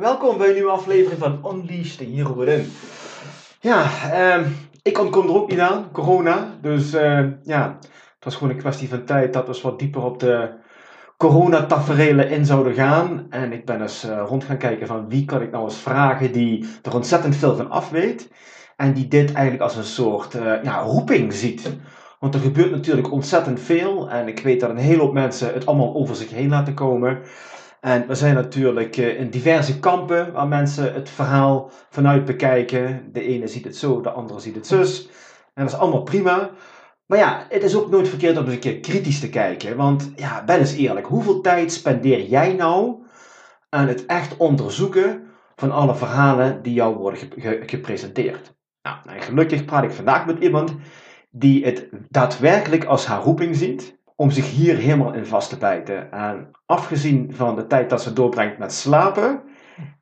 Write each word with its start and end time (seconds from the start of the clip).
Welkom 0.00 0.38
bij 0.38 0.48
een 0.48 0.54
nieuwe 0.54 0.70
aflevering 0.70 1.20
van 1.20 1.40
Unleash 1.52 1.94
the 1.94 2.04
Hero 2.04 2.36
Within. 2.36 2.72
Ja, 3.60 3.90
ehm, 4.12 4.44
ik 4.82 4.98
ontkom 4.98 5.28
er 5.28 5.34
ook 5.34 5.50
niet 5.50 5.58
aan, 5.58 5.88
corona. 5.92 6.48
Dus 6.62 6.92
eh, 6.92 7.24
ja, 7.42 7.76
het 7.80 8.24
was 8.24 8.34
gewoon 8.34 8.52
een 8.52 8.60
kwestie 8.60 8.88
van 8.88 9.04
tijd 9.04 9.32
dat 9.32 9.46
we 9.46 9.58
wat 9.62 9.78
dieper 9.78 10.04
op 10.04 10.20
de 10.20 10.50
coronataferelen 11.16 12.30
in 12.30 12.46
zouden 12.46 12.74
gaan. 12.74 13.26
En 13.30 13.52
ik 13.52 13.64
ben 13.64 13.82
eens 13.82 14.04
uh, 14.04 14.22
rond 14.26 14.44
gaan 14.44 14.56
kijken 14.56 14.86
van 14.86 15.08
wie 15.08 15.24
kan 15.24 15.42
ik 15.42 15.50
nou 15.50 15.64
eens 15.64 15.78
vragen 15.78 16.32
die 16.32 16.68
er 16.82 16.94
ontzettend 16.94 17.36
veel 17.36 17.56
van 17.56 17.70
af 17.70 17.90
weet. 17.90 18.30
En 18.76 18.92
die 18.92 19.08
dit 19.08 19.32
eigenlijk 19.32 19.62
als 19.62 19.76
een 19.76 19.84
soort 19.84 20.32
ja, 20.62 20.80
roeping 20.80 21.32
ziet. 21.32 21.76
Want 22.18 22.34
er 22.34 22.40
gebeurt 22.40 22.70
natuurlijk 22.70 23.12
ontzettend 23.12 23.60
veel. 23.60 24.10
En 24.10 24.28
ik 24.28 24.40
weet 24.40 24.60
dat 24.60 24.70
een 24.70 24.76
hele 24.76 25.02
hoop 25.02 25.12
mensen 25.12 25.54
het 25.54 25.66
allemaal 25.66 25.94
over 25.94 26.16
zich 26.16 26.30
heen 26.30 26.48
laten 26.48 26.74
komen. 26.74 27.22
En 27.80 28.06
we 28.06 28.14
zijn 28.14 28.34
natuurlijk 28.34 28.96
uh, 28.96 29.20
in 29.20 29.30
diverse 29.30 29.78
kampen 29.78 30.32
waar 30.32 30.48
mensen 30.48 30.94
het 30.94 31.10
verhaal 31.10 31.70
vanuit 31.90 32.24
bekijken. 32.24 33.08
De 33.12 33.22
ene 33.22 33.46
ziet 33.46 33.64
het 33.64 33.76
zo, 33.76 34.00
de 34.00 34.10
andere 34.10 34.40
ziet 34.40 34.54
het 34.54 34.66
zus. 34.66 35.08
En 35.54 35.64
dat 35.64 35.72
is 35.72 35.78
allemaal 35.78 36.02
prima. 36.02 36.50
Maar 37.06 37.18
ja, 37.18 37.46
het 37.48 37.62
is 37.62 37.76
ook 37.76 37.90
nooit 37.90 38.08
verkeerd 38.08 38.36
om 38.36 38.44
eens 38.44 38.52
een 38.52 38.58
keer 38.58 38.80
kritisch 38.80 39.20
te 39.20 39.28
kijken. 39.28 39.76
Want 39.76 40.12
ja, 40.16 40.44
ben 40.44 40.58
eens 40.58 40.74
eerlijk, 40.74 41.06
hoeveel 41.06 41.40
tijd 41.40 41.72
spendeer 41.72 42.22
jij 42.22 42.52
nou 42.52 43.02
aan 43.68 43.88
het 43.88 44.06
echt 44.06 44.36
onderzoeken 44.36 45.26
van 45.56 45.70
alle 45.70 45.94
verhalen 45.94 46.62
die 46.62 46.72
jou 46.72 46.96
worden 46.96 47.20
ge 47.36 47.62
gepresenteerd? 47.66 48.56
Nou, 48.82 48.96
en 49.04 49.22
gelukkig 49.22 49.64
praat 49.64 49.84
ik 49.84 49.90
vandaag 49.90 50.26
met 50.26 50.42
iemand 50.42 50.74
die 51.30 51.64
het 51.64 51.88
daadwerkelijk 52.08 52.84
als 52.84 53.06
haar 53.06 53.22
roeping 53.22 53.56
ziet 53.56 53.97
om 54.20 54.30
zich 54.30 54.50
hier 54.50 54.76
helemaal 54.76 55.14
in 55.14 55.26
vast 55.26 55.48
te 55.48 55.58
bijten. 55.58 56.12
En 56.12 56.50
afgezien 56.66 57.34
van 57.34 57.56
de 57.56 57.66
tijd 57.66 57.90
dat 57.90 58.02
ze 58.02 58.12
doorbrengt 58.12 58.58
met 58.58 58.72
slapen, 58.72 59.42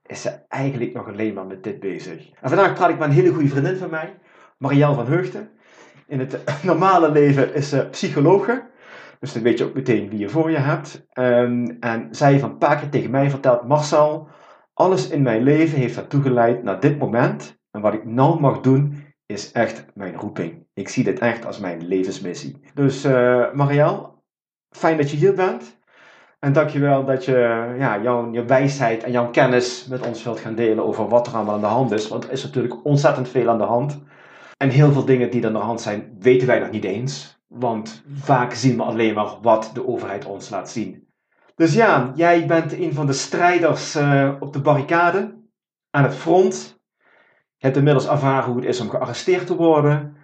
is 0.06 0.22
ze 0.22 0.30
eigenlijk 0.48 0.92
nog 0.92 1.08
alleen 1.08 1.34
maar 1.34 1.46
met 1.46 1.62
dit 1.62 1.80
bezig. 1.80 2.30
En 2.40 2.48
vandaag 2.48 2.74
praat 2.74 2.90
ik 2.90 2.98
met 2.98 3.08
een 3.08 3.14
hele 3.14 3.32
goede 3.32 3.48
vriendin 3.48 3.76
van 3.76 3.90
mij, 3.90 4.18
Marielle 4.58 4.94
van 4.94 5.06
Heugden. 5.06 5.50
In 6.06 6.18
het 6.18 6.38
normale 6.62 7.10
leven 7.10 7.54
is 7.54 7.68
ze 7.68 7.88
psychologe. 7.90 8.70
Dus 9.20 9.32
dan 9.32 9.42
weet 9.42 9.58
je 9.58 9.64
ook 9.64 9.74
meteen 9.74 10.08
wie 10.08 10.18
je 10.18 10.28
voor 10.28 10.50
je 10.50 10.58
hebt. 10.58 11.06
Um, 11.14 11.76
en 11.80 12.08
zij 12.10 12.30
heeft 12.30 12.42
een 12.42 12.58
paar 12.58 12.78
keer 12.78 12.88
tegen 12.88 13.10
mij 13.10 13.30
verteld: 13.30 13.68
Marcel, 13.68 14.28
alles 14.72 15.08
in 15.08 15.22
mijn 15.22 15.42
leven 15.42 15.78
heeft 15.78 15.96
ertoe 15.96 16.22
geleid 16.22 16.62
naar 16.62 16.80
dit 16.80 16.98
moment. 16.98 17.58
En 17.70 17.80
wat 17.80 17.94
ik 17.94 18.04
nou 18.04 18.40
mag 18.40 18.60
doen, 18.60 19.04
is 19.26 19.52
echt 19.52 19.86
mijn 19.94 20.14
roeping. 20.14 20.65
Ik 20.76 20.88
zie 20.88 21.04
dit 21.04 21.18
echt 21.18 21.46
als 21.46 21.58
mijn 21.58 21.86
levensmissie. 21.86 22.60
Dus 22.74 23.04
uh, 23.04 24.04
fijn 24.70 24.96
dat 24.96 25.10
je 25.10 25.16
hier 25.16 25.34
bent. 25.34 25.78
En 26.38 26.52
dankjewel 26.52 27.04
dat 27.04 27.24
je 27.24 27.74
ja, 27.78 28.02
jouw, 28.02 28.32
je 28.32 28.44
wijsheid 28.44 29.02
en 29.02 29.12
jouw 29.12 29.30
kennis 29.30 29.86
met 29.86 30.06
ons 30.06 30.22
wilt 30.22 30.40
gaan 30.40 30.54
delen 30.54 30.84
over 30.84 31.08
wat 31.08 31.26
er 31.26 31.34
allemaal 31.34 31.54
aan 31.54 31.60
de 31.60 31.66
hand 31.66 31.92
is. 31.92 32.08
Want 32.08 32.24
er 32.24 32.32
is 32.32 32.42
natuurlijk 32.42 32.84
ontzettend 32.84 33.28
veel 33.28 33.48
aan 33.48 33.58
de 33.58 33.64
hand. 33.64 34.02
En 34.56 34.68
heel 34.68 34.92
veel 34.92 35.04
dingen 35.04 35.30
die 35.30 35.40
er 35.40 35.46
aan 35.46 35.52
de 35.52 35.58
hand 35.58 35.80
zijn, 35.80 36.16
weten 36.18 36.46
wij 36.46 36.58
nog 36.58 36.70
niet 36.70 36.84
eens. 36.84 37.42
Want 37.46 38.04
vaak 38.14 38.52
zien 38.52 38.76
we 38.76 38.82
alleen 38.82 39.14
maar 39.14 39.40
wat 39.42 39.70
de 39.74 39.86
overheid 39.86 40.24
ons 40.24 40.50
laat 40.50 40.70
zien. 40.70 41.08
Dus 41.54 41.74
ja, 41.74 42.12
jij 42.14 42.46
bent 42.46 42.72
een 42.72 42.94
van 42.94 43.06
de 43.06 43.12
strijders 43.12 43.96
uh, 43.96 44.32
op 44.40 44.52
de 44.52 44.60
barricade, 44.60 45.42
aan 45.90 46.04
het 46.04 46.14
front. 46.14 46.80
Je 47.56 47.66
hebt 47.66 47.76
inmiddels 47.76 48.08
ervaren 48.08 48.48
hoe 48.48 48.56
het 48.56 48.68
is 48.68 48.80
om 48.80 48.90
gearresteerd 48.90 49.46
te 49.46 49.56
worden. 49.56 50.16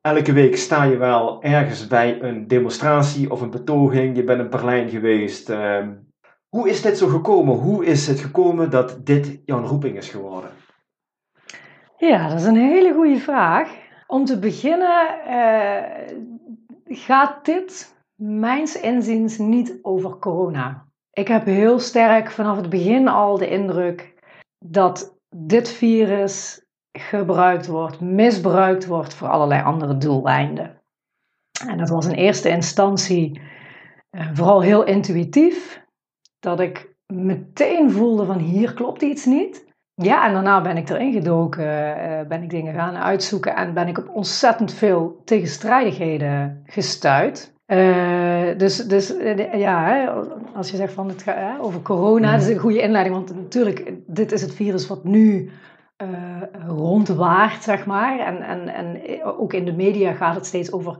Elke 0.00 0.32
week 0.32 0.56
sta 0.56 0.82
je 0.82 0.96
wel 0.96 1.42
ergens 1.42 1.86
bij 1.86 2.22
een 2.22 2.46
demonstratie 2.46 3.30
of 3.30 3.40
een 3.40 3.50
betoging. 3.50 4.16
Je 4.16 4.24
bent 4.24 4.40
in 4.40 4.50
Berlijn 4.50 4.88
geweest. 4.88 5.50
Uh, 5.50 5.86
hoe 6.48 6.68
is 6.68 6.82
dit 6.82 6.98
zo 6.98 7.06
gekomen? 7.06 7.54
Hoe 7.54 7.84
is 7.84 8.06
het 8.06 8.20
gekomen 8.20 8.70
dat 8.70 9.06
dit 9.06 9.40
jouw 9.44 9.66
roeping 9.66 9.96
is 9.96 10.10
geworden? 10.10 10.50
Ja, 11.96 12.28
dat 12.28 12.38
is 12.38 12.44
een 12.44 12.56
hele 12.56 12.94
goede 12.94 13.18
vraag. 13.18 13.70
Om 14.06 14.24
te 14.24 14.38
beginnen 14.38 15.06
uh, 15.26 15.82
gaat 16.84 17.44
dit, 17.44 17.96
mijns 18.14 18.80
inziens, 18.80 19.38
niet 19.38 19.78
over 19.82 20.18
corona. 20.18 20.86
Ik 21.12 21.28
heb 21.28 21.44
heel 21.44 21.78
sterk 21.78 22.30
vanaf 22.30 22.56
het 22.56 22.68
begin 22.68 23.08
al 23.08 23.38
de 23.38 23.48
indruk 23.48 24.14
dat 24.64 25.18
dit 25.36 25.68
virus 25.68 26.66
gebruikt 26.98 27.66
wordt, 27.66 28.00
misbruikt 28.00 28.86
wordt 28.86 29.14
voor 29.14 29.28
allerlei 29.28 29.62
andere 29.62 29.98
doeleinden. 29.98 30.76
En 31.66 31.78
dat 31.78 31.88
was 31.88 32.06
in 32.06 32.14
eerste 32.14 32.48
instantie 32.48 33.40
uh, 34.10 34.28
vooral 34.32 34.60
heel 34.60 34.84
intuïtief, 34.84 35.84
dat 36.38 36.60
ik 36.60 36.94
meteen 37.06 37.90
voelde 37.90 38.24
van 38.24 38.38
hier 38.38 38.74
klopt 38.74 39.02
iets 39.02 39.24
niet. 39.24 39.66
Ja, 39.94 40.26
en 40.26 40.32
daarna 40.32 40.60
ben 40.60 40.76
ik 40.76 40.88
erin 40.88 41.12
gedoken, 41.12 41.64
uh, 41.66 42.20
ben 42.28 42.42
ik 42.42 42.50
dingen 42.50 42.74
gaan 42.74 42.96
uitzoeken 42.96 43.56
en 43.56 43.74
ben 43.74 43.88
ik 43.88 43.98
op 43.98 44.08
ontzettend 44.08 44.72
veel 44.72 45.20
tegenstrijdigheden 45.24 46.62
gestuurd. 46.66 47.52
Uh, 47.66 48.56
dus 48.56 48.76
dus 48.76 49.14
ja, 49.52 50.06
als 50.54 50.70
je 50.70 50.76
zegt 50.76 50.92
van 50.92 51.08
het 51.08 51.22
gaat 51.22 51.60
over 51.60 51.82
corona, 51.82 52.32
dat 52.32 52.40
is 52.40 52.48
een 52.48 52.58
goede 52.58 52.80
inleiding, 52.80 53.16
want 53.16 53.34
natuurlijk, 53.34 53.92
dit 54.06 54.32
is 54.32 54.42
het 54.42 54.54
virus 54.54 54.86
wat 54.86 55.04
nu 55.04 55.50
uh, 56.02 56.42
rondwaart, 56.66 57.62
zeg 57.62 57.86
maar. 57.86 58.18
En, 58.18 58.42
en, 58.42 58.68
en 58.68 59.22
ook 59.24 59.52
in 59.52 59.64
de 59.64 59.72
media 59.72 60.12
gaat 60.12 60.34
het 60.34 60.46
steeds 60.46 60.72
over 60.72 60.96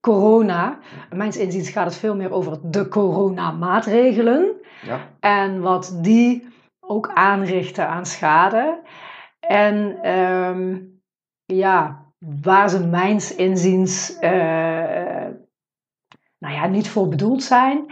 corona. 0.00 0.78
Mijns 1.10 1.36
inziens 1.36 1.70
gaat 1.70 1.84
het 1.84 1.96
veel 1.96 2.16
meer 2.16 2.32
over 2.32 2.58
de 2.62 2.88
coronamaatregelen. 2.88 4.54
Ja. 4.82 5.00
En 5.20 5.60
wat 5.60 5.98
die 6.02 6.48
ook 6.80 7.10
aanrichten 7.14 7.88
aan 7.88 8.06
schade. 8.06 8.80
En 9.40 10.08
um, 10.10 11.00
ja, 11.44 12.04
waar 12.42 12.68
ze 12.68 12.86
mijns 12.86 13.34
inziens 13.34 14.16
uh, 14.20 14.30
nou 16.38 16.54
ja, 16.54 16.66
niet 16.66 16.88
voor 16.88 17.08
bedoeld 17.08 17.42
zijn. 17.42 17.86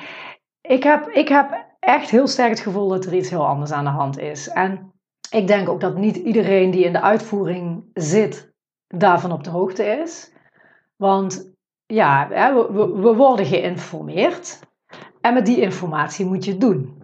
Ik 0.60 0.82
heb, 0.82 1.08
ik 1.08 1.28
heb 1.28 1.66
echt 1.80 2.10
heel 2.10 2.26
sterk 2.26 2.50
het 2.50 2.60
gevoel 2.60 2.88
dat 2.88 3.04
er 3.04 3.14
iets 3.14 3.30
heel 3.30 3.46
anders 3.46 3.72
aan 3.72 3.84
de 3.84 3.90
hand 3.90 4.18
is. 4.18 4.48
En 4.48 4.92
ik 5.30 5.46
denk 5.46 5.68
ook 5.68 5.80
dat 5.80 5.96
niet 5.96 6.16
iedereen 6.16 6.70
die 6.70 6.84
in 6.84 6.92
de 6.92 7.00
uitvoering 7.00 7.84
zit, 7.94 8.52
daarvan 8.86 9.32
op 9.32 9.44
de 9.44 9.50
hoogte 9.50 9.84
is. 9.84 10.32
Want 10.96 11.52
ja, 11.86 12.28
we, 12.28 12.92
we 12.94 13.14
worden 13.14 13.46
geïnformeerd. 13.46 14.60
En 15.20 15.34
met 15.34 15.46
die 15.46 15.60
informatie 15.60 16.26
moet 16.26 16.44
je 16.44 16.50
het 16.50 16.60
doen. 16.60 17.02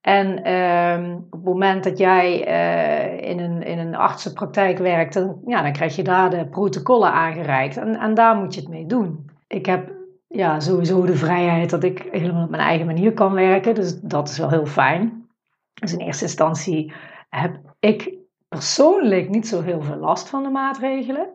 En 0.00 0.48
uh, 0.48 1.16
op 1.16 1.32
het 1.32 1.44
moment 1.44 1.84
dat 1.84 1.98
jij 1.98 2.48
uh, 2.48 3.30
in, 3.30 3.38
een, 3.38 3.62
in 3.62 3.78
een 3.78 3.94
artsenpraktijk 3.94 4.78
werkt, 4.78 5.14
dan, 5.14 5.40
ja, 5.46 5.62
dan 5.62 5.72
krijg 5.72 5.96
je 5.96 6.02
daar 6.02 6.30
de 6.30 6.46
protocollen 6.46 7.12
aangereikt. 7.12 7.76
En, 7.76 7.96
en 7.96 8.14
daar 8.14 8.36
moet 8.36 8.54
je 8.54 8.60
het 8.60 8.68
mee 8.68 8.86
doen. 8.86 9.30
Ik 9.46 9.66
heb 9.66 9.92
ja, 10.28 10.60
sowieso 10.60 11.04
de 11.04 11.16
vrijheid 11.16 11.70
dat 11.70 11.82
ik 11.82 12.08
helemaal 12.10 12.44
op 12.44 12.50
mijn 12.50 12.62
eigen 12.62 12.86
manier 12.86 13.12
kan 13.12 13.32
werken. 13.32 13.74
Dus 13.74 14.00
dat 14.00 14.28
is 14.28 14.38
wel 14.38 14.50
heel 14.50 14.66
fijn. 14.66 15.28
Dus 15.74 15.92
in 15.92 16.00
eerste 16.00 16.24
instantie 16.24 16.92
heb 17.28 17.60
ik 17.78 18.14
persoonlijk 18.48 19.28
niet 19.28 19.48
zo 19.48 19.62
heel 19.62 19.82
veel 19.82 19.96
last 19.96 20.28
van 20.28 20.42
de 20.42 20.48
maatregelen. 20.48 21.28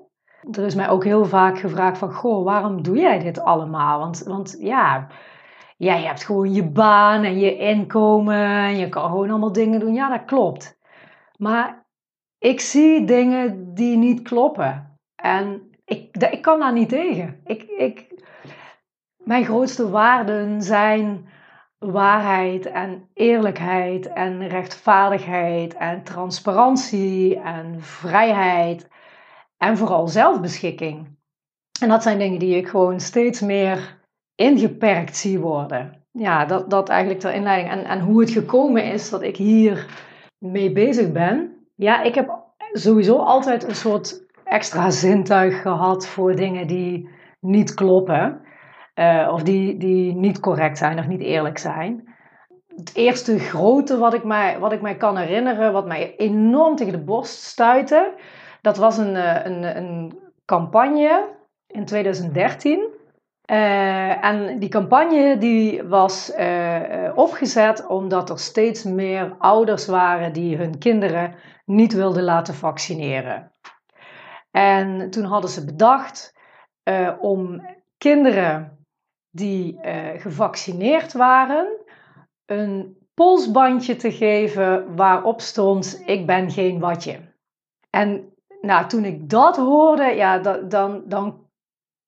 Er 0.52 0.66
is 0.66 0.76
mij 0.76 0.90
ook 0.90 1.04
heel 1.04 1.26
vaak 1.26 1.60
gevraagd 1.60 1.98
van, 1.98 2.14
goh, 2.14 2.44
waarom 2.44 2.84
doe 2.84 2.98
jij 2.98 3.20
dit 3.20 3.40
allemaal? 3.40 4.00
Want, 4.00 4.24
want 4.24 4.56
ja, 4.60 5.08
jij 5.78 6.02
hebt 6.02 6.24
gewoon 6.24 6.54
je 6.54 6.64
baan 6.64 7.24
en 7.24 7.40
je 7.40 7.58
inkomen 7.58 8.46
en 8.46 8.78
je 8.78 8.90
kan 8.90 9.10
gewoon 9.10 9.30
allemaal 9.30 9.52
dingen 9.52 9.80
doen. 9.80 9.94
Ja, 9.94 10.10
dat 10.10 10.26
klopt. 10.26 10.80
Maar 11.38 11.86
ik 12.38 12.60
zie 12.60 13.06
dingen 13.06 13.74
die 13.74 13.98
niet 13.98 14.22
kloppen. 14.22 15.00
En 15.16 15.70
ik, 15.86 16.18
ik 16.18 16.42
kan 16.42 16.60
daar 16.60 16.74
niet 16.74 16.90
tegen. 16.90 17.42
Ik, 17.44 17.64
ik, 17.64 18.24
mijn 19.18 19.46
grootste 19.46 19.90
waarden 19.90 20.62
zijn 20.62 21.28
waarheid 21.92 22.66
en 22.66 23.10
eerlijkheid 23.14 24.08
en 24.08 24.48
rechtvaardigheid 24.48 25.74
en 25.74 26.04
transparantie 26.04 27.40
en 27.40 27.82
vrijheid 27.82 28.88
en 29.58 29.78
vooral 29.78 30.08
zelfbeschikking. 30.08 31.08
En 31.82 31.90
dat 31.90 32.04
zijn 32.04 32.18
dingen 32.18 32.40
die 32.40 32.58
ik 32.58 32.68
gewoon 32.68 33.00
steeds 33.00 33.42
meer 33.42 34.00
ingeperkt 34.36 35.18
zie 35.18 35.40
worden. 35.40 36.06
Ja, 36.12 36.46
dat, 36.46 36.70
dat 36.70 36.90
eigenlijk 36.90 37.22
de 37.22 37.34
inleiding. 37.34 37.72
En, 37.72 37.86
en 37.86 38.00
hoe 38.00 38.20
het 38.20 38.32
gekomen 38.32 38.84
is 38.84 39.10
dat 39.10 39.22
ik 39.22 39.38
hier 39.38 39.86
mee 40.38 40.72
bezig 40.72 41.12
ben. 41.12 41.68
Ja, 41.76 42.02
ik 42.02 42.16
heb 42.16 42.42
sowieso 42.72 43.18
altijd 43.18 43.68
een 43.68 43.76
soort 43.76 44.26
extra 44.44 44.90
zintuig 44.90 45.62
gehad 45.62 46.08
voor 46.08 46.36
dingen 46.36 46.68
die 46.68 47.10
niet 47.40 47.74
kloppen. 47.74 48.42
Uh, 48.96 49.30
of 49.32 49.44
die, 49.44 49.78
die 49.78 50.16
niet 50.16 50.40
correct 50.40 50.78
zijn 50.78 51.00
of 51.00 51.08
niet 51.08 51.22
eerlijk 51.22 51.58
zijn. 51.58 52.16
Het 52.76 52.96
eerste 52.96 53.40
grote 53.40 53.98
wat 53.98 54.14
ik, 54.14 54.24
mij, 54.24 54.60
wat 54.60 54.72
ik 54.72 54.82
mij 54.82 54.98
kan 54.98 55.18
herinneren, 55.18 55.74
wat 55.74 55.86
mij 55.88 56.16
enorm 56.18 56.76
tegen 56.76 56.94
de 56.94 57.04
borst 57.04 57.42
stuitte, 57.42 58.14
dat 58.62 58.78
was 58.78 58.98
een, 58.98 59.16
eh, 59.16 59.46
een, 59.46 59.78
een 59.78 60.20
campagne 60.46 61.36
in 61.68 61.86
2013. 61.86 62.92
Uh, 63.52 64.26
en 64.26 64.60
die 64.60 64.70
campagne 64.70 65.38
die 65.38 65.84
was 65.84 66.32
opgezet 67.16 67.88
omdat 67.88 68.30
er 68.30 68.40
steeds 68.40 68.84
meer 68.84 69.36
ouders 69.38 69.86
waren 69.86 70.34
die 70.34 70.58
hun 70.58 70.78
kinderen 70.78 71.36
niet 71.66 71.94
wilden 71.94 72.24
laten 72.24 72.54
vaccineren. 72.54 73.52
En 74.52 75.10
toen 75.10 75.24
hadden 75.24 75.50
ze 75.50 75.66
bedacht 75.66 76.34
om 77.20 77.66
kinderen 77.98 78.73
die 79.36 79.80
gevaccineerd 80.18 81.14
waren 81.14 81.68
een 82.46 82.98
polsbandje 83.14 83.96
te 83.96 84.12
geven 84.12 84.96
waarop 84.96 85.42
stond: 85.42 86.02
Ik 86.06 86.26
ben 86.26 86.52
geen 86.52 86.80
watje. 86.80 87.20
En 87.90 88.34
nou, 88.62 88.88
toen 88.88 89.06
ik 89.06 89.30
dat 89.30 89.58
hoorde, 89.58 90.04
ja, 90.04 90.40
dan, 90.68 91.04
dan 91.06 91.48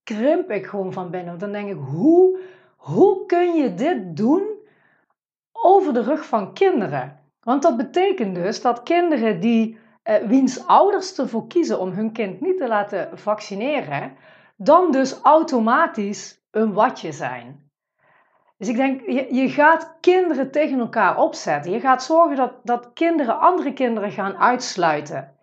krimp 0.04 0.52
ik 0.52 0.66
gewoon 0.66 0.94
van 0.94 1.10
binnen. 1.10 1.38
Dan 1.38 1.52
denk 1.52 1.70
ik, 1.70 1.78
hoe, 1.78 2.40
hoe 2.76 3.26
kun 3.26 3.54
je 3.54 3.74
dit 3.74 4.18
doen 4.18 4.44
over 5.52 5.94
de 5.94 6.02
rug 6.02 6.26
van 6.26 6.54
kinderen? 6.54 7.20
Want 7.40 7.62
dat 7.62 7.78
betekent 7.78 8.36
dus 8.36 8.62
dat 8.62 8.84
kinderen 8.84 9.40
die, 9.40 9.78
eh, 10.04 10.16
wiens 10.28 10.68
ouders 10.68 11.18
ervoor 11.18 11.48
kiezen 11.48 11.80
om 11.80 11.90
hun 11.90 12.12
kind 12.12 12.42
niet 12.42 12.58
te 12.58 12.68
laten 12.68 13.18
vaccineren, 13.18 14.16
dan 14.56 14.92
dus 14.92 15.20
automatisch 15.22 16.44
een 16.56 16.74
watje 16.74 17.12
zijn. 17.12 17.70
Dus 18.58 18.68
ik 18.68 18.76
denk, 18.76 19.02
je, 19.10 19.34
je 19.36 19.50
gaat 19.50 19.98
kinderen 20.00 20.52
tegen 20.52 20.80
elkaar 20.80 21.18
opzetten. 21.18 21.72
Je 21.72 21.80
gaat 21.80 22.04
zorgen 22.04 22.36
dat, 22.36 22.54
dat 22.64 22.94
kinderen 22.94 23.40
andere 23.40 23.74
kinderen 23.74 24.12
gaan 24.12 24.38
uitsluiten 24.38 25.34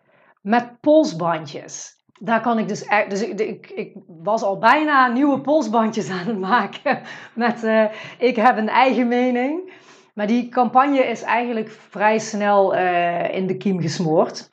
met 0.41 0.81
polsbandjes 0.81 2.01
daar 2.25 2.41
kan 2.41 2.59
ik 2.59 2.69
dus 2.69 2.85
echt. 2.85 3.11
Dus 3.11 3.23
ik, 3.23 3.41
ik, 3.41 3.71
ik, 3.71 3.97
was 4.07 4.43
al 4.43 4.59
bijna 4.59 5.09
nieuwe 5.09 5.41
polsbandjes 5.41 6.11
aan 6.11 6.27
het 6.27 6.39
maken. 6.39 7.01
Met 7.35 7.65
uh, 7.65 7.85
ik 8.19 8.37
heb 8.37 8.57
een 8.57 8.69
eigen 8.69 9.09
mening. 9.09 9.73
Maar 10.15 10.27
die 10.27 10.49
campagne 10.49 10.99
is 10.99 11.23
eigenlijk 11.23 11.71
vrij 11.71 12.19
snel 12.19 12.75
uh, 12.75 13.35
in 13.35 13.47
de 13.47 13.57
kiem 13.57 13.81
gesmoord. 13.81 14.51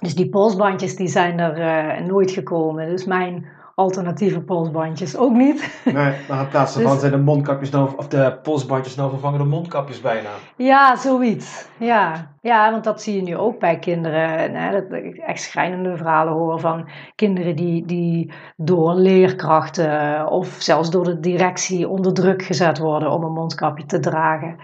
Dus 0.00 0.14
die 0.14 0.28
polsbandjes 0.28 0.96
die 0.96 1.08
zijn 1.08 1.38
er 1.38 1.58
uh, 1.58 2.06
nooit 2.06 2.30
gekomen. 2.30 2.88
Dus 2.88 3.04
mijn 3.04 3.46
alternatieve 3.74 4.40
polsbandjes 4.40 5.16
ook 5.16 5.32
niet. 5.32 5.80
Nee, 5.84 5.94
maar 6.28 6.40
in 6.40 6.48
plaats 6.48 6.74
daarvan 6.74 6.92
dus, 6.92 7.00
zijn 7.00 7.12
de 7.12 7.18
mondkapjes 7.18 7.70
nou, 7.70 7.90
of 7.96 8.08
de 8.08 8.38
polsbandjes 8.42 8.94
nou 8.94 9.10
vervangen 9.10 9.38
door 9.38 9.48
mondkapjes 9.48 10.00
bijna. 10.00 10.28
Ja, 10.56 10.96
zoiets. 10.96 11.66
Ja. 11.76 12.30
ja, 12.40 12.70
want 12.70 12.84
dat 12.84 13.02
zie 13.02 13.16
je 13.16 13.22
nu 13.22 13.36
ook 13.36 13.58
bij 13.58 13.78
kinderen. 13.78 14.54
Hè, 14.54 14.72
dat 14.72 14.92
ik 14.92 15.16
echt 15.16 15.42
schrijnende 15.42 15.96
verhalen 15.96 16.32
hoor 16.32 16.60
van 16.60 16.88
kinderen 17.14 17.56
die, 17.56 17.86
die 17.86 18.32
door 18.56 18.94
leerkrachten 18.94 20.26
of 20.28 20.56
zelfs 20.58 20.90
door 20.90 21.04
de 21.04 21.20
directie 21.20 21.88
onder 21.88 22.14
druk 22.14 22.42
gezet 22.42 22.78
worden 22.78 23.10
om 23.10 23.24
een 23.24 23.32
mondkapje 23.32 23.86
te 23.86 24.00
dragen 24.00 24.56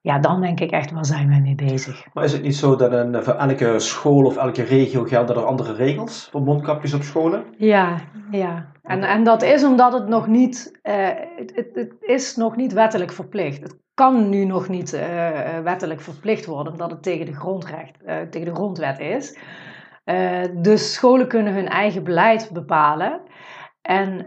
ja, 0.00 0.18
dan 0.18 0.40
denk 0.40 0.60
ik 0.60 0.70
echt, 0.70 0.90
waar 0.90 1.04
zijn 1.04 1.28
wij 1.28 1.40
mee 1.40 1.54
bezig? 1.54 2.06
Maar 2.12 2.24
is 2.24 2.32
het 2.32 2.42
niet 2.42 2.56
zo 2.56 2.76
dat 2.76 2.92
een, 2.92 3.24
voor 3.24 3.34
elke 3.34 3.78
school 3.78 4.24
of 4.24 4.36
elke 4.36 4.62
regio 4.62 5.04
gelden 5.04 5.36
er 5.36 5.44
andere 5.44 5.72
regels 5.72 6.28
voor 6.30 6.42
mondkapjes 6.42 6.94
op 6.94 7.02
scholen? 7.02 7.44
Ja, 7.56 7.96
ja. 8.30 8.72
En, 8.82 9.02
en 9.02 9.24
dat 9.24 9.42
is 9.42 9.64
omdat 9.64 9.92
het 9.92 10.08
nog 10.08 10.26
niet, 10.26 10.78
uh, 10.82 11.08
het, 11.36 11.52
het, 11.54 11.68
het, 11.72 11.92
is 12.00 12.36
nog 12.36 12.56
niet 12.56 12.72
wettelijk 12.72 13.12
verplicht. 13.12 13.62
Het 13.62 13.76
kan 13.94 14.28
nu 14.28 14.44
nog 14.44 14.68
niet 14.68 14.94
uh, 14.94 15.58
wettelijk 15.58 16.00
verplicht 16.00 16.46
worden, 16.46 16.72
omdat 16.72 16.90
het 16.90 17.02
tegen 17.02 17.26
de, 17.26 17.34
grondrecht, 17.34 17.98
uh, 18.06 18.16
tegen 18.20 18.48
de 18.48 18.54
grondwet 18.54 18.98
is. 18.98 19.38
dus 20.54 20.94
scholen 20.94 21.28
kunnen 21.28 21.52
hun 21.52 21.68
eigen 21.68 22.04
beleid 22.04 22.50
bepalen. 22.52 23.20
En 23.82 24.26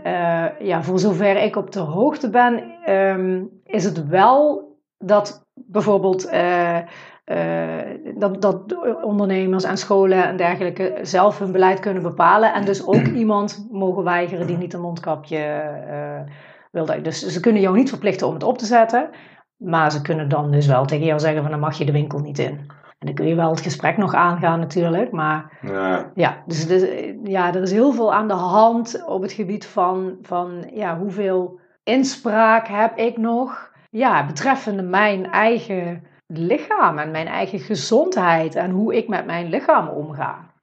ja, 0.59 0.83
voor 0.83 0.99
zover 0.99 1.43
ik 1.43 1.55
op 1.55 1.71
de 1.71 1.79
hoogte 1.79 2.29
ben, 2.29 2.63
um, 2.89 3.49
is 3.63 3.83
het 3.83 4.07
wel 4.07 4.70
dat 5.01 5.45
bijvoorbeeld 5.53 6.31
uh, 6.31 6.77
uh, 7.25 8.15
dat, 8.15 8.41
dat 8.41 8.63
ondernemers 9.03 9.63
en 9.63 9.77
scholen 9.77 10.23
en 10.23 10.37
dergelijke 10.37 10.99
zelf 11.01 11.39
hun 11.39 11.51
beleid 11.51 11.79
kunnen 11.79 12.03
bepalen. 12.03 12.53
En 12.53 12.65
dus 12.65 12.85
ook 12.87 13.07
iemand 13.23 13.67
mogen 13.71 14.03
weigeren 14.03 14.47
die 14.47 14.57
niet 14.57 14.73
een 14.73 14.81
mondkapje 14.81 15.63
uh, 15.89 16.33
wil. 16.71 17.03
Dus 17.03 17.25
ze 17.25 17.39
kunnen 17.39 17.61
jou 17.61 17.75
niet 17.75 17.89
verplichten 17.89 18.27
om 18.27 18.33
het 18.33 18.43
op 18.43 18.57
te 18.57 18.65
zetten. 18.65 19.09
Maar 19.57 19.91
ze 19.91 20.01
kunnen 20.01 20.29
dan 20.29 20.51
dus 20.51 20.67
wel 20.67 20.85
tegen 20.85 21.05
jou 21.05 21.19
zeggen 21.19 21.41
van 21.41 21.51
dan 21.51 21.59
mag 21.59 21.77
je 21.77 21.85
de 21.85 21.91
winkel 21.91 22.19
niet 22.19 22.39
in. 22.39 22.57
En 22.99 23.07
dan 23.07 23.15
kun 23.15 23.27
je 23.27 23.35
wel 23.35 23.49
het 23.49 23.61
gesprek 23.61 23.97
nog 23.97 24.13
aangaan 24.13 24.59
natuurlijk. 24.59 25.11
Maar 25.11 25.57
ja, 25.61 26.11
ja 26.15 26.43
dus, 26.45 26.67
dus 26.67 26.83
ja, 27.23 27.53
er 27.53 27.61
is 27.61 27.71
heel 27.71 27.91
veel 27.91 28.13
aan 28.13 28.27
de 28.27 28.33
hand 28.33 29.03
op 29.07 29.21
het 29.21 29.31
gebied 29.31 29.65
van, 29.65 30.17
van 30.21 30.69
ja, 30.73 30.97
hoeveel 30.97 31.59
inspraak 31.83 32.67
heb 32.67 32.97
ik 32.97 33.17
nog 33.17 33.70
ja, 33.91 34.25
betreffende 34.25 34.81
mijn 34.81 35.31
eigen 35.31 36.03
lichaam 36.27 36.97
en 36.97 37.11
mijn 37.11 37.27
eigen 37.27 37.59
gezondheid 37.59 38.55
en 38.55 38.71
hoe 38.71 38.95
ik 38.95 39.07
met 39.07 39.25
mijn 39.25 39.49
lichaam 39.49 39.87
omga. 39.87 40.53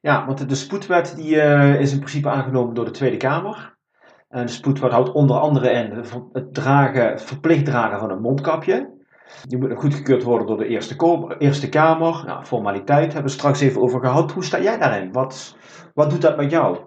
Ja, 0.00 0.26
want 0.26 0.48
de 0.48 0.54
spoedwet 0.54 1.16
die, 1.16 1.34
uh, 1.34 1.80
is 1.80 1.92
in 1.92 1.98
principe 1.98 2.28
aangenomen 2.28 2.74
door 2.74 2.84
de 2.84 2.90
Tweede 2.90 3.16
Kamer. 3.16 3.76
En 4.28 4.46
de 4.46 4.52
spoedwet 4.52 4.92
houdt 4.92 5.12
onder 5.12 5.36
andere 5.36 5.70
in 5.70 5.90
het, 6.32 6.54
dragen, 6.54 7.20
verplicht 7.20 7.64
dragen 7.64 7.98
van 7.98 8.10
een 8.10 8.20
mondkapje. 8.20 8.96
Die 9.42 9.58
moet 9.58 9.72
goedgekeurd 9.74 10.22
worden 10.22 10.46
door 10.46 10.58
de 10.58 10.66
Eerste, 10.66 11.36
eerste 11.38 11.68
Kamer. 11.68 12.22
Nou, 12.26 12.44
formaliteit 12.44 13.12
hebben 13.12 13.32
we 13.32 13.38
straks 13.38 13.60
even 13.60 13.80
over 13.80 14.00
gehad. 14.00 14.32
Hoe 14.32 14.44
sta 14.44 14.60
jij 14.60 14.78
daarin? 14.78 15.12
Wat, 15.12 15.56
wat 15.94 16.10
doet 16.10 16.22
dat 16.22 16.36
met 16.36 16.50
jou? 16.50 16.78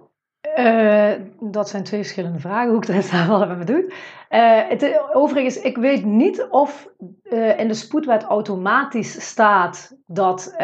Uh, 0.58 1.12
dat 1.40 1.70
zijn 1.70 1.84
twee 1.84 2.00
verschillende 2.00 2.40
vragen, 2.40 2.70
hoe 2.70 2.82
ik 2.82 2.88
dat 2.88 3.28
wel 3.28 3.48
met 3.48 3.58
me 3.58 3.64
doe. 3.64 3.94
Uh, 4.30 4.70
het, 4.70 5.02
overigens, 5.14 5.62
ik 5.62 5.78
weet 5.78 6.06
niet 6.06 6.48
of 6.50 6.90
uh, 7.24 7.60
in 7.60 7.68
de 7.68 7.74
spoedwet 7.74 8.24
automatisch 8.24 9.28
staat 9.30 9.98
dat 10.06 10.56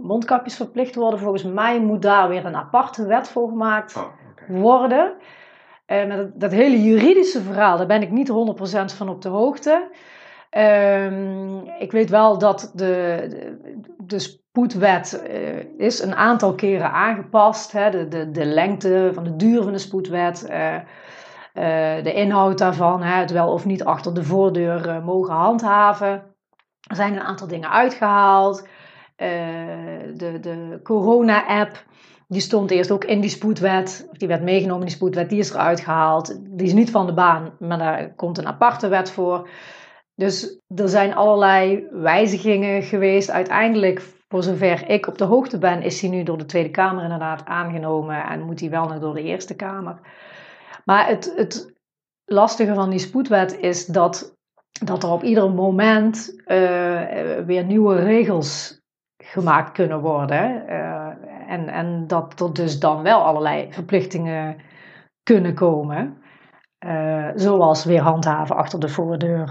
mondkapjes 0.00 0.56
verplicht 0.56 0.94
worden. 0.94 1.20
Volgens 1.20 1.44
mij 1.44 1.80
moet 1.80 2.02
daar 2.02 2.28
weer 2.28 2.44
een 2.44 2.56
aparte 2.56 3.06
wet 3.06 3.28
voor 3.28 3.48
gemaakt 3.48 3.96
oh, 3.96 4.04
worden. 4.48 5.12
met 5.86 6.08
dat, 6.08 6.40
dat, 6.40 6.50
hele 6.50 6.82
juridische 6.82 7.40
verhaal, 7.40 7.76
daar 7.76 7.86
ben 7.86 8.02
ik 8.02 8.10
niet 8.10 8.30
100% 8.30 8.96
van 8.96 9.08
op 9.08 9.22
de 9.22 9.28
hoogte. 9.28 9.90
Ehm, 10.50 11.58
ik 11.78 11.92
weet 11.92 12.10
wel 12.10 12.38
dat 12.38 12.70
de, 12.74 13.26
de, 13.28 13.58
de 13.98 14.39
spoedwet 14.50 15.22
uh, 15.28 15.78
is 15.78 16.02
een 16.02 16.14
aantal 16.14 16.54
keren 16.54 16.92
aangepast. 16.92 17.72
Hè, 17.72 17.90
de, 17.90 18.08
de, 18.08 18.30
de 18.30 18.44
lengte 18.44 19.10
van 19.14 19.24
de 19.24 19.36
duur 19.36 19.62
van 19.62 19.72
de 19.72 19.78
spoedwet, 19.78 20.46
uh, 20.50 20.74
uh, 20.74 20.82
de 22.02 22.12
inhoud 22.12 22.58
daarvan, 22.58 23.02
hè, 23.02 23.20
het 23.20 23.30
wel 23.30 23.52
of 23.52 23.64
niet 23.64 23.84
achter 23.84 24.14
de 24.14 24.24
voordeur 24.24 25.02
mogen 25.04 25.34
handhaven. 25.34 26.22
Er 26.88 26.96
zijn 26.96 27.12
een 27.12 27.20
aantal 27.20 27.46
dingen 27.46 27.70
uitgehaald. 27.70 28.68
de, 29.16 30.38
de 30.40 30.80
corona-app, 30.82 31.84
die 32.28 32.40
stond 32.40 32.70
eerst 32.70 32.90
ook 32.90 33.04
in 33.04 33.20
die 33.20 33.30
spoedwet, 33.30 34.08
die 34.12 34.28
werd 34.28 34.42
meegenomen 34.42 34.80
in 34.80 34.86
die 34.86 34.96
spoedwet, 34.96 35.28
die 35.28 35.38
is 35.38 35.50
eruit 35.50 35.80
gehaald. 35.80 36.40
Die 36.42 36.66
is 36.66 36.72
niet 36.72 36.90
van 36.90 37.06
de 37.06 37.14
baan, 37.14 37.52
maar 37.58 37.78
daar 37.78 38.14
komt 38.14 38.38
een 38.38 38.46
aparte 38.46 38.88
wet 38.88 39.10
voor. 39.10 39.48
Dus 40.14 40.60
er 40.76 40.88
zijn 40.88 41.14
allerlei 41.14 41.86
wijzigingen 41.90 42.82
geweest. 42.82 43.30
Uiteindelijk, 43.30 44.02
voor 44.30 44.42
zover 44.42 44.88
ik 44.88 45.06
op 45.06 45.18
de 45.18 45.24
hoogte 45.24 45.58
ben, 45.58 45.82
is 45.82 46.00
die 46.00 46.10
nu 46.10 46.22
door 46.22 46.38
de 46.38 46.44
Tweede 46.44 46.70
Kamer 46.70 47.02
inderdaad 47.02 47.44
aangenomen 47.44 48.24
en 48.24 48.42
moet 48.42 48.58
die 48.58 48.70
wel 48.70 48.88
nog 48.88 48.98
door 48.98 49.14
de 49.14 49.22
Eerste 49.22 49.56
Kamer. 49.56 49.98
Maar 50.84 51.06
het, 51.06 51.32
het 51.36 51.74
lastige 52.24 52.74
van 52.74 52.90
die 52.90 52.98
spoedwet 52.98 53.58
is 53.58 53.86
dat, 53.86 54.36
dat 54.84 55.02
er 55.02 55.10
op 55.10 55.22
ieder 55.22 55.50
moment 55.50 56.42
uh, 56.46 56.46
weer 57.46 57.64
nieuwe 57.64 57.94
regels 58.02 58.80
gemaakt 59.22 59.72
kunnen 59.72 60.00
worden. 60.00 60.64
Uh, 60.68 61.06
en, 61.46 61.68
en 61.68 62.06
dat 62.06 62.40
er 62.40 62.52
dus 62.52 62.78
dan 62.78 63.02
wel 63.02 63.22
allerlei 63.22 63.72
verplichtingen 63.72 64.56
kunnen 65.22 65.54
komen. 65.54 66.18
Uh, 66.86 67.28
zoals 67.34 67.84
weer 67.84 68.00
handhaven 68.00 68.56
achter 68.56 68.80
de 68.80 68.88
voordeur 68.88 69.50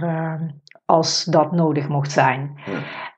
als 0.86 1.24
dat 1.24 1.52
nodig 1.52 1.88
mocht 1.88 2.12
zijn. 2.12 2.60
Ja. 2.66 3.09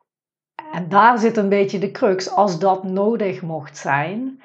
En 0.72 0.90
daar 0.90 1.18
zit 1.20 1.38
een 1.38 1.50
beetje 1.50 1.80
de 1.80 1.92
crux. 1.92 2.30
Als 2.30 2.60
dat 2.60 2.84
nodig 2.84 3.42
mocht 3.42 3.78
zijn, 3.78 4.42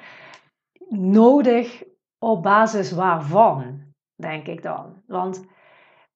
nodig 0.89 1.83
op 2.19 2.43
basis 2.43 2.91
waarvan, 2.91 3.93
denk 4.15 4.47
ik 4.47 4.61
dan. 4.61 5.03
Want 5.05 5.45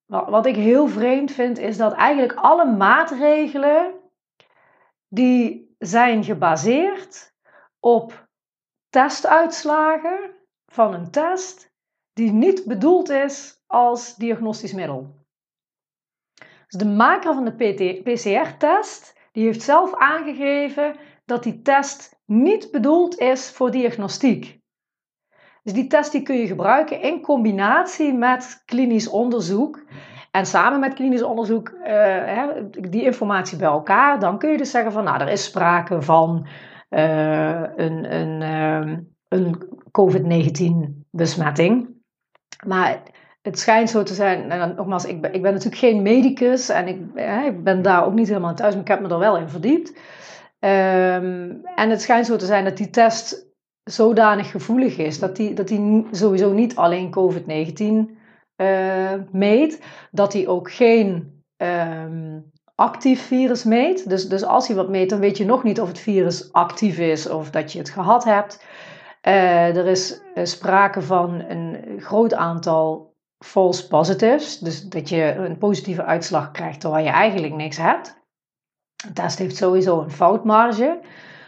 wat 0.06 0.46
ik 0.46 0.56
heel 0.56 0.88
vreemd 0.88 1.32
vind, 1.32 1.58
is 1.58 1.76
dat 1.76 1.92
eigenlijk 1.92 2.32
alle 2.32 2.76
maatregelen 2.76 3.94
die 5.08 5.74
zijn 5.78 6.24
gebaseerd 6.24 7.34
op 7.80 8.28
testuitslagen 8.88 10.30
van 10.66 10.94
een 10.94 11.10
test 11.10 11.72
die 12.12 12.32
niet 12.32 12.64
bedoeld 12.64 13.08
is 13.08 13.62
als 13.66 14.16
diagnostisch 14.16 14.72
middel. 14.72 15.20
Dus 16.66 16.80
de 16.80 16.86
maker 16.86 17.34
van 17.34 17.44
de 17.44 18.00
PCR-test, 18.02 19.20
die 19.32 19.44
heeft 19.44 19.62
zelf 19.62 19.94
aangegeven 19.94 20.96
dat 21.24 21.42
die 21.42 21.62
test 21.62 22.20
niet 22.26 22.70
bedoeld 22.70 23.18
is 23.18 23.50
voor 23.50 23.70
diagnostiek. 23.70 24.60
Dus 25.62 25.72
die 25.72 25.86
test 25.86 26.12
die 26.12 26.22
kun 26.22 26.36
je 26.36 26.46
gebruiken 26.46 27.00
in 27.00 27.20
combinatie 27.20 28.14
met 28.14 28.62
klinisch 28.64 29.08
onderzoek. 29.08 29.84
En 30.30 30.46
samen 30.46 30.80
met 30.80 30.94
klinisch 30.94 31.22
onderzoek, 31.22 31.68
uh, 31.68 32.44
die 32.70 33.02
informatie 33.02 33.58
bij 33.58 33.68
elkaar, 33.68 34.18
dan 34.18 34.38
kun 34.38 34.50
je 34.50 34.56
dus 34.56 34.70
zeggen 34.70 34.92
van, 34.92 35.04
nou, 35.04 35.20
er 35.20 35.28
is 35.28 35.44
sprake 35.44 36.02
van 36.02 36.46
uh, 36.90 37.62
een, 37.76 38.14
een, 38.14 38.40
uh, 38.40 38.98
een 39.28 39.68
COVID-19 39.90 41.06
besmetting. 41.10 41.88
Maar 42.66 43.02
het 43.42 43.58
schijnt 43.58 43.90
zo 43.90 44.02
te 44.02 44.14
zijn, 44.14 44.50
en 44.50 44.74
nogmaals, 44.74 45.04
ik 45.04 45.20
ben, 45.20 45.34
ik 45.34 45.42
ben 45.42 45.52
natuurlijk 45.52 45.80
geen 45.80 46.02
medicus 46.02 46.68
en 46.68 46.88
ik, 46.88 46.98
ik 47.46 47.64
ben 47.64 47.82
daar 47.82 48.06
ook 48.06 48.14
niet 48.14 48.28
helemaal 48.28 48.54
thuis, 48.54 48.72
maar 48.72 48.82
ik 48.82 48.88
heb 48.88 49.00
me 49.00 49.08
er 49.08 49.18
wel 49.18 49.36
in 49.36 49.48
verdiept. 49.48 49.92
Um, 50.64 51.64
en 51.74 51.90
het 51.90 52.02
schijnt 52.02 52.26
zo 52.26 52.36
te 52.36 52.46
zijn 52.46 52.64
dat 52.64 52.76
die 52.76 52.90
test 52.90 53.46
zodanig 53.84 54.50
gevoelig 54.50 54.98
is 54.98 55.18
dat 55.18 55.36
die, 55.36 55.54
dat 55.54 55.68
die 55.68 56.06
sowieso 56.10 56.52
niet 56.52 56.76
alleen 56.76 57.14
COVID-19 57.18 58.20
uh, 58.56 59.12
meet, 59.30 59.82
dat 60.10 60.32
hij 60.32 60.46
ook 60.46 60.72
geen 60.72 61.42
um, 61.56 62.50
actief 62.74 63.26
virus 63.26 63.64
meet. 63.64 64.08
Dus, 64.08 64.28
dus 64.28 64.44
als 64.44 64.66
hij 64.66 64.76
wat 64.76 64.88
meet, 64.88 65.10
dan 65.10 65.18
weet 65.18 65.36
je 65.36 65.44
nog 65.44 65.62
niet 65.62 65.80
of 65.80 65.88
het 65.88 65.98
virus 65.98 66.52
actief 66.52 66.98
is 66.98 67.28
of 67.28 67.50
dat 67.50 67.72
je 67.72 67.78
het 67.78 67.90
gehad 67.90 68.24
hebt. 68.24 68.64
Uh, 69.26 69.76
er 69.76 69.86
is 69.86 70.20
uh, 70.34 70.44
sprake 70.44 71.00
van 71.00 71.44
een 71.48 72.00
groot 72.00 72.34
aantal 72.34 73.11
false 73.42 73.88
positives, 73.88 74.58
dus 74.58 74.88
dat 74.88 75.08
je 75.08 75.34
een 75.34 75.58
positieve 75.58 76.04
uitslag 76.04 76.50
krijgt 76.50 76.80
terwijl 76.80 77.04
je 77.04 77.10
eigenlijk 77.10 77.54
niks 77.54 77.76
hebt. 77.76 78.20
Een 79.06 79.12
test 79.12 79.38
heeft 79.38 79.56
sowieso 79.56 80.00
een 80.00 80.10
foutmarge. 80.10 81.00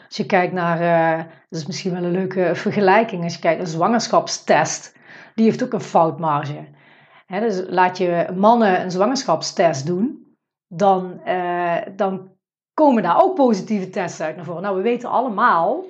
Als 0.07 0.17
je 0.17 0.27
kijkt 0.27 0.53
naar, 0.53 0.81
uh, 0.81 1.25
dat 1.49 1.61
is 1.61 1.67
misschien 1.67 1.93
wel 1.93 2.03
een 2.03 2.11
leuke 2.11 2.51
vergelijking, 2.55 3.23
als 3.23 3.35
je 3.35 3.41
kijkt 3.41 3.59
naar 3.59 3.67
een 3.67 3.73
zwangerschapstest, 3.73 4.97
die 5.35 5.45
heeft 5.45 5.65
ook 5.65 5.73
een 5.73 5.81
foutmarge. 5.81 6.69
Dus 7.27 7.63
laat 7.67 7.99
je 7.99 8.27
mannen 8.37 8.81
een 8.81 8.91
zwangerschapstest 8.91 9.87
doen, 9.87 10.37
dan, 10.69 11.21
uh, 11.27 11.77
dan 11.97 12.31
komen 12.75 13.03
daar 13.03 13.23
ook 13.23 13.35
positieve 13.35 13.91
tests 13.91 14.21
uit 14.21 14.37
naar 14.37 14.45
voren. 14.45 14.63
Nou, 14.63 14.77
we 14.77 14.83
weten 14.83 15.11
allemaal 15.11 15.85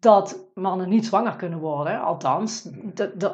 dat 0.00 0.38
mannen 0.54 0.88
niet 0.88 1.06
zwanger 1.06 1.36
kunnen 1.36 1.58
worden. 1.58 2.00
Althans, 2.00 2.68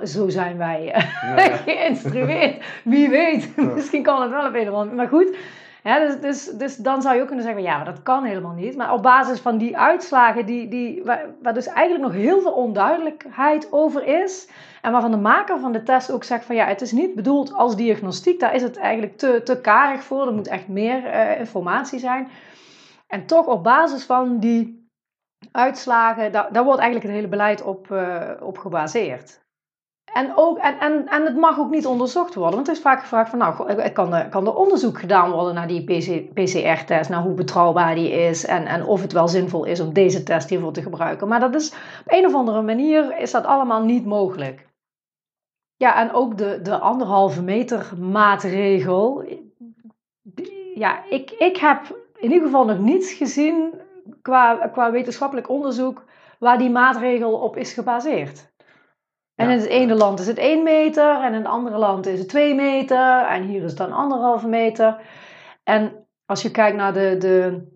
zo 0.05 0.29
zijn 0.29 0.57
wij 0.57 0.97
uh, 0.97 1.47
ja. 1.47 1.57
geïnstrueerd. 1.67 2.65
Wie 2.85 3.09
weet, 3.09 3.57
misschien 3.57 4.03
kan 4.03 4.23
het 4.23 4.31
wel 4.31 4.47
op 4.47 4.55
een 4.55 4.69
of 4.69 4.75
andere 4.75 4.97
Maar 4.97 5.09
goed, 5.09 5.37
dus, 5.83 6.21
dus, 6.21 6.45
dus 6.45 6.77
dan 6.77 7.03
zou 7.03 7.15
je 7.15 7.21
ook 7.21 7.27
kunnen 7.27 7.45
zeggen, 7.45 7.63
ja, 7.63 7.77
maar 7.77 7.85
dat 7.85 8.03
kan 8.03 8.25
helemaal 8.25 8.53
niet. 8.53 8.77
Maar 8.77 8.93
op 8.93 9.03
basis 9.03 9.41
van 9.41 9.59
die 9.59 9.79
uitslagen, 9.79 10.47
die, 10.47 10.69
die, 10.69 11.05
waar, 11.05 11.27
waar 11.43 11.55
dus 11.55 11.67
eigenlijk 11.67 12.13
nog 12.13 12.23
heel 12.23 12.41
veel 12.41 12.53
onduidelijkheid 12.53 13.73
over 13.73 14.23
is... 14.23 14.49
en 14.83 14.93
waarvan 14.93 15.11
de 15.11 15.17
maker 15.17 15.59
van 15.59 15.73
de 15.73 15.83
test 15.83 16.11
ook 16.11 16.25
zegt 16.25 16.45
van, 16.45 16.57
ja, 16.57 16.67
het 16.67 16.81
is 16.81 16.93
niet 16.93 17.15
bedoeld 17.15 17.53
als 17.53 17.77
diagnostiek. 17.77 18.41
Daar 18.41 18.55
is 18.55 18.63
het 18.63 18.77
eigenlijk 18.77 19.17
te, 19.19 19.41
te 19.45 19.61
karig 19.61 20.03
voor. 20.03 20.27
Er 20.27 20.35
moet 20.35 20.49
echt 20.49 20.69
meer 20.69 21.05
uh, 21.05 21.39
informatie 21.39 21.99
zijn. 21.99 22.29
En 23.07 23.27
toch 23.27 23.47
op 23.47 23.65
basis 23.65 24.05
van 24.05 24.39
die 24.39 24.86
uitslagen, 25.53 26.33
daar, 26.33 26.65
wordt 26.65 26.81
eigenlijk 26.81 27.03
het 27.03 27.15
hele 27.15 27.29
beleid 27.29 27.63
op, 27.63 27.89
uh, 27.91 28.31
op 28.41 28.59
gebaseerd. 28.59 29.45
En, 30.13 30.33
ook, 30.37 30.59
en, 30.59 30.79
en, 30.79 31.09
en 31.09 31.25
het 31.25 31.37
mag 31.37 31.59
ook 31.59 31.71
niet 31.71 31.87
onderzocht 31.87 32.35
worden. 32.35 32.55
Want 32.55 32.67
het 32.67 32.77
is 32.77 32.83
vaak 32.83 33.01
gevraagd 33.01 33.31
van, 33.31 33.39
nou, 33.39 33.91
kan 33.93 34.15
er, 34.15 34.29
kan 34.29 34.47
er 34.47 34.55
onderzoek 34.55 34.99
gedaan 34.99 35.31
worden 35.31 35.55
naar 35.55 35.67
die 35.67 35.85
PCR-test, 36.33 37.11
naar 37.11 37.23
hoe 37.23 37.35
betrouwbaar 37.35 37.95
die 37.95 38.11
is 38.11 38.45
en, 38.45 38.67
en 38.67 38.85
of 38.85 39.03
het 39.03 39.13
wel 39.13 39.29
zinvol 39.29 39.65
is 39.65 39.81
om 39.81 39.93
deze 39.93 40.23
test 40.23 40.49
hiervoor 40.49 40.73
te 40.73 40.83
gebruiken. 40.83 41.29
Maar 41.29 41.41
dat 41.41 41.55
is, 41.55 41.71
op 41.71 42.13
een 42.13 42.27
of 42.27 42.35
andere 42.35 42.63
manier 42.63 43.19
is 43.19 43.31
dat 43.31 43.45
allemaal 43.45 43.85
niet 43.85 44.05
mogelijk. 44.05 44.67
Ja, 45.77 45.97
en 45.97 46.13
ook 46.13 46.39
de, 46.39 46.61
de 46.63 46.79
anderhalve 46.79 47.43
meter 47.43 47.93
maatregel. 48.01 49.25
Ja, 50.75 51.05
ik, 51.11 51.31
ik 51.31 51.57
heb 51.57 51.99
in 52.17 52.31
ieder 52.31 52.47
geval 52.47 52.65
nog 52.65 52.79
niets 52.79 53.13
gezien 53.13 53.75
qua, 54.23 54.69
qua 54.69 54.91
wetenschappelijk 54.91 55.49
onderzoek 55.49 56.05
waar 56.39 56.59
die 56.59 56.71
maatregel 56.71 57.33
op 57.33 57.57
is 57.57 57.73
gebaseerd. 57.73 58.55
En 59.35 59.51
in 59.51 59.59
het 59.59 59.67
ene 59.67 59.95
land 59.95 60.21
is 60.21 60.27
het 60.27 60.39
1 60.39 60.63
meter 60.63 61.21
en 61.21 61.33
in 61.33 61.39
het 61.39 61.47
andere 61.47 61.77
land 61.79 62.07
is 62.07 62.19
het 62.19 62.29
2 62.29 62.55
meter 62.55 63.25
en 63.27 63.43
hier 63.43 63.63
is 63.63 63.71
het 63.71 63.79
dan 63.79 63.93
anderhalve 63.93 64.49
meter. 64.49 65.01
En 65.65 66.07
als 66.25 66.43
je 66.43 66.51
kijkt 66.51 66.77
naar 66.77 66.93
de, 66.93 67.17
de, 67.19 67.67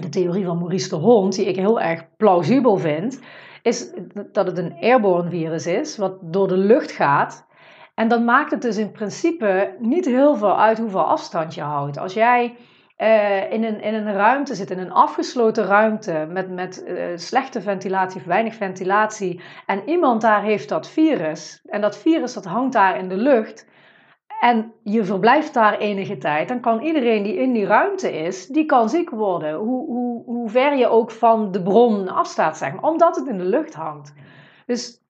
de 0.00 0.08
theorie 0.08 0.44
van 0.44 0.58
Maurice 0.58 0.88
de 0.88 0.96
Hond, 0.96 1.34
die 1.34 1.46
ik 1.46 1.56
heel 1.56 1.80
erg 1.80 2.16
plausibel 2.16 2.76
vind, 2.76 3.20
is 3.62 3.92
dat 4.32 4.46
het 4.46 4.58
een 4.58 4.76
airborne 4.80 5.30
virus 5.30 5.66
is, 5.66 5.96
wat 5.96 6.18
door 6.20 6.48
de 6.48 6.56
lucht 6.56 6.92
gaat. 6.92 7.46
En 7.94 8.08
dan 8.08 8.24
maakt 8.24 8.50
het 8.50 8.62
dus 8.62 8.76
in 8.76 8.90
principe 8.90 9.76
niet 9.78 10.04
heel 10.04 10.36
veel 10.36 10.60
uit 10.60 10.78
hoeveel 10.78 11.04
afstand 11.04 11.54
je 11.54 11.60
houdt. 11.60 11.98
Als 11.98 12.14
jij 12.14 12.56
uh, 13.04 13.52
in, 13.52 13.64
een, 13.64 13.80
in 13.80 13.94
een 13.94 14.12
ruimte 14.12 14.54
zit, 14.54 14.70
in 14.70 14.78
een 14.78 14.92
afgesloten 14.92 15.64
ruimte 15.64 16.26
met, 16.28 16.50
met 16.50 16.84
uh, 16.86 17.04
slechte 17.14 17.60
ventilatie 17.60 18.20
of 18.20 18.26
weinig 18.26 18.54
ventilatie. 18.54 19.40
En 19.66 19.88
iemand 19.88 20.20
daar 20.20 20.42
heeft 20.42 20.68
dat 20.68 20.88
virus. 20.88 21.60
En 21.66 21.80
dat 21.80 21.96
virus 21.96 22.32
dat 22.32 22.44
hangt 22.44 22.72
daar 22.72 22.98
in 22.98 23.08
de 23.08 23.16
lucht. 23.16 23.66
En 24.40 24.72
je 24.82 25.04
verblijft 25.04 25.54
daar 25.54 25.78
enige 25.78 26.18
tijd. 26.18 26.48
Dan 26.48 26.60
kan 26.60 26.80
iedereen 26.80 27.22
die 27.22 27.36
in 27.36 27.52
die 27.52 27.66
ruimte 27.66 28.12
is, 28.12 28.46
die 28.46 28.64
kan 28.64 28.88
ziek 28.88 29.10
worden. 29.10 29.54
Hoe, 29.54 29.86
hoe, 29.86 30.24
hoe 30.24 30.48
ver 30.48 30.76
je 30.76 30.88
ook 30.88 31.10
van 31.10 31.52
de 31.52 31.62
bron 31.62 32.08
afstaat, 32.08 32.56
zeg 32.56 32.72
maar. 32.72 32.90
Omdat 32.90 33.16
het 33.16 33.28
in 33.28 33.38
de 33.38 33.44
lucht 33.44 33.74
hangt. 33.74 34.14
Dus 34.66 35.03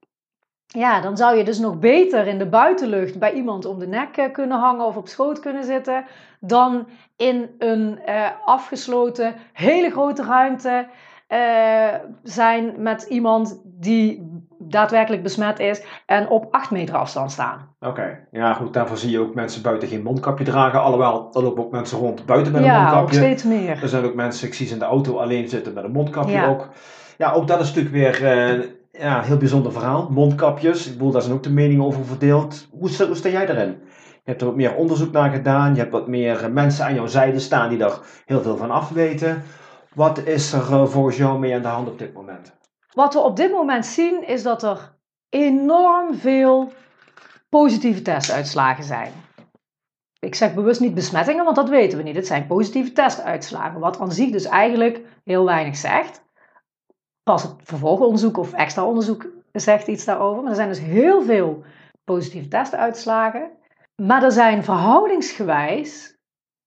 ja, 0.78 1.00
dan 1.00 1.16
zou 1.16 1.36
je 1.36 1.44
dus 1.44 1.58
nog 1.58 1.78
beter 1.78 2.26
in 2.26 2.38
de 2.38 2.46
buitenlucht 2.46 3.18
bij 3.18 3.32
iemand 3.32 3.64
om 3.64 3.78
de 3.78 3.86
nek 3.86 4.16
eh, 4.16 4.32
kunnen 4.32 4.58
hangen 4.58 4.86
of 4.86 4.96
op 4.96 5.08
schoot 5.08 5.40
kunnen 5.40 5.64
zitten, 5.64 6.04
dan 6.40 6.86
in 7.16 7.50
een 7.58 8.00
uh, 8.08 8.26
afgesloten, 8.44 9.34
hele 9.52 9.90
grote 9.90 10.24
ruimte 10.24 10.86
uh, 11.28 11.94
zijn 12.22 12.74
met 12.78 13.02
iemand 13.02 13.60
die 13.64 14.32
daadwerkelijk 14.58 15.22
besmet 15.22 15.58
is 15.58 15.84
en 16.06 16.28
op 16.28 16.48
8 16.50 16.70
meter 16.70 16.96
afstand 16.96 17.32
staan. 17.32 17.74
Oké, 17.80 18.26
ja 18.30 18.52
goed, 18.54 18.72
daarvoor 18.72 18.96
zie 18.96 19.10
je 19.10 19.20
ook 19.20 19.34
mensen 19.34 19.62
buiten 19.62 19.88
geen 19.88 20.02
mondkapje 20.02 20.44
dragen. 20.44 20.82
Alhoewel, 20.82 21.28
er 21.32 21.42
lopen 21.42 21.64
ook 21.64 21.70
mensen 21.70 21.98
rond 21.98 22.26
buiten 22.26 22.52
met 22.52 22.60
een 22.60 22.66
ja, 22.66 22.80
mondkapje. 22.80 23.16
Ja, 23.16 23.22
steeds 23.22 23.42
meer. 23.42 23.82
Er 23.82 23.88
zijn 23.88 24.04
ook 24.04 24.14
mensen, 24.14 24.46
ik 24.46 24.54
zie 24.54 24.66
ze 24.66 24.72
in 24.72 24.78
de 24.78 24.84
auto 24.84 25.16
alleen 25.16 25.48
zitten 25.48 25.74
met 25.74 25.84
een 25.84 25.92
mondkapje 25.92 26.32
ja. 26.32 26.46
ook. 26.46 26.68
Ja, 27.18 27.32
ook 27.32 27.46
dat 27.46 27.60
is 27.60 27.74
natuurlijk 27.74 27.94
weer 27.94 28.58
uh, 28.58 28.64
ja, 28.98 29.22
heel 29.22 29.36
bijzonder 29.36 29.72
verhaal. 29.72 30.08
Mondkapjes, 30.10 30.86
ik 30.86 30.92
bedoel, 30.92 31.10
daar 31.10 31.22
zijn 31.22 31.34
ook 31.34 31.42
de 31.42 31.50
meningen 31.50 31.84
over 31.84 32.04
verdeeld. 32.04 32.68
Hoe, 32.70 32.88
sta 32.88 33.28
jij 33.28 33.48
erin? 33.48 33.78
Je 34.24 34.30
hebt 34.30 34.40
er 34.40 34.46
wat 34.46 34.56
meer 34.56 34.74
onderzoek 34.74 35.12
naar 35.12 35.30
gedaan. 35.30 35.74
Je 35.74 35.80
hebt 35.80 35.92
wat 35.92 36.08
meer 36.08 36.52
mensen 36.52 36.84
aan 36.84 36.94
jouw 36.94 37.06
zijde 37.06 37.38
staan 37.38 37.68
die 37.68 37.78
daar 37.78 37.98
heel 38.24 38.42
veel 38.42 38.56
van 38.56 38.70
afweten. 38.70 39.42
Wat 39.94 40.18
is 40.18 40.52
er 40.52 40.70
uh, 40.70 40.86
volgens 40.86 41.16
jou 41.16 41.38
mee 41.38 41.54
aan 41.54 41.62
de 41.62 41.68
hand 41.68 41.88
op 41.88 41.98
dit 41.98 42.14
moment? 42.14 42.52
Wat 42.92 43.14
we 43.14 43.20
op 43.20 43.36
dit 43.36 43.50
moment 43.50 43.86
zien 43.86 44.26
is 44.26 44.42
dat 44.42 44.62
er 44.62 44.96
enorm 45.28 46.14
veel 46.14 46.72
positieve 47.48 48.02
testuitslagen 48.02 48.84
zijn. 48.84 49.12
Ik 50.18 50.34
zeg 50.34 50.54
bewust 50.54 50.80
niet 50.80 50.94
besmettingen, 50.94 51.44
want 51.44 51.56
dat 51.56 51.68
weten 51.68 51.98
we 51.98 52.04
niet. 52.04 52.16
Het 52.16 52.26
zijn 52.26 52.46
positieve 52.46 52.92
testuitslagen, 52.92 53.80
wat 53.80 54.00
aan 54.00 54.12
zich 54.12 54.30
dus 54.30 54.44
eigenlijk 54.44 55.00
heel 55.24 55.44
weinig 55.44 55.76
zegt. 55.76 56.23
Pas 57.24 57.42
het 57.42 57.54
vervolgonderzoek 57.62 58.36
of 58.36 58.52
extra 58.52 58.84
onderzoek 58.84 59.26
zegt 59.52 59.86
iets 59.86 60.04
daarover. 60.04 60.42
Maar 60.42 60.50
er 60.50 60.56
zijn 60.56 60.68
dus 60.68 60.80
heel 60.80 61.22
veel 61.22 61.64
positieve 62.04 62.48
testuitslagen. 62.48 63.50
Maar 64.02 64.22
er 64.22 64.32
zijn 64.32 64.64
verhoudingsgewijs 64.64 66.14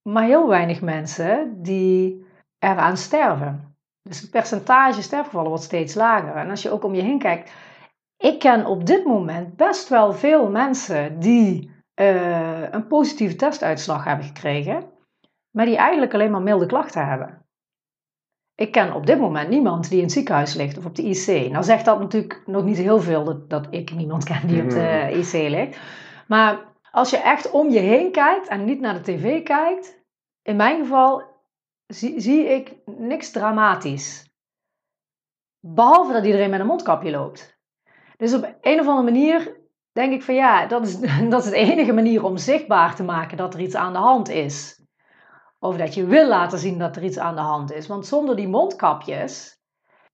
maar 0.08 0.24
heel 0.24 0.48
weinig 0.48 0.82
mensen 0.82 1.62
die 1.62 2.26
eraan 2.60 2.98
sterven. 2.98 3.76
Dus 4.02 4.22
het 4.22 4.32
percentage 4.32 5.02
sterfgevallen 5.02 5.50
wordt 5.50 5.64
steeds 5.64 5.96
lager. 5.96 6.36
En 6.36 6.50
als 6.50 6.62
je 6.62 6.72
ook 6.72 6.84
om 6.84 6.96
je 6.96 7.02
heen 7.02 7.20
kijkt, 7.20 7.52
ik 8.18 8.40
ken 8.40 8.66
op 8.66 8.86
dit 8.86 9.06
moment 9.06 9.56
best 9.56 9.90
wel 9.90 10.14
veel 10.14 10.50
mensen 10.50 11.20
die 11.20 11.72
uh, 11.96 12.72
een 12.72 12.88
positieve 12.88 13.36
testuitslag 13.36 14.04
hebben 14.04 14.26
gekregen, 14.26 14.92
maar 15.52 15.66
die 15.66 15.78
eigenlijk 15.78 16.14
alleen 16.14 16.32
maar 16.32 16.42
milde 16.42 16.66
klachten 16.66 17.08
hebben. 17.08 17.46
Ik 18.58 18.72
ken 18.72 18.94
op 18.94 19.06
dit 19.06 19.20
moment 19.20 19.50
niemand 19.50 19.90
die 19.90 19.98
in 19.98 20.04
het 20.04 20.14
ziekenhuis 20.14 20.54
ligt 20.54 20.78
of 20.78 20.86
op 20.86 20.96
de 20.96 21.04
IC. 21.04 21.52
Nou 21.52 21.64
zegt 21.64 21.86
dat 21.86 22.00
natuurlijk 22.00 22.42
nog 22.46 22.64
niet 22.64 22.78
heel 22.78 23.02
veel 23.02 23.24
dat, 23.24 23.50
dat 23.50 23.68
ik 23.70 23.92
niemand 23.92 24.24
ken 24.24 24.48
die 24.48 24.64
op 24.64 24.70
de 24.70 25.08
Mhm. 25.10 25.20
IC 25.20 25.50
ligt. 25.50 25.78
Maar 26.28 26.66
als 26.92 27.10
je 27.10 27.18
echt 27.18 27.52
om 27.52 27.70
je 27.70 27.80
heen 27.80 28.12
kijkt 28.12 28.48
en 28.48 28.66
niet 28.66 28.80
naar 28.80 28.94
de 28.94 29.02
tv 29.02 29.44
kijkt, 29.44 30.04
in 30.42 30.56
mijn 30.56 30.80
geval 30.80 31.24
zie, 31.88 32.20
zie 32.20 32.46
ik 32.46 32.74
niks 32.86 33.32
dramatisch. 33.32 34.30
Behalve 35.60 36.14
dat 36.14 36.26
iedereen 36.26 36.50
met 36.50 36.60
een 36.60 36.66
mondkapje 36.66 37.12
loopt. 37.12 37.60
Dus 38.18 38.34
op 38.34 38.56
een 38.62 38.80
of 38.80 38.88
andere 38.88 39.12
manier 39.12 39.58
denk 39.92 40.14
ik 40.14 40.24
van 40.24 40.36
ja, 40.36 40.66
dat 40.68 40.88
is, 40.88 41.00
dat 41.30 41.44
is 41.44 41.50
de 41.50 41.56
enige 41.56 41.94
manier 41.94 42.24
om 42.24 42.38
zichtbaar 42.38 42.96
te 42.96 43.04
maken 43.04 43.38
dat 43.38 43.54
er 43.54 43.60
iets 43.60 43.76
aan 43.76 43.94
de 43.94 44.00
hand 44.00 44.30
is. 44.30 44.82
Of 45.60 45.78
dat 45.78 45.94
je 45.94 46.06
wil 46.06 46.28
laten 46.28 46.60
zien 46.60 46.80
dat 46.80 46.96
er 46.96 47.04
iets 47.04 47.18
aan 47.18 47.36
de 47.36 47.42
hand 47.42 47.74
is. 47.74 47.88
Want 47.88 48.06
zonder 48.06 48.36
die 48.36 48.48
mondkapjes 48.48 49.60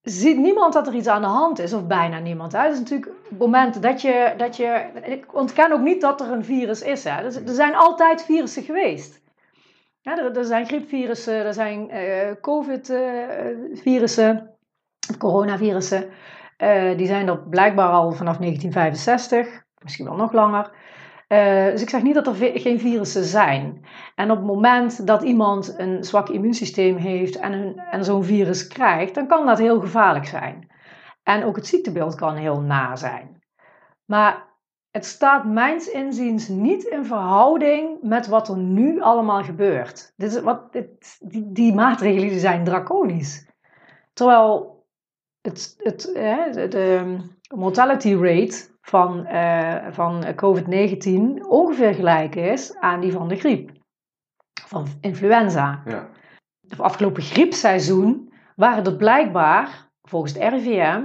ziet 0.01 0.37
niemand 0.37 0.73
dat 0.73 0.87
er 0.87 0.93
iets 0.93 1.07
aan 1.07 1.21
de 1.21 1.27
hand 1.27 1.59
is, 1.59 1.73
of 1.73 1.87
bijna 1.87 2.19
niemand. 2.19 2.51
Het 2.51 2.71
is 2.71 2.79
natuurlijk 2.79 3.11
het 3.29 3.39
moment 3.39 3.81
dat 3.81 4.01
je, 4.01 4.33
dat 4.37 4.57
je. 4.57 4.89
Ik 5.03 5.35
ontken 5.35 5.71
ook 5.71 5.81
niet 5.81 6.01
dat 6.01 6.21
er 6.21 6.31
een 6.31 6.45
virus 6.45 6.81
is. 6.81 7.03
Hè? 7.03 7.23
Er, 7.23 7.41
zijn 7.45 7.75
altijd 7.75 8.23
virussen 8.23 8.63
geweest. 8.63 9.21
Er, 10.01 10.37
er 10.37 10.45
zijn 10.45 10.65
griepvirussen, 10.65 11.45
er 11.45 11.53
zijn 11.53 11.89
eh, 11.89 12.31
COVID-virussen, 12.41 14.57
coronavirussen. 15.17 16.09
Eh, 16.57 16.97
die 16.97 17.07
zijn 17.07 17.27
er 17.27 17.39
blijkbaar 17.39 17.91
al 17.91 18.11
vanaf 18.11 18.37
1965, 18.37 19.63
misschien 19.81 20.05
wel 20.05 20.15
nog 20.15 20.31
langer. 20.31 20.71
Eh, 21.27 21.65
dus 21.65 21.81
ik 21.81 21.89
zeg 21.89 22.01
niet 22.01 22.13
dat 22.13 22.27
er 22.27 22.35
geen 22.59 22.79
virussen 22.79 23.23
zijn. 23.23 23.85
En 24.15 24.31
op 24.31 24.37
het 24.37 24.45
moment 24.45 25.07
dat 25.07 25.21
iemand 25.21 25.73
een 25.77 26.03
zwak 26.03 26.29
immuunsysteem 26.29 26.95
heeft 26.95 27.35
en, 27.35 27.75
en 27.91 28.03
zo'n 28.03 28.23
virus 28.23 28.67
krijgt, 28.67 29.15
dan 29.15 29.27
kan 29.27 29.45
dat 29.45 29.57
heel 29.57 29.79
gevaarlijk 29.79 30.25
zijn. 30.25 30.71
En 31.23 31.43
ook 31.43 31.55
het 31.55 31.67
ziektebeeld 31.67 32.15
kan 32.15 32.35
heel 32.35 32.59
na 32.59 32.95
zijn. 32.95 33.43
Maar 34.05 34.51
het 34.91 35.05
staat 35.05 35.45
mijns 35.45 35.87
inziens 35.87 36.47
niet 36.47 36.83
in 36.83 37.05
verhouding 37.05 37.97
met 38.01 38.27
wat 38.27 38.49
er 38.49 38.57
nu 38.57 39.01
allemaal 39.01 39.43
gebeurt. 39.43 40.13
Dit 40.15 40.33
is 40.33 40.41
wat, 40.41 40.73
dit, 40.73 41.17
die, 41.19 41.51
die 41.51 41.73
maatregelen 41.73 42.39
zijn 42.39 42.63
draconisch. 42.63 43.47
Terwijl 44.13 44.85
het, 45.41 45.75
het, 45.77 46.01
de 46.71 47.17
mortality 47.55 48.13
rate 48.13 48.72
van, 48.85 49.25
eh, 49.25 49.75
van 49.89 50.35
COVID-19 50.35 51.45
ongeveer 51.47 51.93
gelijk 51.93 52.35
is 52.35 52.75
aan 52.79 52.99
die 52.99 53.11
van 53.11 53.27
de 53.27 53.35
griep. 53.35 53.71
Van 54.67 54.87
influenza. 55.01 55.81
Ja. 55.85 56.09
Het 56.67 56.79
afgelopen 56.79 57.23
griepseizoen 57.23 58.33
waren 58.55 58.85
er 58.85 58.95
blijkbaar, 58.95 59.89
volgens 60.01 60.33
het 60.33 60.53
RIVM, 60.53 61.01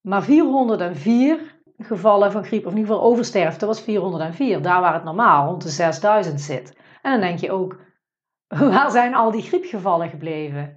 maar 0.00 0.22
404 0.22 1.38
gevallen 1.78 2.32
van 2.32 2.44
griep, 2.44 2.66
of 2.66 2.72
in 2.72 2.78
ieder 2.78 2.92
geval 2.94 3.10
oversterfte 3.10 3.66
was 3.66 3.80
404. 3.80 4.62
Daar 4.62 4.80
waar 4.80 4.94
het 4.94 5.04
normaal 5.04 5.46
rond 5.46 5.62
de 5.62 5.68
6000 5.68 6.40
zit. 6.40 6.76
En 7.02 7.10
dan 7.10 7.20
denk 7.20 7.38
je 7.38 7.52
ook, 7.52 7.80
waar 8.72 8.90
zijn 8.90 9.14
al 9.14 9.30
die 9.30 9.42
griepgevallen 9.42 10.08
gebleven? 10.08 10.75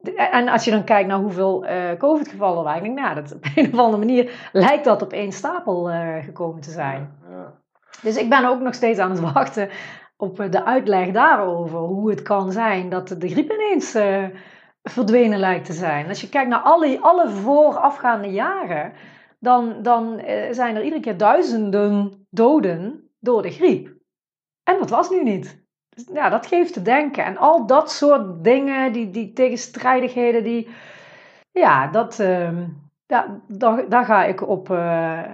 De- 0.00 0.14
En 0.14 0.48
als 0.48 0.64
je 0.64 0.70
dan 0.70 0.84
kijkt 0.84 1.08
naar 1.08 1.18
hoeveel 1.18 1.64
eh, 1.64 1.98
COVID-gevallen 1.98 2.58
er 2.58 2.64
waren, 2.64 2.82
denk 2.82 2.98
ik, 2.98 3.04
nou, 3.04 3.14
dat, 3.14 3.34
op 3.34 3.44
een 3.54 3.72
of 3.72 3.78
andere 3.78 3.98
manier 3.98 4.48
lijkt 4.52 4.84
dat 4.84 5.02
op 5.02 5.12
één 5.12 5.32
stapel 5.32 5.90
eh, 5.90 6.24
gekomen 6.24 6.60
te 6.60 6.70
zijn. 6.70 7.18
Ja. 7.30 7.58
Dus 8.02 8.16
ik 8.16 8.28
ben 8.28 8.44
ook 8.44 8.60
nog 8.60 8.74
steeds 8.74 8.98
aan 8.98 9.10
het 9.10 9.20
wachten 9.32 9.68
op 10.16 10.40
eh, 10.40 10.50
de 10.50 10.64
uitleg 10.64 11.10
daarover. 11.10 11.78
Hoe 11.78 12.10
het 12.10 12.22
kan 12.22 12.52
zijn 12.52 12.88
dat 12.88 13.08
de 13.08 13.28
griep 13.28 13.50
ineens 13.52 13.94
eh, 13.94 14.24
verdwenen 14.82 15.38
lijkt 15.38 15.66
te 15.66 15.72
zijn. 15.72 16.08
Als 16.08 16.20
je 16.20 16.28
kijkt 16.28 16.48
naar 16.50 16.60
alle, 16.60 17.00
alle 17.00 17.28
voorafgaande 17.28 18.28
jaren, 18.30 18.92
dan, 19.38 19.82
dan 19.82 20.18
eh, 20.18 20.52
zijn 20.52 20.76
er 20.76 20.82
iedere 20.82 21.02
keer 21.02 21.16
duizenden 21.16 22.26
doden 22.30 23.10
door 23.20 23.42
de 23.42 23.50
griep. 23.50 23.98
En 24.64 24.78
dat 24.78 24.90
was 24.90 25.10
nu 25.10 25.22
niet. 25.22 25.59
Ja, 26.12 26.28
dat 26.28 26.46
geeft 26.46 26.72
te 26.72 26.82
denken. 26.82 27.24
En 27.24 27.36
al 27.36 27.66
dat 27.66 27.90
soort 27.92 28.44
dingen, 28.44 28.92
die, 28.92 29.10
die 29.10 29.32
tegenstrijdigheden, 29.32 30.44
die, 30.44 30.68
ja, 31.52 31.86
dat, 31.86 32.18
ehm, 32.20 32.62
ja, 33.06 33.40
daar, 33.48 33.88
daar 33.88 34.04
ga 34.04 34.24
ik 34.24 34.48
op, 34.48 34.70
eh, 34.70 35.18
eh, 35.18 35.24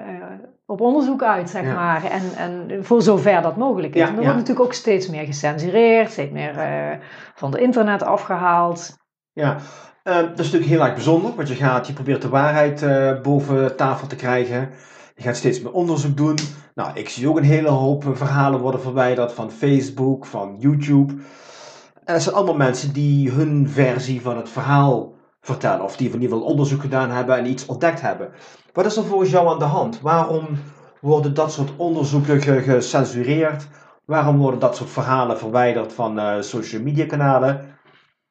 op 0.67 0.81
onderzoek 0.81 1.23
uit, 1.23 1.51
zeg 1.51 1.63
Ja. 1.63 1.75
maar. 1.75 2.05
En, 2.05 2.23
en 2.37 2.85
voor 2.85 3.03
zover 3.03 3.43
dat 3.43 3.57
mogelijk 3.57 3.95
is. 3.95 4.01
Ja, 4.01 4.07
en 4.07 4.15
er 4.17 4.21
wordt 4.23 4.37
natuurlijk 4.37 4.67
ook 4.67 4.73
steeds 4.73 5.09
meer 5.09 5.25
gecensureerd, 5.25 6.11
steeds 6.11 6.33
meer 6.33 6.59
eh, 6.59 6.99
van 7.35 7.51
de 7.51 7.61
internet 7.61 8.03
afgehaald. 8.03 8.97
Ja, 9.33 9.57
eh, 10.03 10.15
dat 10.15 10.39
is 10.39 10.45
natuurlijk 10.45 10.71
heel 10.71 10.81
erg 10.85 10.95
bijzonder, 10.95 11.35
want 11.35 11.49
je 11.49 11.55
gaat, 11.55 11.87
je 11.87 11.93
probeert 11.93 12.23
de 12.23 12.29
waarheid 12.29 12.85
boven 13.23 13.77
tafel 13.77 14.07
te 14.07 14.17
krijgen. 14.17 14.71
Je 15.17 15.23
gaat 15.23 15.37
steeds 15.37 15.61
meer 15.61 15.73
onderzoek 15.73 16.17
doen. 16.17 16.39
Nou, 16.75 16.91
ik 16.95 17.09
zie 17.09 17.29
ook 17.29 17.37
een 17.37 17.43
hele 17.45 17.69
hoop 17.69 18.05
eh, 18.05 18.11
verhalen 18.15 18.61
worden 18.61 18.81
verwijderd 18.81 19.33
van 19.33 19.51
Facebook, 19.51 20.27
van 20.27 20.57
YouTube. 20.59 21.13
En 22.05 22.15
dat 22.15 22.23
zijn 22.23 22.35
allemaal 22.35 22.57
mensen 22.57 22.93
die 22.93 23.31
hun 23.31 23.69
versie 23.69 24.21
van 24.23 24.37
het 24.37 24.49
verhaal 24.49 25.15
vertellen, 25.41 25.85
of 25.85 25.97
die 25.97 26.07
in 26.07 26.21
ieder 26.21 26.29
geval 26.37 26.45
onderzoek 26.53 26.81
gedaan 26.81 27.11
hebben 27.11 27.37
en 27.37 27.47
iets 27.47 27.67
ontdekt 27.67 28.01
hebben. 28.01 28.31
Wat 28.73 28.87
is 28.87 28.97
er 28.97 29.05
volgens 29.05 29.31
jou 29.31 29.49
aan 29.49 29.59
de 29.59 29.65
hand? 29.65 30.01
Waarom 30.01 30.47
worden 31.01 31.35
dat 31.35 31.53
soort 31.53 31.73
onderzoeken 31.77 32.41
ge- 32.43 32.63
gecensureerd? 32.63 33.69
Waarom 34.05 34.39
worden 34.39 34.61
dat 34.61 34.77
soort 34.77 34.91
verhalen 34.91 35.39
verwijderd 35.39 35.93
van 35.93 36.19
eh, 36.19 36.41
social 36.41 36.83
media 36.83 37.07
kanalen? 37.07 37.61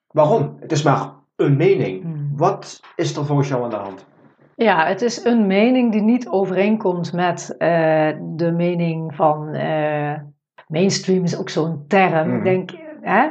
Waarom? 0.07 0.57
Het 0.59 0.71
is 0.71 0.81
maar 0.83 1.13
een 1.35 1.57
mening. 1.57 2.01
Hmm. 2.03 2.31
Wat 2.35 2.79
is 2.95 3.15
er 3.15 3.25
volgens 3.25 3.47
jou 3.47 3.63
aan 3.63 3.69
de 3.69 3.75
hand? 3.75 4.05
Ja, 4.55 4.85
het 4.85 5.01
is 5.01 5.23
een 5.23 5.47
mening 5.47 5.91
die 5.91 6.01
niet 6.01 6.27
overeenkomt 6.29 7.13
met 7.13 7.55
eh, 7.57 8.09
de 8.21 8.51
mening 8.51 9.15
van 9.15 9.53
eh, 9.53 10.13
mainstream, 10.67 11.23
is 11.23 11.37
ook 11.37 11.49
zo'n 11.49 11.85
term. 11.87 12.27
Mhm. 12.27 12.37
Ik, 12.37 12.43
denk, 12.43 12.71
hè? 13.01 13.27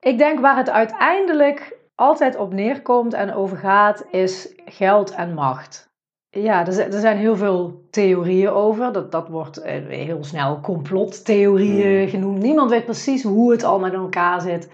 ik 0.00 0.18
denk 0.18 0.40
waar 0.40 0.56
het 0.56 0.70
uiteindelijk 0.70 1.78
altijd 1.94 2.36
op 2.36 2.52
neerkomt 2.52 3.14
en 3.14 3.34
over 3.34 3.56
gaat, 3.56 4.06
is 4.10 4.54
geld 4.64 5.10
en 5.14 5.34
macht. 5.34 5.90
Ja, 6.30 6.66
er, 6.66 6.78
er 6.94 7.00
zijn 7.00 7.16
heel 7.16 7.36
veel 7.36 7.86
theorieën 7.90 8.50
over. 8.50 8.92
Dat, 8.92 9.12
dat 9.12 9.28
wordt 9.28 9.56
eh, 9.62 9.86
heel 9.88 10.24
snel 10.24 10.60
complottheorieën 10.60 12.00
Mhm. 12.00 12.10
genoemd. 12.10 12.38
Niemand 12.42 12.70
weet 12.70 12.84
precies 12.84 13.22
hoe 13.22 13.52
het 13.52 13.64
al 13.64 13.78
met 13.78 13.92
elkaar 13.92 14.40
zit. 14.40 14.70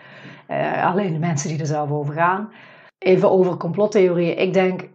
Alleen 0.83 1.13
de 1.13 1.19
mensen 1.19 1.49
die 1.49 1.59
er 1.61 1.67
zelf 1.67 1.91
over 1.91 2.15
gaan. 2.15 2.53
Even 2.99 3.31
over 3.31 3.57
complottheorieën. 3.57 4.39
Ik 4.39 4.53
denk, 4.53 4.89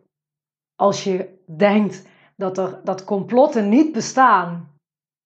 als 0.84 1.04
je 1.04 1.30
denkt 1.46 2.08
dat, 2.36 2.58
er, 2.58 2.80
dat 2.84 3.04
complotten 3.04 3.70
niet 3.70 3.92
bestaan, 3.92 4.70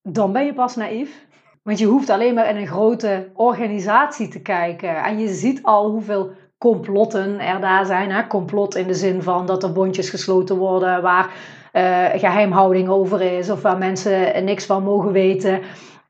dan 0.02 0.32
ben 0.32 0.46
je 0.46 0.54
pas 0.54 0.76
naïef. 0.76 1.26
Want 1.64 1.80
je 1.80 1.86
hoeft 1.86 2.10
alleen 2.10 2.34
maar 2.34 2.50
in 2.50 2.56
een 2.56 2.68
grote 2.68 3.32
organisatie 3.34 4.28
te 4.28 4.42
kijken. 4.42 5.04
En 5.04 5.20
je 5.20 5.28
ziet 5.28 5.64
al 5.64 5.90
hoeveel 5.90 6.32
complotten 6.58 7.40
er 7.40 7.62
daar 7.62 7.86
zijn. 7.86 8.12
Hè? 8.12 8.28
Complot 8.28 8.76
in 8.76 8.88
de 8.88 8.94
zin 8.94 9.22
van 9.22 9.46
dat 9.46 9.64
er 9.64 9.72
bondjes 9.72 10.10
gesloten 10.10 10.58
worden 10.58 11.02
waar 11.02 11.34
eh, 11.72 12.06
geheimhouding 12.20 12.90
over 12.90 13.22
is. 13.22 13.50
Of 13.50 13.62
waar 13.62 13.78
mensen 13.78 14.46
niks 14.46 14.66
van 14.66 14.84
mogen 14.84 15.12
weten. 15.12 15.62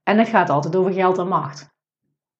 En 0.03 0.17
het 0.17 0.27
gaat 0.27 0.49
altijd 0.49 0.75
over 0.75 0.93
geld 0.93 1.17
en 1.17 1.27
macht. 1.27 1.69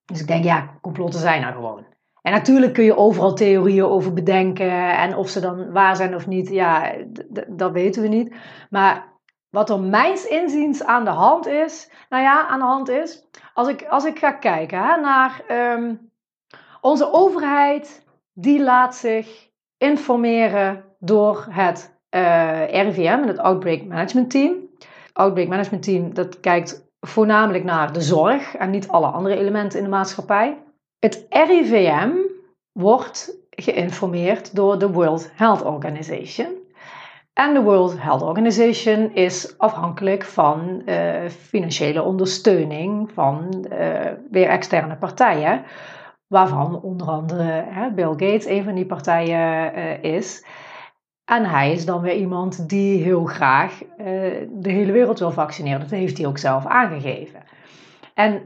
Dus 0.05 0.21
ik 0.21 0.27
denk, 0.27 0.43
ja, 0.43 0.77
complotten 0.81 1.19
zijn 1.19 1.43
er 1.43 1.53
gewoon. 1.53 1.85
En 2.21 2.31
natuurlijk 2.31 2.73
kun 2.73 2.83
je 2.83 2.97
overal 2.97 3.33
theorieën 3.33 3.85
over 3.85 4.13
bedenken. 4.13 4.97
En 4.97 5.15
of 5.15 5.29
ze 5.29 5.39
dan 5.39 5.71
waar 5.71 5.95
zijn 5.95 6.15
of 6.15 6.27
niet, 6.27 6.49
ja, 6.49 6.93
dat 7.47 7.71
weten 7.71 8.01
we 8.01 8.07
niet. 8.07 8.35
Maar 8.69 9.13
wat 9.49 9.69
er 9.69 9.79
mijns 9.79 10.25
inziens 10.25 10.83
aan 10.83 11.03
de 11.03 11.09
hand 11.09 11.47
is, 11.47 11.91
nou 12.09 12.23
ja, 12.23 12.47
aan 12.47 12.59
de 12.59 12.65
hand 12.65 12.89
is, 12.89 13.27
als 13.53 13.67
ik, 13.67 13.85
als 13.89 14.05
ik 14.05 14.19
ga 14.19 14.31
kijken 14.31 14.83
hè, 14.83 15.01
naar 15.01 15.41
ehm, 15.47 15.95
onze 16.81 17.13
overheid, 17.13 18.05
die 18.33 18.63
laat 18.63 18.95
zich 18.95 19.49
informeren 19.77 20.83
door 20.99 21.45
het 21.49 21.99
eh, 22.09 22.83
RIVM 22.83 23.19
en 23.21 23.27
het 23.27 23.37
Outbreak 23.37 23.83
Management 23.83 24.29
Team. 24.29 24.53
Outbreak 25.13 25.47
Management 25.47 25.83
Team, 25.83 26.13
dat 26.13 26.39
kijkt 26.39 26.89
voornamelijk 26.99 27.63
naar 27.63 27.93
de 27.93 28.01
zorg 28.01 28.55
en 28.55 28.69
niet 28.69 28.87
alle 28.87 29.07
andere 29.07 29.37
elementen 29.37 29.77
in 29.77 29.83
de 29.83 29.91
maatschappij. 29.91 30.57
Het 31.07 31.25
RIVM 31.29 32.11
wordt 32.71 33.37
geïnformeerd 33.49 34.55
door 34.55 34.79
de 34.79 34.91
World 34.91 35.31
Health 35.35 35.63
Organization. 35.63 36.47
En 37.33 37.53
de 37.53 37.61
World 37.61 38.01
Health 38.01 38.21
Organization 38.21 39.15
is 39.15 39.57
afhankelijk 39.57 40.23
van 40.23 40.81
eh, 40.85 41.29
financiële 41.29 42.03
ondersteuning 42.03 43.11
van 43.11 43.65
eh, 43.69 44.11
weer 44.31 44.47
externe 44.47 44.95
partijen, 44.95 45.63
waarvan 46.27 46.81
onder 46.81 47.07
andere 47.07 47.63
hè, 47.67 47.91
Bill 47.91 48.09
Gates 48.09 48.45
een 48.45 48.63
van 48.63 48.75
die 48.75 48.85
partijen 48.85 49.73
eh, 49.73 50.03
is. 50.13 50.45
En 51.25 51.45
hij 51.45 51.71
is 51.71 51.85
dan 51.85 52.01
weer 52.01 52.15
iemand 52.15 52.69
die 52.69 53.03
heel 53.03 53.25
graag 53.25 53.81
de 54.49 54.71
hele 54.71 54.91
wereld 54.91 55.19
wil 55.19 55.31
vaccineren. 55.31 55.79
Dat 55.79 55.89
heeft 55.89 56.17
hij 56.17 56.27
ook 56.27 56.37
zelf 56.37 56.65
aangegeven. 56.65 57.43
En 58.13 58.41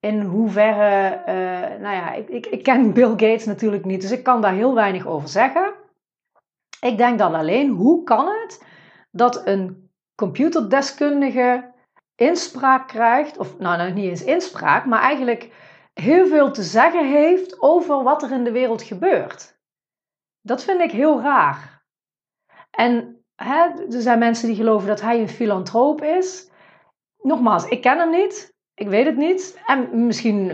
in 0.00 0.20
hoeverre, 0.20 1.22
uh, 1.28 1.80
nou 1.80 1.94
ja, 1.94 2.12
ik, 2.12 2.28
ik, 2.28 2.46
ik 2.46 2.62
ken 2.62 2.92
Bill 2.92 3.10
Gates 3.10 3.44
natuurlijk 3.44 3.84
niet, 3.84 4.00
dus 4.00 4.10
ik 4.10 4.22
kan 4.22 4.40
daar 4.40 4.52
heel 4.52 4.74
weinig 4.74 5.06
over 5.06 5.28
zeggen. 5.28 5.74
Ik 6.80 6.96
denk 6.96 7.18
dan 7.18 7.34
alleen, 7.34 7.68
hoe 7.68 8.02
kan 8.02 8.26
het 8.26 8.64
dat 9.10 9.46
een 9.46 9.90
computerdeskundige 10.14 11.72
inspraak 12.14 12.88
krijgt, 12.88 13.38
of 13.38 13.58
nou, 13.58 13.76
nou 13.76 13.92
niet 13.92 14.08
eens 14.08 14.24
inspraak, 14.24 14.84
maar 14.84 15.00
eigenlijk 15.00 15.52
heel 15.94 16.26
veel 16.26 16.52
te 16.52 16.62
zeggen 16.62 17.08
heeft 17.08 17.62
over 17.62 18.02
wat 18.02 18.22
er 18.22 18.32
in 18.32 18.44
de 18.44 18.52
wereld 18.52 18.82
gebeurt. 18.82 19.58
Dat 20.40 20.64
vind 20.64 20.80
ik 20.80 20.90
heel 20.90 21.20
raar. 21.20 21.84
En 22.70 23.24
hè, 23.34 23.68
er 23.68 24.02
zijn 24.02 24.18
mensen 24.18 24.46
die 24.46 24.56
geloven 24.56 24.88
dat 24.88 25.00
hij 25.00 25.20
een 25.20 25.28
filantroop 25.28 26.02
is. 26.02 26.50
Nogmaals, 27.22 27.64
ik 27.68 27.80
ken 27.80 27.98
hem 27.98 28.10
niet. 28.10 28.49
Ik 28.80 28.88
weet 28.88 29.06
het 29.06 29.16
niet. 29.16 29.58
En 29.66 30.06
misschien 30.06 30.52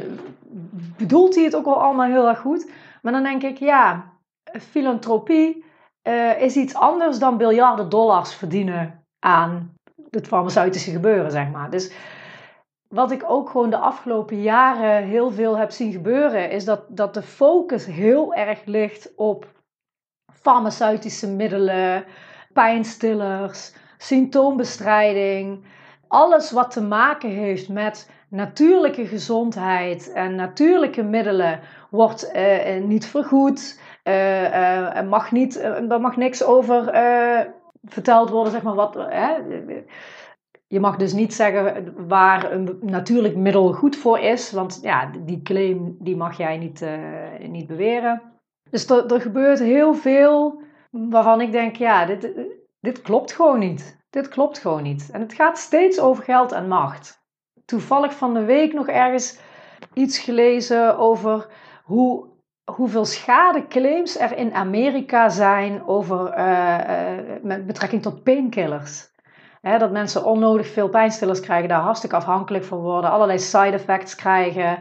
bedoelt 0.97 1.35
hij 1.35 1.45
het 1.45 1.57
ook 1.57 1.65
wel 1.65 1.83
allemaal 1.83 2.07
heel 2.07 2.29
erg 2.29 2.39
goed. 2.39 2.71
Maar 3.03 3.13
dan 3.13 3.23
denk 3.23 3.43
ik, 3.43 3.57
ja, 3.59 4.13
filantropie 4.61 5.65
uh, 6.09 6.43
is 6.43 6.57
iets 6.57 6.75
anders 6.75 7.19
dan 7.19 7.37
biljarden 7.37 7.89
dollars 7.89 8.35
verdienen 8.35 9.05
aan 9.19 9.75
het 10.11 10.27
farmaceutische 10.27 10.91
gebeuren, 10.91 11.31
zeg 11.31 11.51
maar. 11.51 11.71
Dus 11.71 11.93
wat 12.89 13.11
ik 13.11 13.25
ook 13.27 13.51
gewoon 13.51 13.71
de 13.71 13.79
afgelopen 13.79 14.43
jaren 14.43 15.05
heel 15.05 15.31
veel 15.31 15.57
heb 15.57 15.71
zien 15.71 15.93
gebeuren, 15.93 16.51
is 16.51 16.65
dat, 16.65 16.83
dat 16.89 17.15
de 17.15 17.23
focus 17.23 17.87
heel 17.87 18.35
erg 18.35 18.65
ligt 18.65 19.13
op 19.17 19.47
farmaceutische 20.33 21.29
middelen, 21.31 22.05
pijnstillers, 22.53 23.75
symptoombestrijding. 23.99 25.65
Alles 26.09 26.51
wat 26.51 26.71
te 26.71 26.83
maken 26.83 27.31
heeft 27.31 27.69
met 27.69 28.15
natuurlijke 28.37 29.07
gezondheid 29.07 30.13
en 30.13 30.35
natuurlijke 30.35 31.03
middelen 31.03 31.61
wordt 31.91 32.31
uh, 32.35 32.85
niet 32.85 33.07
vergoed. 33.07 33.81
Uh, 34.05 35.03
mag 35.03 35.33
niet, 35.33 35.57
er 35.61 36.01
mag 36.01 36.17
niks 36.17 36.45
over 36.45 36.85
verteld 37.83 38.31
worden, 38.31 38.53
zeg 38.53 38.63
maar. 38.63 38.75
Wat, 38.75 38.95
je 40.67 40.81
mag 40.81 40.97
dus 40.97 41.13
niet 41.13 41.35
zeggen 41.35 41.95
waar 42.09 42.53
een 42.53 42.79
natuurlijk 42.81 43.37
middel 43.37 43.73
goed 43.73 43.97
voor 43.97 44.19
is, 44.19 44.53
want 44.53 44.79
ja, 44.83 45.11
die 45.25 45.43
claim 45.43 45.97
die 45.99 46.17
mag 46.17 46.37
jij 46.37 46.57
niet, 46.57 46.87
niet 47.41 47.67
beweren. 47.67 48.23
Dus 48.71 48.89
er, 48.89 49.13
er 49.13 49.21
gebeurt 49.21 49.59
heel 49.59 49.95
veel 49.95 50.63
waarvan 50.91 51.41
ik 51.41 51.53
denk, 51.53 51.77
ja, 51.77 52.07
dit, 52.07 52.33
dit 52.81 53.03
klopt 53.03 53.33
gewoon 53.33 53.59
niet. 53.59 54.05
Dit 54.11 54.29
klopt 54.29 54.59
gewoon 54.59 54.83
niet. 54.83 55.11
En 55.13 55.21
het 55.21 55.35
gaat 55.35 55.59
steeds 55.59 56.01
over 56.01 56.25
geld 56.25 56.53
en 56.53 56.69
macht. 56.69 57.16
Toevallig 57.67 58.15
van 58.15 58.35
de 58.35 58.45
week 58.45 58.73
nog 58.73 58.89
ergens 58.89 59.39
iets 59.95 60.19
gelezen 60.19 60.99
over 60.99 61.47
hoe, 61.85 62.27
hoeveel 62.65 63.05
schadeclaims 63.05 64.19
er 64.19 64.37
in 64.37 64.55
Amerika 64.55 65.29
zijn 65.29 65.87
over, 65.87 66.39
uh, 66.39 66.79
uh, 66.79 67.43
met 67.43 67.67
betrekking 67.67 68.03
tot 68.03 68.23
painkillers. 68.23 69.15
dat 69.61 69.93
mensen 69.93 70.25
onnodig 70.25 70.67
veel 70.67 70.89
pijnstillers 70.89 71.41
krijgen, 71.41 71.69
daar 71.69 71.81
hartstikke 71.81 72.17
afhankelijk 72.17 72.65
van 72.65 72.79
worden, 72.79 73.11
allerlei 73.11 73.39
side 73.39 73.73
effects 73.73 74.15
krijgen, 74.15 74.79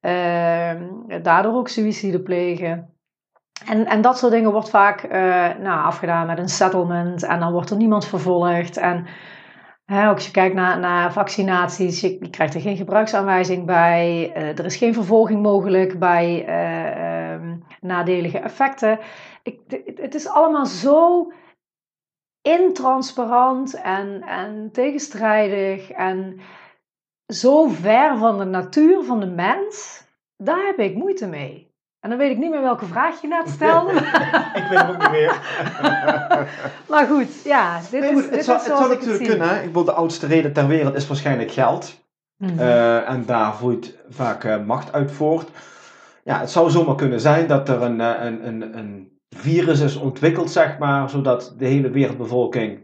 uh, 0.00 1.22
daardoor 1.22 1.54
ook 1.54 1.68
suïcide 1.68 2.22
plegen. 2.22 2.94
En, 3.66 3.86
en 3.86 4.00
dat 4.00 4.18
soort 4.18 4.32
dingen 4.32 4.52
wordt 4.52 4.70
vaak 4.70 5.02
uh, 5.02 5.10
nou, 5.58 5.84
afgedaan 5.84 6.26
met 6.26 6.38
een 6.38 6.48
settlement 6.48 7.22
en 7.22 7.40
dan 7.40 7.52
wordt 7.52 7.70
er 7.70 7.76
niemand 7.76 8.06
vervolgd. 8.06 8.76
En 8.76 9.06
als 9.86 10.26
je 10.26 10.30
kijkt 10.30 10.54
naar, 10.54 10.78
naar 10.78 11.12
vaccinaties, 11.12 12.00
je, 12.00 12.30
krijgt 12.30 12.54
er 12.54 12.60
geen 12.60 12.76
gebruiksaanwijzing 12.76 13.66
bij. 13.66 14.32
Uh, 14.36 14.58
er 14.58 14.64
is 14.64 14.76
geen 14.76 14.94
vervolging 14.94 15.42
mogelijk 15.42 15.98
bij 15.98 16.44
uh, 16.48 17.52
nadelige 17.80 18.38
effecten. 18.38 18.98
Ik, 19.42 19.60
het 19.96 20.14
is 20.14 20.28
allemaal 20.28 20.66
zo 20.66 21.32
intransparant 22.42 23.74
en, 23.74 24.22
en 24.22 24.68
tegenstrijdig 24.72 25.90
en 25.90 26.40
zo 27.26 27.68
ver 27.68 28.18
van 28.18 28.38
de 28.38 28.44
natuur 28.44 29.02
van 29.02 29.20
de 29.20 29.26
mens. 29.26 30.06
Daar 30.36 30.66
heb 30.66 30.78
ik 30.78 30.94
moeite 30.94 31.26
mee. 31.26 31.63
En 32.04 32.10
dan 32.10 32.18
weet 32.18 32.30
ik 32.30 32.38
niet 32.38 32.50
meer 32.50 32.60
welke 32.60 32.86
vraag 32.86 33.20
je 33.20 33.28
net 33.28 33.48
stelde. 33.48 33.92
ik 34.60 34.64
weet 34.70 34.78
het 34.78 34.88
ook 34.88 34.98
niet 34.98 35.10
meer. 35.10 35.38
maar 36.90 37.06
goed, 37.06 37.42
ja. 37.44 37.80
Dit 37.90 38.02
is, 38.02 38.16
het, 38.16 38.32
dit 38.32 38.44
zou, 38.44 38.58
is 38.58 38.66
het 38.66 38.76
zou 38.76 38.88
natuurlijk 38.88 39.24
kunnen. 39.24 39.56
Ik 39.56 39.66
bedoel, 39.66 39.84
de 39.84 39.92
oudste 39.92 40.26
reden 40.26 40.52
ter 40.52 40.66
wereld 40.66 40.94
is 40.94 41.06
waarschijnlijk 41.06 41.50
geld. 41.50 42.02
Mm 42.36 42.58
en 43.06 43.24
daar 43.26 43.56
vloeit 43.56 43.98
vaak 44.08 44.44
uh, 44.44 44.64
macht 44.64 44.92
uit 44.92 45.12
voort. 45.12 45.48
Ja, 46.24 46.40
het 46.40 46.50
zou 46.50 46.70
zomaar 46.70 46.94
kunnen 46.94 47.20
zijn 47.20 47.46
dat 47.46 47.68
er 47.68 47.82
een, 47.82 48.00
eh, 48.00 48.24
een, 48.24 48.46
een, 48.46 48.78
een 48.78 49.18
virus 49.28 49.80
is 49.80 49.96
ontwikkeld, 49.96 50.50
zeg 50.50 50.78
maar, 50.78 51.10
zodat 51.10 51.54
de 51.58 51.66
hele 51.66 51.90
wereldbevolking 51.90 52.80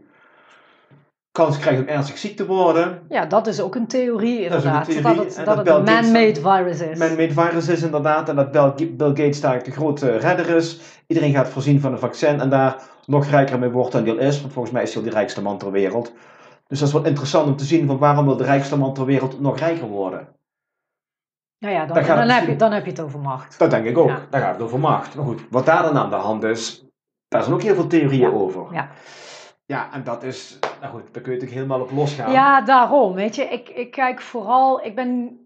kans 1.31 1.57
krijgt 1.57 1.81
om 1.81 1.87
ernstig 1.87 2.17
ziek 2.17 2.37
te 2.37 2.45
worden. 2.45 3.01
Ja, 3.09 3.25
dat 3.25 3.47
is 3.47 3.61
ook 3.61 3.75
een 3.75 3.87
theorie 3.87 4.43
inderdaad. 4.43 4.85
Dat, 4.85 4.95
theorie. 4.95 5.15
dat 5.15 5.35
het, 5.35 5.45
dat 5.45 5.57
het 5.57 5.67
een 5.67 5.83
man-made 5.83 6.41
virus 6.41 6.81
is. 6.81 6.97
Man-made 6.99 7.33
virus 7.33 7.67
is 7.67 7.81
inderdaad. 7.81 8.29
En 8.29 8.35
dat 8.35 8.51
Bill 8.51 9.07
Gates 9.07 9.41
daar 9.41 9.63
de 9.63 9.71
grote 9.71 10.17
redder 10.17 10.49
is. 10.49 10.79
Iedereen 11.07 11.33
gaat 11.33 11.49
voorzien 11.49 11.81
van 11.81 11.91
een 11.91 11.99
vaccin 11.99 12.39
en 12.39 12.49
daar 12.49 12.81
nog 13.05 13.25
rijker 13.25 13.59
mee 13.59 13.69
wordt 13.69 13.91
dan 13.91 14.03
die 14.03 14.13
al 14.13 14.19
is. 14.19 14.41
Want 14.41 14.53
volgens 14.53 14.73
mij 14.73 14.83
is 14.83 14.93
hij 14.93 15.03
al 15.03 15.09
de 15.09 15.15
rijkste 15.15 15.41
man 15.41 15.57
ter 15.57 15.71
wereld. 15.71 16.13
Dus 16.67 16.79
dat 16.79 16.87
is 16.87 16.93
wel 16.93 17.05
interessant 17.05 17.47
om 17.47 17.55
te 17.55 17.65
zien 17.65 17.87
van 17.87 17.97
waarom 17.97 18.25
wil 18.25 18.37
de 18.37 18.43
rijkste 18.43 18.77
man 18.77 18.93
ter 18.93 19.05
wereld 19.05 19.41
nog 19.41 19.59
rijker 19.59 19.87
worden. 19.87 20.27
Nou 21.59 21.73
ja, 21.73 21.85
dan, 21.85 21.95
dan, 21.95 22.15
dan 22.15 22.29
heb, 22.29 22.47
je, 22.47 22.55
dan 22.55 22.71
heb 22.71 22.85
je 22.85 22.91
het 22.91 22.99
over 22.99 23.19
macht. 23.19 23.59
Dat 23.59 23.69
denk 23.69 23.85
ik 23.85 23.97
ook. 23.97 24.07
Ja. 24.07 24.19
Dan 24.29 24.41
gaat 24.41 24.53
het 24.53 24.61
over 24.61 24.79
macht. 24.79 25.15
Maar 25.15 25.25
goed, 25.25 25.41
wat 25.49 25.65
daar 25.65 25.83
dan 25.83 25.97
aan 25.97 26.09
de 26.09 26.15
hand 26.15 26.43
is, 26.43 26.85
daar 27.27 27.43
zijn 27.43 27.55
ook 27.55 27.61
heel 27.61 27.75
veel 27.75 27.87
theorieën 27.87 28.33
over. 28.33 28.73
Ja. 28.73 28.89
Ja, 29.71 29.89
en 29.93 30.03
dat 30.03 30.23
is, 30.23 30.59
nou 30.81 30.93
goed, 30.93 31.01
daar 31.11 31.23
kun 31.23 31.31
je 31.33 31.39
natuurlijk 31.39 31.53
helemaal 31.53 31.81
op 31.81 31.91
losgaan. 31.91 32.31
Ja, 32.31 32.61
daarom, 32.61 33.13
weet 33.13 33.35
je, 33.35 33.43
ik, 33.43 33.69
ik 33.69 33.91
kijk 33.91 34.21
vooral, 34.21 34.85
ik 34.85 34.95
ben, 34.95 35.39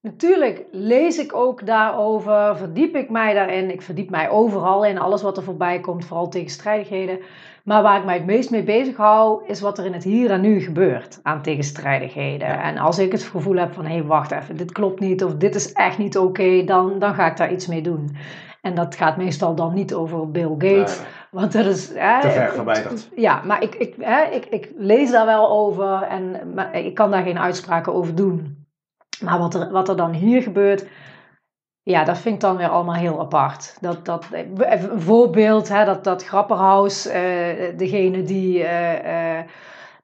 natuurlijk 0.00 0.64
lees 0.70 1.18
ik 1.18 1.34
ook 1.34 1.66
daarover, 1.66 2.56
verdiep 2.56 2.96
ik 2.96 3.10
mij 3.10 3.34
daarin, 3.34 3.70
ik 3.70 3.82
verdiep 3.82 4.10
mij 4.10 4.30
overal 4.30 4.84
in 4.84 4.98
alles 4.98 5.22
wat 5.22 5.36
er 5.36 5.42
voorbij 5.42 5.80
komt, 5.80 6.04
vooral 6.04 6.28
tegenstrijdigheden. 6.28 7.18
Maar 7.64 7.82
waar 7.82 7.98
ik 7.98 8.04
mij 8.04 8.14
het 8.14 8.26
meest 8.26 8.50
mee 8.50 8.62
bezig 8.62 8.96
hou, 8.96 9.44
is 9.46 9.60
wat 9.60 9.78
er 9.78 9.84
in 9.84 9.92
het 9.92 10.04
hier 10.04 10.30
en 10.30 10.40
nu 10.40 10.60
gebeurt 10.60 11.20
aan 11.22 11.42
tegenstrijdigheden. 11.42 12.60
En 12.60 12.78
als 12.78 12.98
ik 12.98 13.12
het 13.12 13.22
gevoel 13.22 13.56
heb 13.56 13.72
van, 13.72 13.84
hé, 13.84 13.92
hey, 13.92 14.04
wacht 14.04 14.30
even, 14.30 14.56
dit 14.56 14.72
klopt 14.72 15.00
niet, 15.00 15.24
of 15.24 15.34
dit 15.34 15.54
is 15.54 15.72
echt 15.72 15.98
niet 15.98 16.18
oké, 16.18 16.64
dan, 16.64 16.98
dan 16.98 17.14
ga 17.14 17.30
ik 17.30 17.36
daar 17.36 17.52
iets 17.52 17.66
mee 17.66 17.82
doen. 17.82 18.16
En 18.60 18.74
dat 18.74 18.94
gaat 18.94 19.16
meestal 19.16 19.54
dan 19.54 19.74
niet 19.74 19.94
over 19.94 20.30
Bill 20.30 20.54
Gates. 20.58 21.00
Want 21.30 21.52
dat 21.52 21.66
is. 21.66 21.88
Hè, 21.94 22.20
te 22.20 22.30
ver 22.30 22.52
verwijderd. 22.52 23.08
Ja, 23.16 23.42
maar 23.44 23.62
ik, 23.62 23.74
ik, 23.74 23.94
hè, 23.98 24.22
ik, 24.22 24.46
ik 24.46 24.72
lees 24.76 25.10
daar 25.10 25.26
wel 25.26 25.50
over 25.50 26.02
en 26.02 26.54
maar 26.54 26.74
ik 26.74 26.94
kan 26.94 27.10
daar 27.10 27.22
geen 27.22 27.38
uitspraken 27.38 27.94
over 27.94 28.14
doen. 28.14 28.66
Maar 29.20 29.38
wat 29.38 29.54
er, 29.54 29.70
wat 29.70 29.88
er 29.88 29.96
dan 29.96 30.12
hier 30.12 30.42
gebeurt, 30.42 30.86
ja, 31.82 32.04
dat 32.04 32.18
vind 32.18 32.34
ik 32.34 32.40
dan 32.40 32.56
weer 32.56 32.68
allemaal 32.68 32.94
heel 32.94 33.20
apart. 33.20 33.76
Dat, 33.80 34.04
dat, 34.04 34.26
een 34.32 35.00
voorbeeld, 35.00 35.68
hè, 35.68 35.84
dat, 35.84 36.04
dat 36.04 36.24
Grapperhaus, 36.24 37.06
uh, 37.06 37.12
degene 37.76 38.22
die. 38.22 38.58
Uh, 38.58 38.92
uh, 38.92 39.40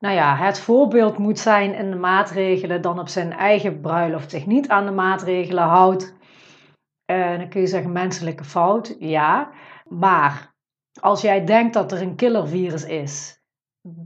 nou 0.01 0.15
ja, 0.15 0.37
het 0.37 0.61
voorbeeld 0.61 1.19
moet 1.19 1.39
zijn 1.39 1.75
in 1.75 1.91
de 1.91 1.97
maatregelen, 1.97 2.83
dan 2.83 2.99
op 2.99 3.09
zijn 3.09 3.33
eigen 3.33 3.81
bruiloft 3.81 4.31
zich 4.31 4.47
niet 4.47 4.69
aan 4.69 4.87
de 4.87 4.93
maatregelen 4.93 5.65
houdt. 5.65 6.16
En 7.07 7.39
dan 7.39 7.49
kun 7.49 7.61
je 7.61 7.67
zeggen 7.67 7.93
menselijke 7.93 8.45
fout, 8.45 8.97
ja. 8.99 9.51
Maar 9.89 10.55
als 11.01 11.21
jij 11.21 11.45
denkt 11.45 11.75
dat 11.75 11.93
er 11.93 12.03
een 12.03 12.17
killervirus 12.17 12.85
is, 12.85 13.41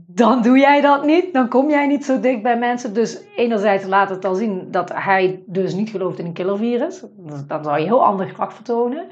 dan 0.07 0.41
doe 0.41 0.57
jij 0.57 0.81
dat 0.81 1.05
niet. 1.05 1.33
Dan 1.33 1.49
kom 1.49 1.69
jij 1.69 1.87
niet 1.87 2.05
zo 2.05 2.19
dicht 2.19 2.41
bij 2.41 2.57
mensen. 2.57 2.93
Dus 2.93 3.21
enerzijds 3.35 3.85
laat 3.85 4.09
het 4.09 4.25
al 4.25 4.35
zien 4.35 4.71
dat 4.71 4.93
hij 4.93 5.43
dus 5.45 5.73
niet 5.73 5.89
gelooft 5.89 6.19
in 6.19 6.25
een 6.25 6.33
killervirus. 6.33 7.03
Dan 7.47 7.63
zou 7.63 7.79
je 7.79 7.85
heel 7.85 8.05
ander 8.05 8.27
gedrag 8.27 8.53
vertonen. 8.53 9.07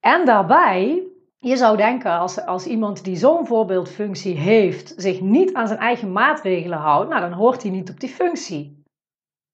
En 0.00 0.24
daarbij, 0.24 1.02
je 1.38 1.56
zou 1.56 1.76
denken 1.76 2.18
als, 2.18 2.46
als 2.46 2.66
iemand 2.66 3.04
die 3.04 3.16
zo'n 3.16 3.46
voorbeeldfunctie 3.46 4.36
heeft, 4.36 4.94
zich 4.96 5.20
niet 5.20 5.54
aan 5.54 5.66
zijn 5.66 5.78
eigen 5.78 6.12
maatregelen 6.12 6.78
houdt, 6.78 7.08
nou 7.08 7.20
dan 7.20 7.32
hoort 7.32 7.62
hij 7.62 7.70
niet 7.70 7.90
op 7.90 8.00
die 8.00 8.08
functie. 8.08 8.84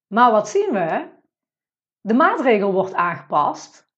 Maar 0.07 0.31
wat 0.31 0.49
zien 0.49 0.69
we? 0.73 1.17
De 2.09 2.15
maatregel 2.15 2.73
wordt 2.73 2.95
aangepast. 2.95 3.91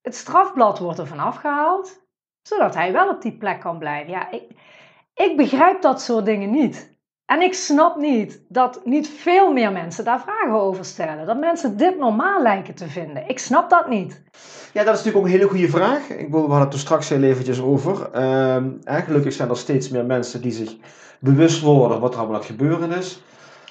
Het 0.00 0.14
strafblad 0.14 0.78
wordt 0.78 0.98
er 0.98 1.06
vanaf 1.06 1.36
gehaald 1.36 2.02
zodat 2.42 2.74
hij 2.74 2.92
wel 2.92 3.08
op 3.08 3.22
die 3.22 3.36
plek 3.36 3.60
kan 3.60 3.78
blijven. 3.78 4.12
Ja, 4.12 4.30
ik, 4.30 4.42
ik 5.14 5.36
begrijp 5.36 5.82
dat 5.82 6.00
soort 6.00 6.24
dingen 6.24 6.50
niet. 6.50 6.92
En 7.26 7.42
ik 7.42 7.54
snap 7.54 7.96
niet 7.96 8.40
dat 8.48 8.80
niet 8.84 9.08
veel 9.08 9.52
meer 9.52 9.72
mensen 9.72 10.04
daar 10.04 10.20
vragen 10.20 10.60
over 10.60 10.84
stellen. 10.84 11.26
Dat 11.26 11.38
mensen 11.38 11.76
dit 11.76 11.98
normaal 11.98 12.42
lijken 12.42 12.74
te 12.74 12.88
vinden. 12.88 13.28
Ik 13.28 13.38
snap 13.38 13.70
dat 13.70 13.88
niet. 13.88 14.22
Ja, 14.72 14.84
dat 14.84 14.94
is 14.94 15.04
natuurlijk 15.04 15.16
ook 15.16 15.24
een 15.24 15.38
hele 15.38 15.48
goede 15.48 15.68
vraag. 15.68 16.08
Ik 16.08 16.30
wil, 16.30 16.42
we 16.42 16.48
hadden 16.48 16.64
het 16.64 16.72
er 16.72 16.78
straks 16.78 17.08
heel 17.08 17.22
eventjes 17.22 17.60
over. 17.60 18.10
Uh, 18.14 18.64
gelukkig 18.84 19.32
zijn 19.32 19.48
er 19.48 19.56
steeds 19.56 19.88
meer 19.88 20.04
mensen 20.04 20.42
die 20.42 20.52
zich 20.52 20.76
bewust 21.20 21.60
worden 21.60 22.00
wat 22.00 22.12
er 22.12 22.18
allemaal 22.18 22.36
aan 22.36 22.42
het 22.42 22.50
gebeuren 22.50 22.90
is. 22.90 23.22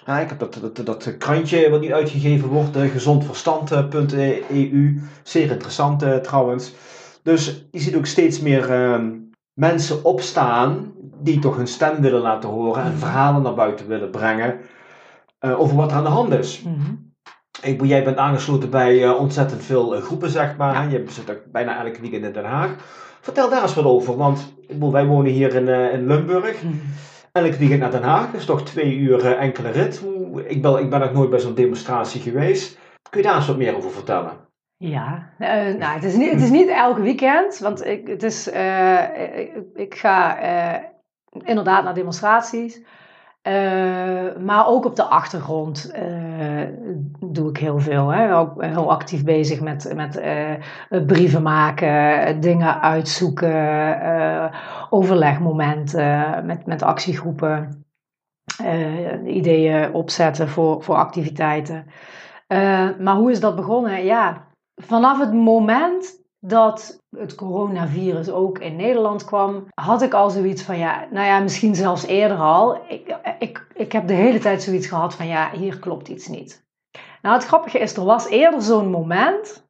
Ja, 0.05 0.19
ik 0.19 0.29
heb 0.29 0.39
dat, 0.39 0.59
dat, 0.61 0.85
dat 0.85 1.17
krantje 1.17 1.69
wat 1.69 1.81
nu 1.81 1.93
uitgegeven 1.93 2.49
wordt, 2.49 2.77
gezondverstand.eu. 2.77 5.01
Zeer 5.23 5.51
interessant 5.51 6.23
trouwens. 6.23 6.73
Dus 7.23 7.65
je 7.71 7.79
ziet 7.79 7.95
ook 7.95 8.05
steeds 8.05 8.39
meer 8.39 8.71
ehm, 8.71 9.09
mensen 9.53 10.03
opstaan 10.03 10.93
die 11.21 11.39
toch 11.39 11.55
hun 11.55 11.67
stem 11.67 12.01
willen 12.01 12.21
laten 12.21 12.49
horen 12.49 12.83
en 12.83 12.97
verhalen 12.97 13.41
naar 13.41 13.53
buiten 13.53 13.87
willen 13.87 14.09
brengen 14.09 14.59
uh, 15.39 15.59
over 15.59 15.75
wat 15.75 15.91
er 15.91 15.97
aan 15.97 16.03
de 16.03 16.09
hand 16.09 16.33
is. 16.33 16.61
Mm 16.61 17.11
ik, 17.61 17.85
jij 17.85 18.03
bent 18.03 18.17
aangesloten 18.17 18.69
bij 18.69 19.03
uh, 19.03 19.19
ontzettend 19.19 19.63
veel 19.63 19.95
uh, 19.95 20.01
groepen, 20.01 20.29
zeg 20.29 20.57
maar. 20.57 20.73
Ja. 20.73 20.89
Je 20.89 21.03
zit 21.07 21.31
ook 21.31 21.41
bijna 21.51 21.85
elke 21.85 22.01
weekend 22.01 22.25
in 22.25 22.33
Den 22.33 22.45
Haag. 22.45 22.75
Vertel 23.21 23.49
daar 23.49 23.61
eens 23.61 23.73
wat 23.73 23.85
over, 23.85 24.17
want 24.17 24.53
wij 24.91 25.05
wonen 25.05 25.31
hier 25.31 25.55
in, 25.55 25.67
in 25.67 26.07
Limburg. 26.07 26.63
Mm. 26.63 26.81
Elke 27.33 27.57
weekend 27.57 27.79
naar 27.79 27.91
Den 27.91 28.03
Haag, 28.03 28.33
is 28.33 28.45
toch 28.45 28.63
twee 28.63 28.95
uur 28.95 29.37
enkele 29.37 29.69
rit. 29.69 30.03
Ik 30.45 30.61
ben, 30.61 30.79
ik 30.79 30.89
ben 30.89 30.99
nog 30.99 31.13
nooit 31.13 31.29
bij 31.29 31.39
zo'n 31.39 31.53
demonstratie 31.53 32.21
geweest. 32.21 32.79
Kun 33.09 33.21
je 33.21 33.27
daar 33.27 33.35
eens 33.35 33.47
wat 33.47 33.57
meer 33.57 33.75
over 33.75 33.91
vertellen? 33.91 34.31
Ja, 34.77 35.29
uh, 35.39 35.47
nou, 35.49 35.93
het, 35.93 36.03
is 36.03 36.15
niet, 36.15 36.31
het 36.31 36.41
is 36.41 36.49
niet 36.49 36.67
elke 36.67 37.01
weekend, 37.01 37.59
want 37.59 37.85
ik, 37.85 38.07
het 38.07 38.23
is, 38.23 38.47
uh, 38.47 38.99
ik, 39.73 39.95
ga 39.95 40.37
inderdaad 41.43 41.83
naar 41.83 41.93
demonstraties. 41.93 42.81
maar 44.39 44.67
ook 44.67 44.85
op 44.85 44.95
de 44.95 45.03
achtergrond 45.03 45.93
doe 47.19 47.49
ik 47.49 47.57
heel 47.57 47.79
veel. 47.79 48.09
Hè? 48.09 48.37
Ook 48.37 48.63
heel 48.63 48.91
actief 48.91 49.23
bezig 49.23 49.61
met, 49.61 49.93
met 49.95 50.21
brieven 51.07 51.41
maken, 51.41 52.39
dingen 52.39 52.81
uitzoeken, 52.81 53.51
overlegmomenten 54.93 56.45
met, 56.45 56.65
met 56.65 56.81
actiegroepen, 56.81 57.85
ideeën 59.25 59.93
opzetten 59.93 60.49
voor, 60.49 60.83
voor 60.83 60.95
activiteiten. 60.95 61.85
maar 62.99 63.15
hoe 63.15 63.31
is 63.31 63.39
dat 63.39 63.55
begonnen? 63.55 64.03
Ja, 64.03 64.47
vanaf 64.75 65.19
het 65.19 65.33
moment 65.33 66.21
dat 66.39 66.99
het 67.17 67.35
coronavirus 67.35 68.29
ook 68.29 68.59
in 68.59 68.75
Nederland 68.75 69.25
kwam, 69.25 69.67
had 69.73 70.01
ik 70.01 70.13
al 70.13 70.29
zoiets 70.29 70.63
van 70.63 70.77
ja, 70.77 71.07
nou 71.11 71.25
ja, 71.25 71.39
misschien 71.39 71.75
zelfs 71.75 72.05
eerder 72.05 72.37
al. 72.37 72.81
Ik, 72.87 73.17
ik, 73.39 73.67
ik 73.73 73.91
heb 73.91 74.07
de 74.07 74.13
hele 74.13 74.39
tijd 74.39 74.63
zoiets 74.63 74.87
gehad 74.87 75.15
van 75.15 75.27
ja, 75.27 75.51
hier 75.51 75.79
klopt 75.79 76.07
iets 76.07 76.27
niet. 76.27 76.65
Nou, 77.21 77.35
het 77.35 77.45
grappige 77.45 77.79
is, 77.79 77.95
er 77.95 78.05
was 78.05 78.27
eerder 78.27 78.61
zo'n 78.61 78.89
moment. 78.89 79.62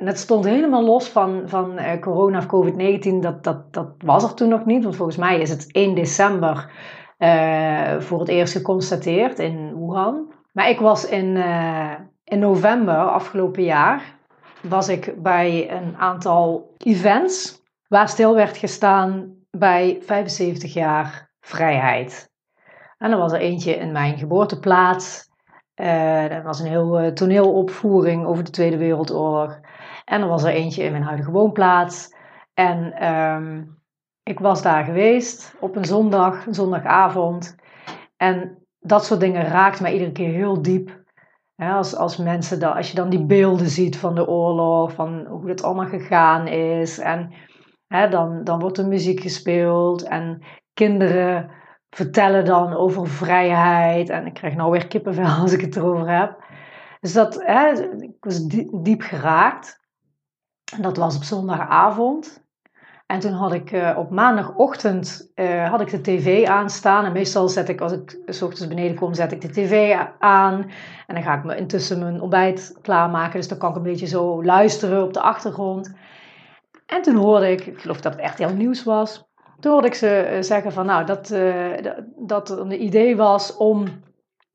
En 0.00 0.06
dat 0.06 0.18
stond 0.18 0.44
helemaal 0.44 0.84
los 0.84 1.08
van, 1.08 1.42
van 1.46 1.78
uh, 1.78 1.98
corona 2.00 2.38
of 2.38 2.46
COVID-19. 2.46 3.20
Dat, 3.20 3.44
dat, 3.44 3.72
dat 3.72 3.88
was 3.98 4.24
er 4.24 4.34
toen 4.34 4.48
nog 4.48 4.64
niet. 4.64 4.82
Want 4.82 4.96
volgens 4.96 5.16
mij 5.16 5.40
is 5.40 5.50
het 5.50 5.72
1 5.72 5.94
december 5.94 6.70
uh, 7.18 8.00
voor 8.00 8.18
het 8.18 8.28
eerst 8.28 8.52
geconstateerd 8.52 9.38
in 9.38 9.86
Wuhan. 9.86 10.32
Maar 10.52 10.68
ik 10.68 10.80
was 10.80 11.08
in, 11.08 11.36
uh, 11.36 11.92
in 12.24 12.38
november 12.38 12.96
afgelopen 12.96 13.62
jaar 13.62 14.18
was 14.62 14.88
ik 14.88 15.22
bij 15.22 15.70
een 15.70 15.96
aantal 15.96 16.74
events 16.78 17.62
waar 17.88 18.08
stil 18.08 18.34
werd 18.34 18.56
gestaan 18.56 19.34
bij 19.50 19.98
75 20.00 20.72
jaar 20.72 21.30
vrijheid. 21.40 22.30
En 22.98 23.10
er 23.10 23.18
was 23.18 23.32
er 23.32 23.40
eentje 23.40 23.72
in 23.76 23.92
mijn 23.92 24.18
geboorteplaats. 24.18 25.28
Er 25.74 26.42
was 26.42 26.60
een 26.60 26.66
heel 26.66 27.12
toneelopvoering 27.12 28.26
over 28.26 28.44
de 28.44 28.50
Tweede 28.50 28.76
Wereldoorlog. 28.76 29.60
En 30.10 30.20
er 30.20 30.28
was 30.28 30.42
er 30.42 30.52
eentje 30.52 30.82
in 30.82 30.90
mijn 30.90 31.02
huidige 31.02 31.30
woonplaats. 31.30 32.14
En 32.54 33.08
um, 33.12 33.78
ik 34.22 34.38
was 34.38 34.62
daar 34.62 34.84
geweest 34.84 35.54
op 35.60 35.76
een 35.76 35.84
zondag, 35.84 36.46
een 36.46 36.54
zondagavond. 36.54 37.56
En 38.16 38.66
dat 38.78 39.04
soort 39.04 39.20
dingen 39.20 39.44
raakt 39.44 39.80
mij 39.80 39.92
iedere 39.92 40.12
keer 40.12 40.32
heel 40.32 40.62
diep 40.62 41.02
als, 41.56 41.96
als 41.96 42.16
mensen 42.16 42.60
dan, 42.60 42.72
als 42.72 42.90
je 42.90 42.96
dan 42.96 43.10
die 43.10 43.24
beelden 43.24 43.68
ziet 43.68 43.96
van 43.96 44.14
de 44.14 44.28
oorlog, 44.28 44.92
van 44.92 45.26
hoe 45.26 45.48
het 45.48 45.62
allemaal 45.62 45.88
gegaan 45.88 46.46
is. 46.46 46.98
En 46.98 47.32
dan, 47.88 48.44
dan 48.44 48.60
wordt 48.60 48.78
er 48.78 48.86
muziek 48.86 49.20
gespeeld 49.20 50.02
en 50.02 50.42
kinderen 50.74 51.50
vertellen 51.90 52.44
dan 52.44 52.72
over 52.72 53.08
vrijheid. 53.08 54.08
En 54.08 54.26
ik 54.26 54.34
krijg 54.34 54.54
nou 54.54 54.70
weer 54.70 54.86
kippenvel 54.86 55.40
als 55.42 55.52
ik 55.52 55.60
het 55.60 55.76
erover 55.76 56.18
heb. 56.18 56.44
Dus 57.00 57.12
dat, 57.12 57.40
ik 57.98 58.16
was 58.20 58.46
diep 58.82 59.02
geraakt. 59.02 59.79
Dat 60.78 60.96
was 60.96 61.16
op 61.16 61.22
zondagavond. 61.22 62.48
En 63.06 63.20
toen 63.20 63.32
had 63.32 63.52
ik 63.52 63.72
uh, 63.72 63.94
op 63.98 64.10
maandagochtend 64.10 65.30
uh, 65.34 65.70
had 65.70 65.80
ik 65.80 65.90
de 65.90 66.00
tv 66.00 66.46
aanstaan. 66.46 67.04
En 67.04 67.12
meestal 67.12 67.48
zet 67.48 67.68
ik, 67.68 67.80
als 67.80 67.92
ik 67.92 68.18
s 68.26 68.42
ochtends 68.42 68.68
beneden 68.68 68.96
kom, 68.96 69.14
zet 69.14 69.32
ik 69.32 69.40
de 69.40 69.50
tv 69.50 69.96
aan. 70.18 70.70
En 71.06 71.14
dan 71.14 71.22
ga 71.22 71.34
ik 71.34 71.44
me 71.44 71.56
intussen 71.56 71.98
mijn 71.98 72.20
ontbijt 72.20 72.76
klaarmaken. 72.82 73.38
Dus 73.38 73.48
dan 73.48 73.58
kan 73.58 73.70
ik 73.70 73.76
een 73.76 73.82
beetje 73.82 74.06
zo 74.06 74.44
luisteren 74.44 75.02
op 75.02 75.12
de 75.12 75.20
achtergrond. 75.20 75.94
En 76.86 77.02
toen 77.02 77.16
hoorde 77.16 77.50
ik, 77.50 77.66
ik 77.66 77.80
geloof 77.80 78.00
dat 78.00 78.12
het 78.12 78.22
echt 78.22 78.38
heel 78.38 78.54
nieuws 78.54 78.84
was. 78.84 79.28
Toen 79.60 79.72
hoorde 79.72 79.86
ik 79.86 79.94
ze 79.94 80.30
uh, 80.32 80.42
zeggen 80.42 80.72
van 80.72 80.86
nou, 80.86 81.06
dat, 81.06 81.34
dat 82.16 82.50
er 82.50 82.58
een 82.58 82.82
idee 82.82 83.16
was 83.16 83.56
om 83.56 83.84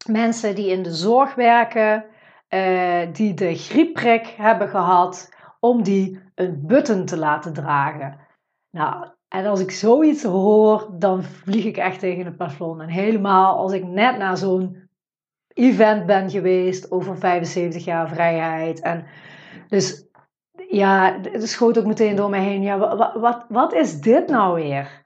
mensen 0.07 0.55
die 0.55 0.71
in 0.71 0.83
de 0.83 0.93
zorg 0.93 1.35
werken, 1.35 2.05
die 3.11 3.33
de 3.33 3.55
griepprik 3.55 4.27
hebben 4.37 4.69
gehad, 4.69 5.34
om 5.69 5.83
die 5.83 6.19
een 6.35 6.65
button 6.65 7.05
te 7.05 7.17
laten 7.17 7.53
dragen. 7.53 8.17
Nou, 8.71 9.07
en 9.27 9.45
als 9.45 9.59
ik 9.59 9.71
zoiets 9.71 10.23
hoor, 10.23 10.89
dan 10.91 11.23
vlieg 11.23 11.65
ik 11.65 11.77
echt 11.77 11.99
tegen 11.99 12.25
het 12.25 12.37
plafond. 12.37 12.81
En 12.81 12.89
helemaal 12.89 13.57
als 13.57 13.71
ik 13.71 13.83
net 13.83 14.17
na 14.17 14.35
zo'n 14.35 14.89
event 15.53 16.05
ben 16.05 16.29
geweest 16.29 16.91
over 16.91 17.17
75 17.17 17.85
jaar 17.85 18.09
vrijheid. 18.09 18.81
En 18.81 19.05
dus 19.67 20.07
ja, 20.69 21.19
het 21.21 21.49
schoot 21.49 21.77
ook 21.77 21.85
meteen 21.85 22.15
door 22.15 22.29
me 22.29 22.37
heen. 22.37 22.61
Ja, 22.61 22.77
wat, 22.77 23.13
wat, 23.13 23.45
wat 23.49 23.73
is 23.73 24.01
dit 24.01 24.27
nou 24.27 24.55
weer? 24.55 25.05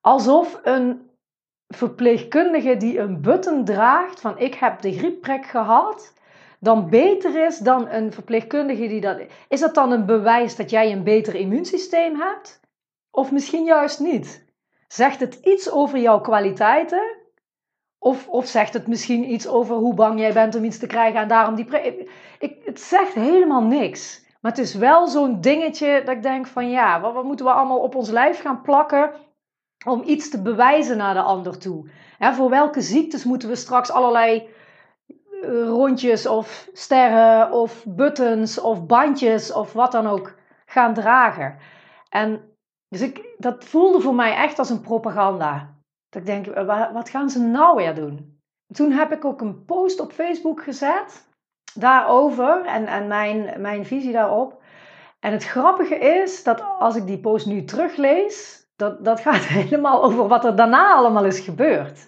Alsof 0.00 0.60
een 0.62 1.10
verpleegkundige 1.68 2.76
die 2.76 2.98
een 2.98 3.20
button 3.20 3.64
draagt 3.64 4.20
van 4.20 4.38
ik 4.38 4.54
heb 4.54 4.80
de 4.80 4.92
griepprik 4.92 5.46
gehad, 5.46 6.14
dan 6.60 6.90
beter 6.90 7.46
is 7.46 7.58
dan 7.58 7.88
een 7.88 8.12
verpleegkundige 8.12 8.88
die 8.88 9.00
dat... 9.00 9.20
Is 9.48 9.60
dat 9.60 9.74
dan 9.74 9.92
een 9.92 10.06
bewijs 10.06 10.56
dat 10.56 10.70
jij 10.70 10.92
een 10.92 11.04
beter 11.04 11.34
immuunsysteem 11.34 12.20
hebt? 12.20 12.60
Of 13.10 13.32
misschien 13.32 13.64
juist 13.64 14.00
niet. 14.00 14.44
Zegt 14.88 15.20
het 15.20 15.34
iets 15.34 15.70
over 15.70 15.98
jouw 15.98 16.20
kwaliteiten? 16.20 17.16
Of, 17.98 18.28
of 18.28 18.46
zegt 18.46 18.72
het 18.72 18.86
misschien 18.86 19.32
iets 19.32 19.48
over 19.48 19.76
hoe 19.76 19.94
bang 19.94 20.20
jij 20.20 20.32
bent 20.32 20.54
om 20.54 20.64
iets 20.64 20.78
te 20.78 20.86
krijgen 20.86 21.20
en 21.20 21.28
daarom 21.28 21.54
die. 21.54 21.66
Ik, 22.38 22.62
het 22.64 22.80
zegt 22.80 23.12
helemaal 23.14 23.62
niks. 23.62 24.24
Maar 24.40 24.50
het 24.50 24.60
is 24.60 24.74
wel 24.74 25.06
zo'n 25.06 25.40
dingetje 25.40 26.02
dat 26.04 26.16
ik 26.16 26.22
denk 26.22 26.46
van 26.46 26.70
ja, 26.70 27.00
wat, 27.00 27.14
wat, 27.14 27.24
moeten 27.24 27.46
we 27.46 27.52
allemaal 27.52 27.78
op 27.78 27.94
ons 27.94 28.10
lijf 28.10 28.40
gaan 28.40 28.62
plakken 28.62 29.10
om 29.86 30.02
iets 30.04 30.30
te 30.30 30.42
bewijzen 30.42 30.96
naar 30.96 31.14
de 31.14 31.22
ander 31.22 31.58
toe? 31.58 31.90
voor 32.18 32.50
welke 32.50 32.80
ziektes 32.80 33.24
moeten 33.24 33.48
we 33.48 33.54
straks 33.54 33.90
allerlei 33.90 34.48
rondjes 35.66 36.26
of 36.26 36.68
sterren 36.72 37.52
of 37.52 37.84
buttons 37.88 38.60
of 38.60 38.86
bandjes 38.86 39.52
of 39.52 39.72
wat 39.72 39.92
dan 39.92 40.06
ook 40.06 40.34
gaan 40.66 40.94
dragen? 40.94 41.56
En 42.08 42.54
dus 42.88 43.00
ik, 43.00 43.34
dat 43.38 43.64
voelde 43.64 44.00
voor 44.00 44.14
mij 44.14 44.34
echt 44.34 44.58
als 44.58 44.70
een 44.70 44.80
propaganda. 44.80 45.74
Dat 46.08 46.20
ik 46.22 46.26
denk, 46.26 46.66
wat 46.92 47.10
gaan 47.10 47.30
ze 47.30 47.40
nou 47.40 47.76
weer 47.76 47.94
doen? 47.94 48.40
Toen 48.74 48.90
heb 48.90 49.12
ik 49.12 49.24
ook 49.24 49.40
een 49.40 49.64
post 49.64 50.00
op 50.00 50.12
Facebook 50.12 50.62
gezet 50.62 51.28
daarover 51.74 52.64
en, 52.64 52.86
en 52.86 53.06
mijn, 53.06 53.60
mijn 53.60 53.86
visie 53.86 54.12
daarop. 54.12 54.62
En 55.20 55.32
het 55.32 55.44
grappige 55.44 55.94
is 55.94 56.42
dat 56.42 56.64
als 56.78 56.96
ik 56.96 57.06
die 57.06 57.18
post 57.18 57.46
nu 57.46 57.64
teruglees, 57.64 58.66
dat, 58.76 59.04
dat 59.04 59.20
gaat 59.20 59.44
helemaal 59.58 60.04
over 60.04 60.28
wat 60.28 60.44
er 60.44 60.56
daarna 60.56 60.94
allemaal 60.94 61.24
is 61.24 61.40
gebeurd. 61.40 62.06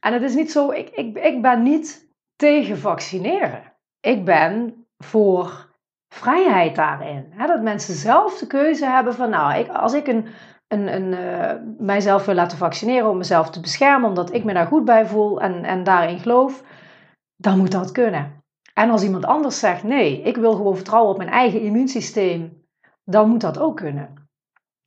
En 0.00 0.12
het 0.12 0.22
is 0.22 0.34
niet 0.34 0.52
zo, 0.52 0.70
ik, 0.70 0.90
ik, 0.90 1.18
ik 1.18 1.42
ben 1.42 1.62
niet 1.62 2.09
tegen 2.40 2.78
vaccineren. 2.78 3.72
Ik 4.00 4.24
ben 4.24 4.84
voor 4.98 5.68
vrijheid 6.08 6.76
daarin. 6.76 7.26
Hè? 7.30 7.46
Dat 7.46 7.62
mensen 7.62 7.94
zelf 7.94 8.38
de 8.38 8.46
keuze 8.46 8.86
hebben 8.86 9.14
van, 9.14 9.30
nou, 9.30 9.58
ik, 9.58 9.68
als 9.68 9.92
ik 9.92 10.06
een, 10.06 10.26
een, 10.68 10.94
een, 10.94 11.12
uh, 11.12 11.52
mijzelf 11.78 12.24
wil 12.24 12.34
laten 12.34 12.58
vaccineren 12.58 13.10
om 13.10 13.16
mezelf 13.16 13.50
te 13.50 13.60
beschermen, 13.60 14.08
omdat 14.08 14.34
ik 14.34 14.44
me 14.44 14.52
daar 14.52 14.66
goed 14.66 14.84
bij 14.84 15.06
voel 15.06 15.40
en, 15.40 15.64
en 15.64 15.84
daarin 15.84 16.18
geloof, 16.18 16.62
dan 17.36 17.58
moet 17.58 17.72
dat 17.72 17.92
kunnen. 17.92 18.42
En 18.74 18.90
als 18.90 19.02
iemand 19.02 19.24
anders 19.24 19.58
zegt, 19.58 19.82
nee, 19.82 20.22
ik 20.22 20.36
wil 20.36 20.52
gewoon 20.52 20.76
vertrouwen 20.76 21.10
op 21.10 21.18
mijn 21.18 21.30
eigen 21.30 21.60
immuunsysteem, 21.60 22.66
dan 23.04 23.28
moet 23.28 23.40
dat 23.40 23.58
ook 23.58 23.76
kunnen. 23.76 24.28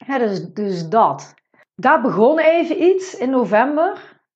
dus, 0.05 0.53
dus 0.53 0.89
dat. 0.89 1.33
Daar 1.75 2.01
begon 2.01 2.39
even 2.39 2.83
iets 2.83 3.17
in 3.17 3.29
november. 3.29 3.91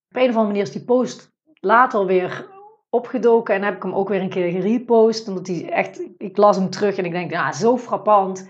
Op 0.10 0.16
een 0.16 0.30
of 0.30 0.36
andere 0.36 0.46
manier 0.46 0.62
is 0.62 0.72
die 0.72 0.86
post 0.86 1.32
later 1.60 2.06
weer 2.06 2.56
opgedoken 2.98 3.56
en 3.56 3.64
heb 3.64 3.76
ik 3.76 3.84
hem 3.84 3.94
ook 3.94 4.10
weer 4.10 4.22
een 4.22 4.30
keer 4.30 4.52
gerepost. 4.52 5.28
Omdat 5.28 5.48
hij 5.48 5.70
echt, 5.70 6.02
ik 6.18 6.38
las 6.38 6.58
hem 6.58 6.70
terug 6.70 6.98
en 6.98 7.06
ik 7.06 7.12
denk, 7.12 7.32
ja, 7.32 7.52
zo 7.52 7.78
frappant. 7.78 8.50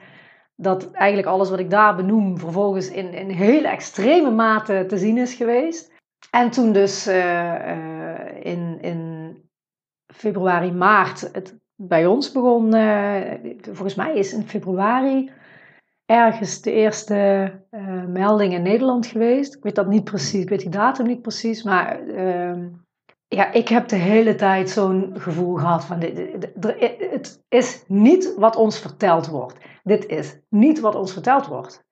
Dat 0.56 0.92
eigenlijk 0.92 1.28
alles 1.28 1.50
wat 1.50 1.60
ik 1.60 1.70
daar 1.70 1.96
benoem 1.96 2.38
vervolgens 2.38 2.90
in, 2.90 3.14
in 3.14 3.30
hele 3.30 3.68
extreme 3.68 4.32
mate 4.32 4.86
te 4.88 4.98
zien 4.98 5.18
is 5.18 5.34
geweest. 5.34 5.94
En 6.32 6.50
toen 6.50 6.72
dus 6.72 7.08
uh, 7.08 7.16
uh, 7.16 8.46
in, 8.46 8.78
in 8.82 9.32
februari, 10.14 10.72
maart 10.72 11.30
het 11.32 11.56
bij 11.76 12.06
ons 12.06 12.32
begon. 12.32 12.72
volgens 13.62 13.96
mij 13.96 14.14
is 14.14 14.34
in 14.34 14.48
februari 14.48 15.32
ergens 16.06 16.62
de 16.62 16.72
eerste 16.72 17.52
melding 18.08 18.54
in 18.54 18.62
Nederland 18.62 19.06
geweest. 19.06 19.56
Ik 19.56 19.64
weet 19.64 19.76
dat 19.76 19.88
niet 19.88 20.04
precies, 20.04 20.42
ik 20.42 20.50
weet 20.50 20.60
die 20.60 20.70
datum 20.70 21.06
niet 21.06 21.22
precies, 21.22 21.64
maar 21.64 22.08
ehm, 22.08 22.68
ja, 23.28 23.52
ik 23.52 23.68
heb 23.68 23.88
de 23.88 23.96
hele 23.96 24.36
tijd 24.36 24.70
zo'n 24.70 25.14
gevoel 25.14 25.56
gehad 25.56 25.86
van 25.86 26.00
dit, 26.00 26.18
het 27.12 27.44
is 27.50 27.84
niet 27.88 28.36
wat 28.38 28.56
ons 28.56 28.80
verteld 28.80 29.28
wordt. 29.28 29.58
Dit 29.84 30.06
is 30.06 30.40
niet 30.50 30.80
wat 30.80 30.96
ons 30.96 31.14
verteld 31.14 31.48
wordt. 31.48 31.86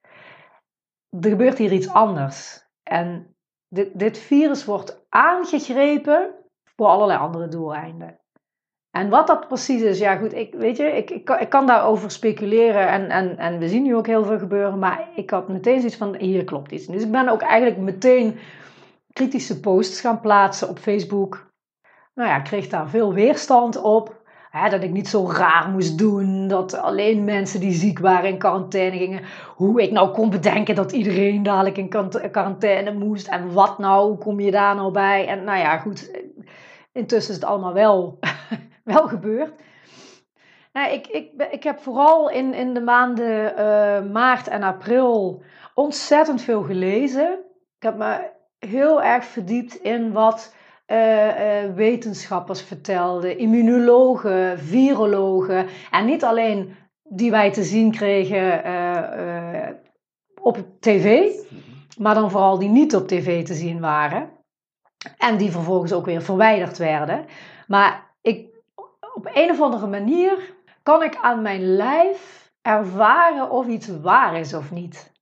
Er 1.20 1.30
gebeurt 1.30 1.58
hier 1.58 1.72
iets 1.72 1.90
anders. 1.90 2.68
En 2.84 3.36
dit, 3.94 4.18
virus 4.18 4.66
wordt 4.66 5.06
aangegrepen 5.10 6.34
voor 6.76 6.88
allerlei 6.88 7.20
andere 7.20 7.48
doeleinden. 7.48 8.20
En 8.92 9.10
wat 9.10 9.28
dat 9.28 9.48
precies 9.48 9.82
is, 9.82 10.00
ja 10.00 10.16
goed, 10.16 10.34
ik, 10.34 10.54
weet 10.54 10.78
je, 10.78 10.84
ik, 10.84 11.10
ik, 11.10 11.30
ik 11.30 11.50
kan 11.50 11.68
daarover 11.68 12.12
speculeren 12.12 12.88
en, 12.88 13.10
en, 13.10 13.38
en 13.38 13.60
we 13.60 13.70
zien 13.70 13.84
nu 13.84 13.96
ook 13.96 14.08
heel 14.08 14.24
veel 14.24 14.40
gebeuren, 14.40 14.80
maar 14.80 15.10
ik 15.16 15.30
had 15.30 15.48
meteen 15.48 15.78
zoiets 15.80 15.98
van, 15.98 16.16
hier 16.16 16.44
klopt 16.44 16.72
iets. 16.72 16.86
Dus 16.86 17.04
ik 17.04 17.12
ben 17.12 17.30
ook 17.30 17.42
eigenlijk 17.42 17.82
meteen 17.82 18.38
kritische 19.16 19.60
posts 19.60 20.02
gaan 20.02 20.20
plaatsen 20.20 20.70
op 20.70 20.80
Facebook. 20.80 21.54
Nou 22.14 22.30
ja, 22.30 22.38
ik 22.38 22.44
kreeg 22.44 22.68
daar 22.68 22.90
veel 22.90 23.14
weerstand 23.14 23.82
op. 23.82 24.24
Hè, 24.50 24.70
dat 24.70 24.84
ik 24.84 24.92
niet 24.92 25.08
zo 25.08 25.32
raar 25.32 25.70
moest 25.70 25.98
doen. 25.98 26.48
Dat 26.48 26.74
alleen 26.74 27.24
mensen 27.24 27.60
die 27.60 27.72
ziek 27.72 28.00
waren 28.00 28.30
in 28.30 28.38
quarantaine 28.38 28.98
gingen. 28.98 29.24
Hoe 29.56 29.82
ik 29.82 29.92
nou 29.92 30.10
kon 30.10 30.30
bedenken 30.30 30.76
dat 30.76 30.92
iedereen 30.92 31.44
dadelijk 31.44 31.78
in 31.78 31.90
quarantaine 32.32 32.94
moest. 32.94 33.28
En 33.28 33.54
wat 33.54 33.78
nou, 33.78 34.08
hoe 34.08 34.18
kom 34.18 34.40
je 34.40 34.52
daar 34.52 34.76
nou 34.76 34.92
bij? 34.92 35.28
En 35.28 35.44
nou 35.44 35.58
ja, 35.60 35.78
goed. 35.78 36.12
Intussen 36.92 37.34
is 37.34 37.40
het 37.40 37.50
allemaal 37.50 37.74
wel, 37.74 38.20
wel 38.94 39.08
gebeurd. 39.08 39.54
Nou, 40.74 40.92
ik, 40.92 41.08
ik, 41.08 41.48
ik 41.52 41.64
heb 41.64 41.80
vooral 41.80 42.30
in, 42.30 42.54
in 42.54 42.74
de 42.74 42.82
maanden 42.82 43.54
uh, 43.60 44.12
maart 44.12 44.48
en 44.48 44.64
april 44.64 45.44
ontzettend 45.74 46.42
veel 46.42 46.64
gelezen. 46.64 47.40
Ik 47.78 47.84
heb 47.84 47.98
me 47.98 48.34
heel 48.66 49.04
erg 49.04 49.26
verdiept 49.26 49.76
in 49.76 50.12
wat 50.12 50.54
uh, 50.88 51.28
uh, 51.28 51.74
wetenschappers 51.74 52.62
vertelden, 52.62 53.38
immunologen, 53.38 54.60
virologen. 54.60 55.68
En 55.92 56.06
niet 56.06 56.24
alleen 56.24 56.76
die 57.04 57.32
wij 57.32 57.52
te 57.52 57.64
zien 57.64 57.92
kregen 57.92 58.68
uh, 58.68 59.70
op 60.42 60.66
tv, 60.80 61.32
maar 61.98 62.14
dan 62.14 62.32
vooral 62.32 62.60
die 62.60 62.70
niet 62.70 62.96
op 62.96 63.08
tv 63.08 63.46
te 63.46 63.54
zien 63.54 63.80
waren. 63.80 64.30
En 65.18 65.38
die 65.38 65.52
vervolgens 65.52 65.94
ook 65.94 66.06
weer 66.06 66.22
verwijderd 66.22 66.78
werden. 66.78 67.26
Maar 67.68 68.14
ik, 68.22 68.48
op 69.16 69.30
een 69.34 69.50
of 69.50 69.62
andere 69.62 69.88
manier 69.88 70.54
kan 70.84 71.04
ik 71.04 71.18
aan 71.22 71.42
mijn 71.42 71.76
lijf 71.76 72.52
ervaren 72.62 73.50
of 73.50 73.68
iets 73.68 73.88
waar 74.02 74.40
is 74.40 74.54
of 74.54 74.72
niet. 74.72 75.14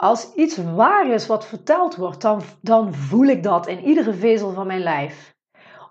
Als 0.00 0.34
iets 0.34 0.56
waar 0.56 1.06
is 1.06 1.26
wat 1.26 1.46
verteld 1.46 1.96
wordt, 1.96 2.20
dan, 2.20 2.42
dan 2.60 2.94
voel 2.94 3.26
ik 3.26 3.42
dat 3.42 3.66
in 3.66 3.84
iedere 3.84 4.12
vezel 4.12 4.52
van 4.52 4.66
mijn 4.66 4.82
lijf. 4.82 5.34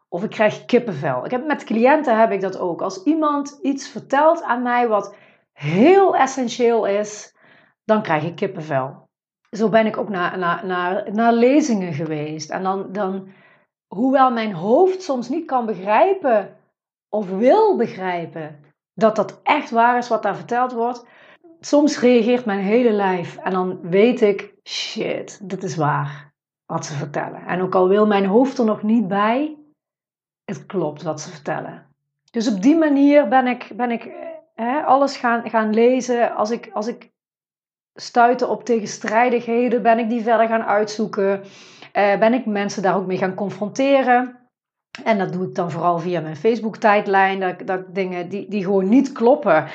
Of 0.07 0.23
ik 0.23 0.29
krijg 0.29 0.65
kippenvel. 0.65 1.25
Ik 1.25 1.31
heb, 1.31 1.45
met 1.45 1.63
cliënten 1.63 2.19
heb 2.19 2.31
ik 2.31 2.41
dat 2.41 2.57
ook. 2.59 2.81
Als 2.81 3.03
iemand 3.03 3.59
iets 3.61 3.87
vertelt 3.87 4.43
aan 4.43 4.61
mij 4.61 4.87
wat 4.87 5.15
heel 5.53 6.15
essentieel 6.15 6.85
is, 6.85 7.35
dan 7.83 8.01
krijg 8.01 8.23
ik 8.23 8.35
kippenvel. 8.35 9.07
Zo 9.51 9.69
ben 9.69 9.85
ik 9.85 9.97
ook 9.97 10.09
naar, 10.09 10.37
naar, 10.37 10.65
naar, 10.65 11.13
naar 11.13 11.33
lezingen 11.33 11.93
geweest. 11.93 12.49
En 12.49 12.63
dan, 12.63 12.91
dan, 12.91 13.27
hoewel 13.87 14.31
mijn 14.31 14.53
hoofd 14.53 15.03
soms 15.03 15.29
niet 15.29 15.45
kan 15.45 15.65
begrijpen 15.65 16.57
of 17.09 17.29
wil 17.29 17.75
begrijpen 17.75 18.59
dat 18.93 19.15
dat 19.15 19.39
echt 19.43 19.69
waar 19.69 19.97
is 19.97 20.07
wat 20.07 20.23
daar 20.23 20.35
verteld 20.35 20.71
wordt, 20.71 21.05
soms 21.59 21.99
reageert 21.99 22.45
mijn 22.45 22.59
hele 22.59 22.91
lijf 22.91 23.37
en 23.37 23.51
dan 23.51 23.79
weet 23.81 24.21
ik, 24.21 24.53
shit, 24.63 25.49
dit 25.49 25.63
is 25.63 25.75
waar 25.75 26.33
wat 26.65 26.85
ze 26.85 26.93
vertellen. 26.93 27.45
En 27.45 27.61
ook 27.61 27.75
al 27.75 27.87
wil 27.87 28.07
mijn 28.07 28.25
hoofd 28.25 28.57
er 28.57 28.65
nog 28.65 28.83
niet 28.83 29.07
bij, 29.07 29.57
het 30.45 30.65
klopt 30.65 31.01
wat 31.01 31.21
ze 31.21 31.29
vertellen. 31.29 31.87
Dus 32.31 32.47
op 32.47 32.61
die 32.61 32.75
manier 32.75 33.27
ben 33.27 33.47
ik, 33.47 33.71
ben 33.75 33.91
ik 33.91 34.11
hè, 34.55 34.81
alles 34.81 35.17
gaan, 35.17 35.49
gaan 35.49 35.73
lezen. 35.73 36.35
Als 36.35 36.51
ik, 36.51 36.69
als 36.73 36.87
ik 36.87 37.11
stuitte 37.93 38.47
op 38.47 38.65
tegenstrijdigheden, 38.65 39.81
ben 39.81 39.99
ik 39.99 40.09
die 40.09 40.21
verder 40.21 40.47
gaan 40.47 40.63
uitzoeken. 40.63 41.41
Uh, 41.93 42.17
ben 42.17 42.33
ik 42.33 42.45
mensen 42.45 42.81
daar 42.81 42.95
ook 42.95 43.05
mee 43.05 43.17
gaan 43.17 43.33
confronteren. 43.33 44.37
En 45.03 45.17
dat 45.17 45.33
doe 45.33 45.47
ik 45.47 45.55
dan 45.55 45.71
vooral 45.71 45.99
via 45.99 46.21
mijn 46.21 46.35
Facebook-tijdlijn. 46.35 47.39
Dat, 47.39 47.67
dat 47.67 47.95
dingen 47.95 48.29
die, 48.29 48.49
die 48.49 48.63
gewoon 48.63 48.89
niet 48.89 49.11
kloppen 49.11 49.67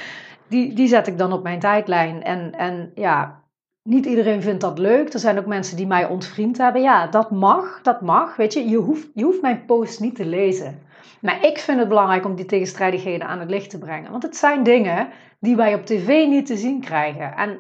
die, 0.49 0.75
die 0.75 0.89
zet 0.89 1.07
ik 1.07 1.19
dan 1.19 1.33
op 1.33 1.43
mijn 1.43 1.61
tijdlijn. 1.61 2.23
En, 2.23 2.53
en 2.53 2.93
ja, 2.95 3.43
niet 3.83 4.07
iedereen 4.07 4.43
vindt 4.43 4.61
dat 4.61 4.79
leuk. 4.79 5.13
Er 5.13 5.19
zijn 5.19 5.39
ook 5.39 5.47
mensen 5.47 5.77
die 5.77 5.87
mij 5.87 6.07
ontvriend 6.07 6.59
hebben. 6.59 6.83
Ja, 6.83 7.07
dat 7.07 7.31
mag, 7.31 7.81
dat 7.83 8.01
mag. 8.01 8.37
Weet 8.37 8.53
je, 8.53 8.69
je 8.69 8.77
hoeft, 8.77 9.09
je 9.15 9.25
hoeft 9.25 9.43
mijn 9.43 9.65
post 9.65 10.01
niet 10.01 10.15
te 10.15 10.27
lezen. 10.27 10.83
Maar 11.21 11.45
ik 11.45 11.59
vind 11.59 11.79
het 11.79 11.89
belangrijk 11.89 12.25
om 12.25 12.35
die 12.35 12.45
tegenstrijdigheden 12.45 13.27
aan 13.27 13.41
het 13.41 13.51
licht 13.51 13.71
te 13.71 13.79
brengen. 13.79 14.11
Want 14.11 14.23
het 14.23 14.37
zijn 14.37 14.63
dingen 14.63 15.09
die 15.41 15.57
wij 15.57 15.75
op 15.75 15.87
tv 15.87 16.27
niet 16.27 16.47
te 16.47 16.57
zien 16.57 16.81
krijgen. 16.81 17.37
En 17.37 17.59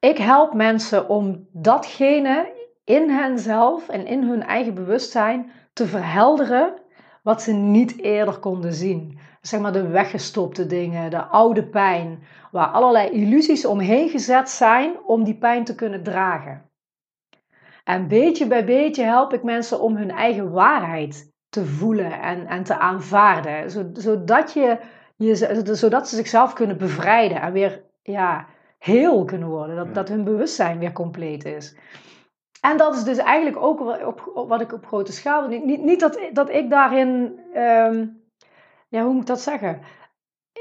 ik 0.00 0.18
help 0.18 0.54
mensen 0.54 1.08
om 1.08 1.46
datgene 1.52 2.52
in 2.84 3.10
henzelf 3.10 3.88
en 3.88 4.06
in 4.06 4.22
hun 4.22 4.42
eigen 4.42 4.74
bewustzijn 4.74 5.50
te 5.72 5.86
verhelderen 5.86 6.81
wat 7.22 7.42
ze 7.42 7.52
niet 7.52 8.00
eerder 8.00 8.38
konden 8.38 8.72
zien 8.72 9.18
zeg 9.42 9.60
maar 9.60 9.72
de 9.72 9.88
weggestopte 9.88 10.66
dingen, 10.66 11.10
de 11.10 11.22
oude 11.22 11.64
pijn, 11.64 12.22
waar 12.50 12.66
allerlei 12.66 13.10
illusies 13.10 13.64
omheen 13.64 14.08
gezet 14.08 14.50
zijn 14.50 14.92
om 15.06 15.24
die 15.24 15.34
pijn 15.34 15.64
te 15.64 15.74
kunnen 15.74 16.02
dragen. 16.02 16.70
En 17.84 18.08
beetje 18.08 18.46
bij 18.46 18.64
beetje 18.64 19.04
help 19.04 19.32
ik 19.32 19.42
mensen 19.42 19.80
om 19.80 19.96
hun 19.96 20.10
eigen 20.10 20.50
waarheid 20.50 21.30
te 21.48 21.66
voelen 21.66 22.20
en, 22.20 22.46
en 22.46 22.62
te 22.62 22.78
aanvaarden, 22.78 23.70
zodat, 23.92 24.52
je, 24.52 24.78
je, 25.16 25.74
zodat 25.74 26.08
ze 26.08 26.16
zichzelf 26.16 26.52
kunnen 26.52 26.78
bevrijden 26.78 27.40
en 27.40 27.52
weer 27.52 27.82
ja, 28.02 28.46
heel 28.78 29.24
kunnen 29.24 29.48
worden, 29.48 29.76
dat, 29.76 29.94
dat 29.94 30.08
hun 30.08 30.24
bewustzijn 30.24 30.78
weer 30.78 30.92
compleet 30.92 31.44
is. 31.44 31.76
En 32.64 32.76
dat 32.76 32.94
is 32.94 33.04
dus 33.04 33.18
eigenlijk 33.18 33.56
ook 33.56 33.80
op, 33.80 34.46
wat 34.48 34.60
ik 34.60 34.72
op 34.72 34.86
grote 34.86 35.12
schaal. 35.12 35.48
Niet, 35.48 35.82
niet 35.82 36.00
dat, 36.00 36.18
dat 36.32 36.50
ik 36.50 36.70
daarin 36.70 37.40
ehm, 37.52 38.06
ja, 38.88 39.02
hoe 39.02 39.12
moet 39.12 39.20
ik 39.20 39.26
dat 39.26 39.40
zeggen? 39.40 39.80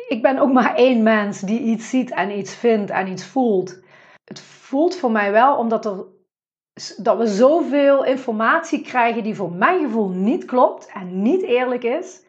Ik 0.07 0.21
ben 0.21 0.37
ook 0.37 0.51
maar 0.51 0.75
één 0.75 1.03
mens 1.03 1.39
die 1.39 1.59
iets 1.59 1.89
ziet 1.89 2.11
en 2.11 2.37
iets 2.37 2.55
vindt 2.55 2.91
en 2.91 3.07
iets 3.07 3.25
voelt. 3.25 3.83
Het 4.23 4.39
voelt 4.41 4.95
voor 4.95 5.11
mij 5.11 5.31
wel 5.31 5.57
omdat 5.57 5.85
er, 5.85 6.05
dat 6.97 7.17
we 7.17 7.27
zoveel 7.27 8.05
informatie 8.05 8.81
krijgen 8.81 9.23
die 9.23 9.35
voor 9.35 9.51
mijn 9.51 9.83
gevoel 9.83 10.09
niet 10.09 10.45
klopt 10.45 10.91
en 10.93 11.21
niet 11.21 11.41
eerlijk 11.41 11.83
is. 11.83 12.25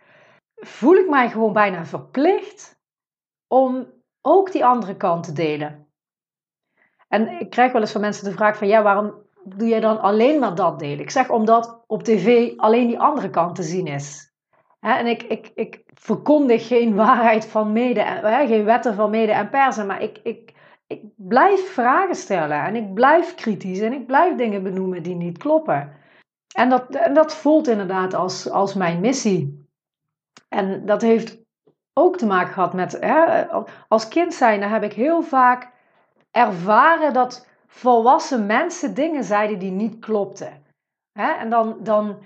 Voel 0.55 0.95
ik 0.95 1.09
mij 1.09 1.31
gewoon 1.31 1.53
bijna 1.53 1.85
verplicht 1.85 2.81
om 3.47 3.87
ook 4.21 4.53
die 4.53 4.65
andere 4.65 4.97
kant 4.97 5.25
te 5.25 5.33
delen. 5.33 5.87
En 7.09 7.29
ik 7.41 7.51
krijg 7.51 7.73
wel 7.73 7.81
eens 7.81 7.93
van 7.93 8.01
mensen 8.01 8.25
de 8.25 8.33
vraag 8.33 8.57
van 8.57 8.69
ja, 8.69 8.83
waarom 8.83 9.31
doe 9.45 9.69
jij 9.69 9.81
dan 9.81 10.01
alleen 10.01 10.41
maar 10.41 10.55
dat 10.55 10.79
delen? 10.79 11.01
Ik 11.01 11.11
zeg 11.11 11.31
omdat 11.31 11.83
op 11.87 12.03
tv 12.03 12.57
alleen 12.57 12.87
die 12.87 12.99
andere 12.99 13.31
kant 13.31 13.55
te 13.55 13.63
zien 13.63 13.87
is. 13.87 14.33
en 14.81 15.07
ik, 15.07 15.23
ik, 15.23 15.51
ik 15.55 15.83
verkondig 15.95 16.67
geen 16.67 16.95
waarheid 17.05 17.47
van 17.47 17.73
mede, 17.73 18.01
hè, 18.01 18.47
geen 18.47 18.65
wetten 18.65 18.95
van 18.95 19.11
mede 19.11 19.33
en 19.33 19.51
persen, 19.51 19.87
maar 19.87 20.03
ik, 20.03 20.21
ik, 20.23 20.53
ik 20.87 21.03
blijf 21.17 21.73
vragen 21.73 22.15
stellen 22.15 22.65
en 22.65 22.77
ik 22.77 22.95
blijf 22.95 23.35
kritisch 23.35 23.81
en 23.81 23.93
ik 23.93 24.07
blijf 24.07 24.37
dingen 24.37 24.63
benoemen 24.63 25.03
die 25.03 25.15
niet 25.15 25.39
kloppen. 25.39 25.93
En 26.55 26.69
dat, 26.69 26.93
dat 27.13 27.35
voelt 27.35 27.69
inderdaad 27.69 28.15
als, 28.15 28.51
als 28.51 28.75
mijn 28.75 29.01
missie. 29.01 29.67
En 30.49 30.87
dat 30.87 31.03
heeft 31.03 31.41
ook 31.93 32.17
te 32.17 32.27
maken 32.27 32.53
gehad 32.53 32.73
met, 32.73 33.01
als 33.89 34.09
kind 34.09 34.35
zijn, 34.35 34.63
heb 34.63 34.83
ik 34.83 34.93
heel 34.93 35.23
vaak 35.23 35.71
ervaren 36.31 37.13
dat 37.13 37.47
volwassen 37.73 38.47
mensen 38.47 38.95
dingen 38.95 39.25
zeiden 39.25 39.59
die 39.59 39.71
niet 39.71 39.99
klopten. 39.99 40.63
En 41.13 41.51
dan, 41.51 41.77
dan, 41.83 42.19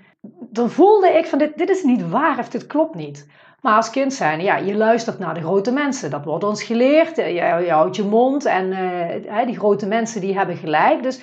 dan 0.49 0.69
voelde 0.69 1.09
ik 1.09 1.25
van 1.25 1.39
dit, 1.39 1.57
dit 1.57 1.69
is 1.69 1.83
niet 1.83 2.09
waar 2.09 2.39
of 2.39 2.49
dit 2.49 2.67
klopt 2.67 2.95
niet. 2.95 3.29
Maar 3.61 3.75
als 3.75 3.89
kind 3.89 4.13
zijn, 4.13 4.41
ja, 4.41 4.57
je 4.57 4.75
luistert 4.75 5.19
naar 5.19 5.33
de 5.33 5.41
grote 5.41 5.71
mensen. 5.71 6.09
Dat 6.09 6.25
wordt 6.25 6.43
ons 6.43 6.63
geleerd. 6.63 7.17
Eh, 7.17 7.61
je, 7.65 7.71
houdt 7.71 7.95
je 7.95 8.03
mond 8.03 8.45
en 8.45 8.71
uh, 8.71 9.45
die 9.45 9.57
grote 9.57 9.87
mensen 9.87 10.21
die 10.21 10.37
hebben 10.37 10.57
gelijk. 10.57 11.03
Dus 11.03 11.21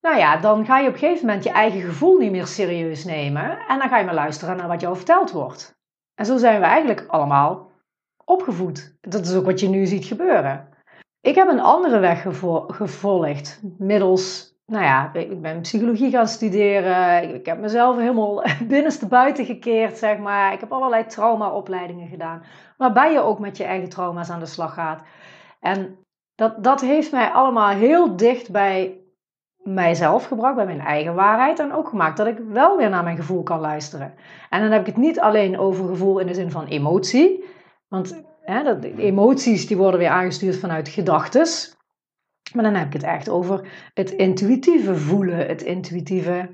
nou 0.00 0.18
ja, 0.18 0.36
dan 0.36 0.64
ga 0.64 0.78
je 0.78 0.88
op 0.88 0.92
een 0.92 0.98
gegeven 0.98 1.26
moment 1.26 1.44
je 1.44 1.50
eigen 1.50 1.80
gevoel 1.80 2.18
niet 2.18 2.30
meer 2.30 2.46
serieus 2.46 3.04
nemen. 3.04 3.58
En 3.68 3.78
dan 3.78 3.88
ga 3.88 3.98
je 3.98 4.04
maar 4.04 4.14
luisteren 4.14 4.56
naar 4.56 4.68
wat 4.68 4.80
jou 4.80 4.96
verteld 4.96 5.30
wordt. 5.30 5.78
En 6.14 6.26
zo 6.26 6.36
zijn 6.36 6.60
we 6.60 6.66
eigenlijk 6.66 7.04
allemaal 7.08 7.70
opgevoed. 8.24 8.96
Dat 9.00 9.26
is 9.26 9.34
ook 9.34 9.44
wat 9.44 9.60
je 9.60 9.68
nu 9.68 9.86
ziet 9.86 10.04
gebeuren. 10.04 10.75
Ik 11.26 11.34
heb 11.34 11.48
een 11.48 11.60
andere 11.60 11.98
weg 11.98 12.22
gevolgd 12.68 13.60
middels 13.78 14.54
nou 14.66 14.84
ja, 14.84 15.10
ik 15.12 15.40
ben 15.40 15.60
psychologie 15.60 16.10
gaan 16.10 16.28
studeren. 16.28 17.34
Ik 17.34 17.46
heb 17.46 17.58
mezelf 17.58 17.96
helemaal 17.96 18.44
binnenste 18.68 19.06
buiten 19.06 19.44
gekeerd, 19.44 19.98
zeg 19.98 20.18
maar. 20.18 20.52
Ik 20.52 20.60
heb 20.60 20.72
allerlei 20.72 21.06
traumaopleidingen 21.06 22.08
gedaan. 22.08 22.42
Waarbij 22.76 23.12
je 23.12 23.20
ook 23.20 23.38
met 23.38 23.56
je 23.56 23.64
eigen 23.64 23.88
trauma's 23.88 24.30
aan 24.30 24.40
de 24.40 24.46
slag 24.46 24.74
gaat. 24.74 25.02
En 25.60 25.98
dat, 26.34 26.64
dat 26.64 26.80
heeft 26.80 27.12
mij 27.12 27.28
allemaal 27.28 27.68
heel 27.68 28.16
dicht 28.16 28.50
bij 28.50 29.00
mijzelf 29.56 30.26
gebracht, 30.26 30.56
bij 30.56 30.66
mijn 30.66 30.80
eigen 30.80 31.14
waarheid. 31.14 31.58
En 31.58 31.72
ook 31.72 31.88
gemaakt 31.88 32.16
dat 32.16 32.26
ik 32.26 32.38
wel 32.48 32.76
weer 32.76 32.90
naar 32.90 33.04
mijn 33.04 33.16
gevoel 33.16 33.42
kan 33.42 33.60
luisteren. 33.60 34.14
En 34.50 34.60
dan 34.60 34.70
heb 34.70 34.80
ik 34.80 34.86
het 34.86 34.96
niet 34.96 35.20
alleen 35.20 35.58
over 35.58 35.88
gevoel 35.88 36.18
in 36.18 36.26
de 36.26 36.34
zin 36.34 36.50
van 36.50 36.66
emotie. 36.66 37.44
Want 37.88 38.24
emoties 38.96 39.66
die 39.66 39.76
worden 39.76 40.00
weer 40.00 40.08
aangestuurd 40.08 40.56
vanuit 40.56 40.88
gedachten. 40.88 41.46
Maar 42.54 42.64
dan 42.64 42.74
heb 42.74 42.86
ik 42.86 42.92
het 42.92 43.02
echt 43.02 43.28
over 43.28 43.68
het 43.94 44.10
intuïtieve 44.10 44.96
voelen, 44.96 45.46
het 45.46 45.62
intuïtieve 45.62 46.48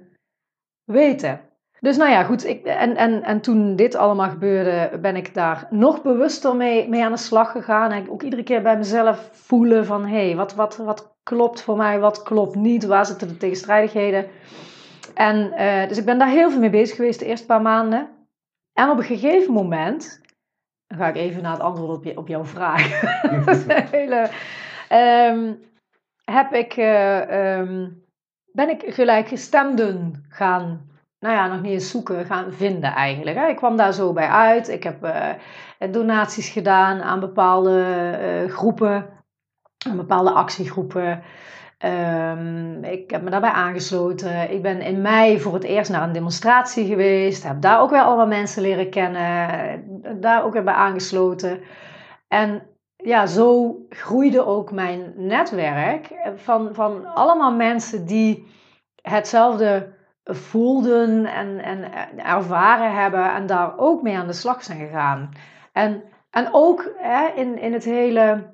weten. 0.84 1.40
Dus 1.80 1.97
nou 1.97 2.11
ja, 2.11 2.22
goed. 2.22 2.47
Ik, 2.47 2.64
en, 2.64 2.97
en, 2.97 3.22
en 3.22 3.40
toen 3.40 3.76
dit 3.76 3.95
allemaal 3.95 4.28
gebeurde, 4.28 4.99
ben 5.01 5.16
ik 5.16 5.34
daar 5.34 5.66
nog 5.70 6.03
bewuster 6.03 6.57
mee, 6.57 6.88
mee 6.88 7.05
aan 7.05 7.12
de 7.12 7.18
slag 7.18 7.51
gegaan. 7.51 7.90
En 7.90 8.11
ook 8.11 8.22
iedere 8.22 8.43
keer 8.43 8.62
bij 8.62 8.76
mezelf 8.76 9.28
voelen 9.32 9.86
van... 9.86 10.07
hé, 10.07 10.26
hey, 10.26 10.36
wat, 10.36 10.55
wat, 10.55 10.76
wat 10.76 11.16
klopt 11.22 11.62
voor 11.62 11.76
mij, 11.76 12.01
wat 12.01 12.22
klopt 12.22 12.55
niet? 12.55 12.84
Waar 12.84 13.07
zitten 13.07 13.28
de 13.28 13.36
tegenstrijdigheden? 13.36 14.26
En 15.14 15.53
uh, 15.59 15.88
dus 15.88 15.99
ik 15.99 16.05
ben 16.05 16.18
daar 16.18 16.28
heel 16.28 16.51
veel 16.51 16.61
mee 16.61 16.70
bezig 16.70 16.97
geweest 16.97 17.18
de 17.18 17.26
eerste 17.26 17.47
paar 17.47 17.62
maanden. 17.62 18.09
En 18.72 18.90
op 18.90 18.99
een 18.99 19.05
gegeven 19.05 19.53
moment... 19.53 20.20
Dan 20.93 21.01
ga 21.01 21.09
ik 21.09 21.16
even 21.16 21.43
naar 21.43 21.53
het 21.53 21.61
antwoord 21.61 21.97
op, 21.97 22.05
je, 22.05 22.16
op 22.16 22.28
jouw 22.28 22.45
vraag. 22.45 23.01
dat 23.45 23.57
is 23.57 23.64
een 23.66 23.86
hele... 23.90 24.30
Um, 25.30 25.61
heb 26.24 26.53
ik, 26.53 26.76
uh, 26.76 27.59
um, 27.59 28.05
ben 28.53 28.68
ik 28.68 28.82
gelijkgestemden 28.86 30.24
gaan, 30.28 30.90
nou 31.18 31.34
ja, 31.34 31.47
nog 31.47 31.61
niet 31.62 31.72
eens 31.72 31.90
zoeken, 31.90 32.26
gaan 32.26 32.53
vinden 32.53 32.93
eigenlijk. 32.93 33.36
Hè. 33.36 33.47
Ik 33.47 33.57
kwam 33.57 33.76
daar 33.76 33.93
zo 33.93 34.12
bij 34.12 34.28
uit. 34.28 34.68
Ik 34.68 34.82
heb 34.82 35.05
uh, 35.05 35.28
donaties 35.90 36.49
gedaan 36.49 37.03
aan 37.03 37.20
bepaalde 37.20 37.84
uh, 38.45 38.51
groepen, 38.51 39.07
aan 39.88 39.97
bepaalde 39.97 40.30
actiegroepen. 40.30 41.22
Um, 41.85 42.85
ik 42.85 43.11
heb 43.11 43.22
me 43.22 43.30
daarbij 43.30 43.51
aangesloten. 43.51 44.51
Ik 44.51 44.62
ben 44.62 44.80
in 44.80 45.03
mei 45.03 45.41
voor 45.41 45.55
het 45.55 45.64
eerst 45.64 45.91
naar 45.91 46.03
een 46.03 46.12
demonstratie 46.12 46.87
geweest. 46.87 47.43
Heb 47.43 47.61
daar 47.61 47.80
ook 47.80 47.91
weer 47.91 48.01
allemaal 48.03 48.26
mensen 48.26 48.62
leren 48.62 48.91
kennen. 48.91 50.20
Daar 50.20 50.45
ook 50.45 50.53
weer 50.53 50.64
bij 50.64 50.74
aangesloten. 50.74 51.61
En 52.28 52.62
ja, 52.97 53.26
zo 53.26 53.76
groeide 53.89 54.47
ook 54.47 54.72
mijn 54.72 55.12
netwerk 55.16 56.09
van, 56.37 56.74
van 56.74 57.07
allemaal 57.14 57.53
mensen 57.53 58.07
die 58.07 58.47
hetzelfde 59.03 59.95
voelden 60.24 61.26
en, 61.26 61.59
en 61.59 61.93
ervaren 62.16 62.95
hebben 62.95 63.33
en 63.33 63.47
daar 63.47 63.78
ook 63.78 64.03
mee 64.03 64.16
aan 64.16 64.26
de 64.26 64.33
slag 64.33 64.62
zijn 64.62 64.78
gegaan. 64.78 65.30
En, 65.72 66.03
en 66.30 66.49
ook 66.53 66.93
hè, 66.97 67.26
in, 67.35 67.59
in 67.59 67.72
het 67.72 67.85
hele, 67.85 68.51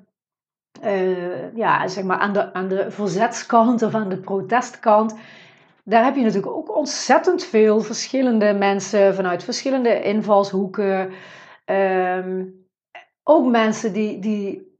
uh, 0.83 1.55
ja, 1.55 1.87
zeg 1.87 2.03
maar 2.03 2.17
aan 2.17 2.33
de, 2.33 2.53
aan 2.53 2.67
de 2.67 2.91
verzetskant 2.91 3.81
of 3.81 3.93
aan 3.93 4.09
de 4.09 4.17
protestkant, 4.17 5.15
daar 5.83 6.03
heb 6.03 6.15
je 6.15 6.23
natuurlijk 6.23 6.53
ook 6.53 6.75
ontzettend 6.75 7.43
veel 7.43 7.81
verschillende 7.81 8.53
mensen 8.53 9.15
vanuit 9.15 9.43
verschillende 9.43 10.01
invalshoeken. 10.01 11.11
Um, 11.65 12.67
ook 13.23 13.45
mensen 13.45 13.93
die, 13.93 14.19
die 14.19 14.77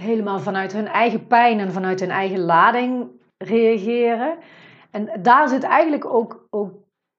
helemaal 0.00 0.38
vanuit 0.38 0.72
hun 0.72 0.86
eigen 0.86 1.26
pijn 1.26 1.58
en 1.58 1.72
vanuit 1.72 2.00
hun 2.00 2.10
eigen 2.10 2.40
lading 2.40 3.10
reageren. 3.38 4.38
En 4.90 5.22
daar 5.22 5.48
zit 5.48 5.62
eigenlijk 5.62 6.04
ook, 6.04 6.46
ook 6.50 6.72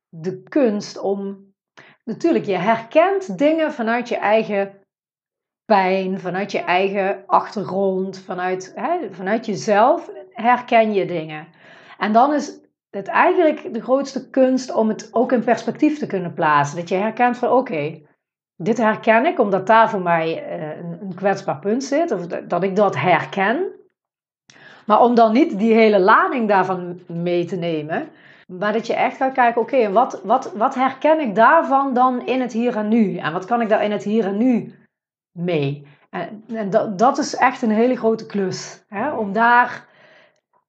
de 0.10 0.44
kunst 0.44 0.98
om. 0.98 1.54
Natuurlijk, 2.04 2.46
je 2.46 2.58
herkent 2.58 3.38
dingen 3.38 3.74
vanuit 3.74 4.10
je 4.10 4.18
eigen 4.18 4.80
pijn, 5.66 6.20
vanuit 6.20 6.52
je 6.52 6.60
eigen 6.60 7.24
achtergrond, 7.26 8.20
vanuit, 8.20 8.72
hè, 8.76 8.98
vanuit 9.12 9.46
jezelf 9.46 10.10
herken 10.30 10.94
je 10.94 11.06
dingen. 11.06 11.48
En 11.98 12.14
dan 12.14 12.34
is 12.34 12.60
het 12.90 13.08
eigenlijk 13.08 13.74
de 13.74 13.82
grootste 13.82 14.30
kunst 14.30 14.74
om 14.74 14.90
het 14.90 15.10
ook 15.12 15.32
in 15.32 15.44
perspectief 15.44 16.00
te 16.00 16.08
kunnen 16.08 16.34
plaatsen. 16.34 16.78
Dat 16.78 16.90
je 16.90 16.96
herkent 16.96 17.38
van 17.38 17.52
oké, 17.52 18.02
dit 18.56 18.78
herken 18.78 19.26
ik 19.26 19.40
omdat 19.40 19.68
daar 19.68 19.90
voor 19.90 20.02
mij 20.02 20.54
een, 20.80 20.98
een, 21.02 21.16
kwetsbaar 21.16 21.60
punt 21.60 21.84
zit, 21.84 22.12
of 22.12 22.28
dat 22.28 22.64
ik 22.64 22.76
dat 22.76 22.96
herken. 22.96 23.72
Maar 24.86 25.02
om 25.02 25.16
dan 25.16 25.32
niet 25.32 25.60
die 25.60 25.74
hele 25.74 26.00
lading 26.00 26.48
daarvan 26.48 27.00
mee 27.08 27.46
te 27.46 27.56
nemen, 27.56 28.08
maar 28.48 28.74
dat 28.74 28.88
je 28.88 28.94
echt 28.94 29.18
gaat 29.18 29.34
kijken, 29.34 29.62
oké, 29.62 29.92
wat, 29.92 30.22
wat, 30.24 30.54
wat 30.54 30.76
herken 30.76 31.20
ik 31.20 31.36
daarvan 31.36 31.94
dan 31.94 32.26
in 32.26 32.42
het 32.42 32.54
hier 32.54 32.76
en 32.76 32.88
nu? 32.88 33.18
En 33.18 33.34
wat 33.34 33.46
kan 33.46 33.62
ik 33.62 33.70
daar 33.70 33.84
in 33.84 33.92
het 33.92 34.04
hier 34.04 34.26
en 34.26 34.38
nu 34.38 34.74
mee? 35.36 35.88
En, 36.10 36.44
en 36.54 36.70
dat, 36.70 37.00
dat 37.00 37.18
is 37.18 37.36
echt 37.36 37.62
een 37.62 37.72
hele 37.72 37.96
grote 37.96 38.26
klus, 38.26 38.86
hè? 38.90 39.12
om 39.12 39.34
daar 39.34 39.86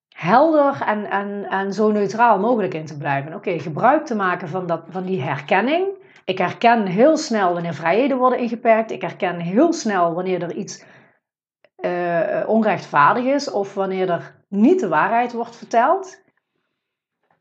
helder 0.09 0.83
en, 0.87 1.11
en, 1.11 1.45
en 1.45 1.73
zo 1.73 1.91
neutraal 1.91 2.39
mogelijk 2.39 2.75
in 2.75 2.87
te 2.87 2.97
blijven. 2.97 3.35
Oké, 3.35 3.59
gebruik 3.59 4.07
te 4.07 4.15
maken 4.15 4.49
van, 4.49 4.67
dat, 4.67 4.83
van 4.89 5.05
die 5.05 5.23
herkenning 5.23 5.87
ik 6.27 6.39
herken 6.39 6.87
heel 6.87 7.17
snel 7.17 7.53
wanneer 7.53 7.75
vrijheden 7.75 8.17
worden 8.17 8.39
ingeperkt. 8.39 8.91
Ik 8.91 9.01
herken 9.01 9.41
heel 9.41 9.73
snel 9.73 10.15
wanneer 10.15 10.43
er 10.43 10.55
iets 10.55 10.85
uh, 11.79 12.45
onrechtvaardig 12.47 13.25
is 13.25 13.51
of 13.51 13.75
wanneer 13.75 14.11
er 14.11 14.35
niet 14.49 14.81
de 14.81 14.89
waarheid 14.89 15.33
wordt 15.33 15.57
verteld. 15.57 16.23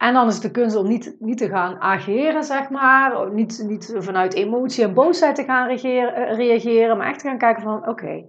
En 0.05 0.13
dan 0.13 0.27
is 0.27 0.33
het 0.33 0.43
de 0.43 0.51
kunst 0.51 0.75
om 0.75 0.87
niet, 0.87 1.15
niet 1.19 1.37
te 1.37 1.49
gaan 1.49 1.81
ageren, 1.81 2.43
zeg 2.43 2.69
maar. 2.69 3.31
Niet, 3.31 3.63
niet 3.67 3.95
vanuit 3.97 4.33
emotie 4.33 4.83
en 4.83 4.93
boosheid 4.93 5.35
te 5.35 5.43
gaan 5.43 5.67
reageren, 5.67 6.35
reageren 6.35 6.97
maar 6.97 7.07
echt 7.07 7.19
te 7.19 7.27
gaan 7.27 7.37
kijken 7.37 7.63
van 7.63 7.87
oké, 7.87 8.23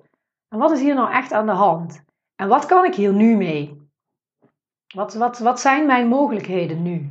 en 0.48 0.58
wat 0.58 0.70
is 0.72 0.80
hier 0.80 0.94
nou 0.94 1.12
echt 1.12 1.32
aan 1.32 1.46
de 1.46 1.52
hand? 1.52 2.04
En 2.36 2.48
wat 2.48 2.66
kan 2.66 2.84
ik 2.84 2.94
hier 2.94 3.12
nu 3.12 3.36
mee? 3.36 3.88
Wat, 4.94 5.14
wat, 5.14 5.38
wat 5.38 5.60
zijn 5.60 5.86
mijn 5.86 6.08
mogelijkheden 6.08 6.82
nu? 6.82 7.10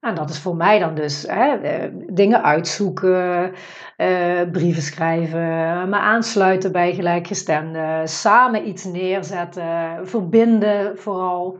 En 0.00 0.14
dat 0.14 0.30
is 0.30 0.38
voor 0.38 0.56
mij 0.56 0.78
dan 0.78 0.94
dus 0.94 1.22
hè, 1.22 1.54
eh, 1.54 1.90
dingen 2.06 2.42
uitzoeken, 2.42 3.52
uh, 3.96 4.50
brieven 4.52 4.82
schrijven, 4.82 5.88
me 5.88 5.96
aansluiten 5.96 6.72
bij 6.72 6.94
gelijkgestemden, 6.94 8.08
samen 8.08 8.68
iets 8.68 8.84
neerzetten, 8.84 9.98
verbinden 10.08 10.98
vooral. 10.98 11.58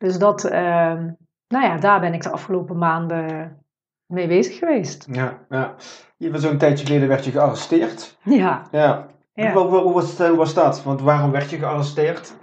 Dus 0.00 0.18
dat, 0.18 0.44
uh, 0.44 0.52
nou 1.48 1.64
ja, 1.64 1.76
daar 1.76 2.00
ben 2.00 2.14
ik 2.14 2.22
de 2.22 2.30
afgelopen 2.30 2.78
maanden 2.78 3.56
mee 4.06 4.26
bezig 4.26 4.58
geweest. 4.58 5.06
Ja, 5.12 5.38
ja. 5.48 5.74
Je 6.16 6.38
zo'n 6.38 6.58
tijdje 6.58 6.86
geleden 6.86 7.08
werd 7.08 7.24
je 7.24 7.30
gearresteerd. 7.30 8.18
Ja. 8.22 8.62
ja. 8.70 9.06
ja. 9.34 9.52
Hoe, 9.52 9.66
hoe, 9.66 9.92
was, 9.92 10.18
hoe 10.18 10.36
was 10.36 10.54
dat? 10.54 10.82
Want 10.82 11.00
waarom 11.00 11.30
werd 11.30 11.50
je 11.50 11.58
gearresteerd? 11.58 12.34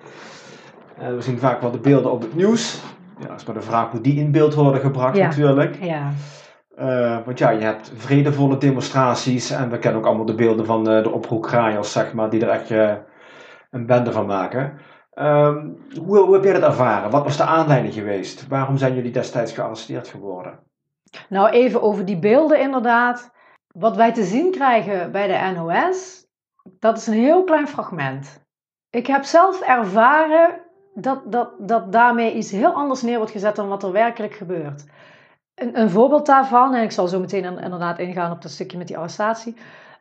Uh, 1.00 1.08
we 1.08 1.22
zien 1.22 1.40
vaak 1.40 1.62
wel 1.62 1.72
de 1.72 1.80
beelden 1.80 2.12
op 2.12 2.22
het 2.22 2.36
nieuws 2.36 2.82
ja, 3.20 3.36
is 3.36 3.46
maar 3.46 3.56
de 3.56 3.62
vraag 3.62 3.92
hoe 3.92 4.02
die 4.02 4.20
in 4.20 4.32
beeld 4.32 4.54
worden 4.54 4.82
gebracht 4.82 5.18
natuurlijk. 5.18 5.78
Ja. 5.84 6.12
Uh, 6.80 7.18
want 7.26 7.38
ja, 7.38 7.50
je 7.50 7.64
hebt 7.64 7.92
vredevolle 7.96 8.58
demonstraties 8.58 9.52
en 9.52 9.70
we 9.70 9.80
kennen 9.80 10.00
ook 10.00 10.08
allemaal 10.08 10.26
de 10.26 10.36
beelden 10.36 10.66
van 10.66 10.92
uh, 10.92 11.04
de 11.04 11.12
oproepkraaiers, 11.12 11.92
zeg 11.92 12.14
maar, 12.14 12.30
die 12.30 12.46
er 12.46 12.50
echt 12.50 12.70
een 13.72 13.86
bende 13.86 14.12
van 14.12 14.26
maken. 14.26 14.74
Ehm, 15.18 15.68
hoe, 16.06 16.18
hoe, 16.18 16.34
heb 16.34 16.44
jij 16.44 16.54
dat 16.54 16.64
ervaren? 16.64 17.12
Wat 17.12 17.24
was 17.24 17.38
de 17.38 17.44
aanleiding 17.44 17.94
geweest? 17.94 18.48
Waarom 18.48 18.78
zijn 18.78 18.96
jullie 18.96 19.12
destijds 19.12 19.52
gearresteerd 19.52 20.08
geworden? 20.08 20.60
Nou, 21.30 21.50
even 21.50 21.82
over 21.82 22.06
die 22.06 22.20
beelden 22.20 22.60
inderdaad. 22.60 23.32
Wat 23.68 23.96
wij 23.96 24.14
te 24.14 24.24
zien 24.24 24.52
krijgen 24.52 25.12
bij 25.12 25.28
de 25.28 25.60
NOS, 25.60 26.26
dat 26.80 26.98
is 26.98 27.08
een 27.08 27.14
heel 27.14 27.44
klein 27.44 27.68
fragment. 27.68 28.46
Ik 28.90 29.08
heb 29.08 29.24
zelf 29.24 29.62
ervaren 29.62 30.62
dat, 30.94 31.32
dat, 31.32 31.50
dat 31.60 31.92
daarmee 31.92 32.34
iets 32.34 32.52
heel 32.52 32.74
anders 32.74 33.02
neer 33.02 33.18
wordt 33.18 33.32
gezet 33.32 33.56
dan 33.56 33.68
wat 33.68 33.84
er 33.84 33.92
werkelijk 33.92 34.34
gebeurt. 34.34 34.86
Een, 35.56 35.80
een 35.80 35.90
voorbeeld 35.90 36.26
daarvan, 36.26 36.74
en 36.74 36.84
ik 36.84 36.92
zal 36.92 37.08
zo 37.08 37.20
meteen 37.20 37.60
inderdaad 37.60 38.00
ingaan 38.00 38.32
op 38.32 38.42
dat 38.42 38.52
stukje 38.52 38.78
met 38.78 38.88
die 38.88 38.98
arrestatie. 38.98 39.56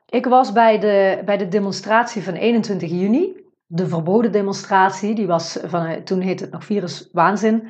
Ik 0.07 0.27
was 0.27 0.53
bij 0.53 0.79
de, 0.79 1.23
bij 1.25 1.37
de 1.37 1.49
demonstratie 1.49 2.23
van 2.23 2.35
21 2.35 2.91
juni, 2.91 3.46
de 3.67 3.89
verboden 3.89 4.33
demonstratie, 4.33 5.15
die 5.15 5.27
was 5.27 5.59
van, 5.65 6.05
toen 6.05 6.21
heette 6.21 6.45
het 6.45 6.53
nog 6.53 6.65
Virus 6.65 7.09
Waanzin. 7.13 7.69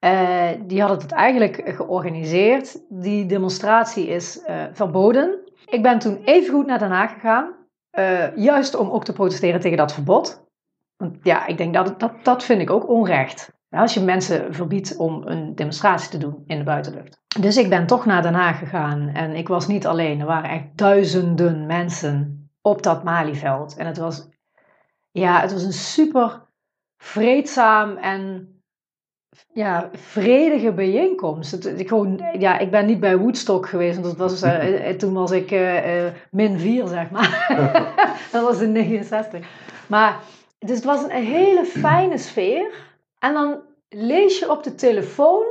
Uh, 0.00 0.48
die 0.66 0.80
hadden 0.80 0.98
het 0.98 1.12
eigenlijk 1.12 1.62
georganiseerd. 1.64 2.82
Die 2.88 3.26
demonstratie 3.26 4.06
is 4.06 4.42
uh, 4.48 4.62
verboden. 4.72 5.38
Ik 5.66 5.82
ben 5.82 5.98
toen 5.98 6.20
even 6.24 6.54
goed 6.54 6.66
naar 6.66 6.78
Den 6.78 6.90
Haag 6.90 7.12
gegaan, 7.12 7.52
juist 8.34 8.74
om 8.76 8.90
ook 8.90 9.04
te 9.04 9.12
protesteren 9.12 9.60
tegen 9.60 9.76
dat 9.76 9.94
verbod. 9.94 10.46
Want 10.96 11.16
ja, 11.22 11.46
ik 11.46 11.58
denk 11.58 11.74
dat, 11.74 12.00
dat 12.00 12.12
dat 12.22 12.44
vind 12.44 12.60
ik 12.60 12.70
ook 12.70 12.88
onrecht. 12.88 13.52
Als 13.70 13.94
je 13.94 14.00
mensen 14.00 14.54
verbiedt 14.54 14.96
om 14.96 15.22
een 15.26 15.54
demonstratie 15.54 16.10
te 16.10 16.18
doen 16.18 16.42
in 16.46 16.58
de 16.58 16.64
buitenlucht. 16.64 17.20
Dus 17.40 17.56
ik 17.56 17.68
ben 17.68 17.86
toch 17.86 18.06
naar 18.06 18.22
Den 18.22 18.34
Haag 18.34 18.58
gegaan 18.58 19.08
en 19.08 19.34
ik 19.34 19.48
was 19.48 19.66
niet 19.66 19.86
alleen. 19.86 20.20
Er 20.20 20.26
waren 20.26 20.50
echt 20.50 20.66
duizenden 20.74 21.66
mensen 21.66 22.42
op 22.60 22.82
dat 22.82 23.04
Malieveld. 23.04 23.76
En 23.76 23.86
het 23.86 23.98
was, 23.98 24.28
ja, 25.12 25.40
het 25.40 25.52
was 25.52 25.62
een 25.62 25.72
super 25.72 26.40
vreedzaam 26.96 27.96
en 27.96 28.52
ja, 29.52 29.90
vredige 29.92 30.72
bijeenkomst. 30.72 31.50
Het, 31.50 31.80
ik, 31.80 31.88
gewoon, 31.88 32.24
ja, 32.38 32.58
ik 32.58 32.70
ben 32.70 32.86
niet 32.86 33.00
bij 33.00 33.18
Woodstock 33.18 33.68
geweest, 33.68 34.00
want 34.00 34.18
dat 34.18 34.30
was, 34.30 34.42
uh, 34.42 34.88
toen 35.00 35.12
was 35.12 35.30
ik 35.30 35.50
uh, 35.50 36.04
min 36.30 36.58
4, 36.58 36.86
zeg 36.86 37.10
maar. 37.10 37.46
dat 38.32 38.42
was 38.42 38.60
in 38.60 38.72
69. 38.72 39.46
Maar, 39.86 40.20
dus 40.58 40.76
het 40.76 40.84
was 40.84 41.02
een 41.02 41.10
hele 41.10 41.64
fijne 41.64 42.18
sfeer. 42.18 42.70
En 43.18 43.32
dan 43.32 43.60
lees 43.88 44.38
je 44.38 44.50
op 44.50 44.62
de 44.62 44.74
telefoon 44.74 45.44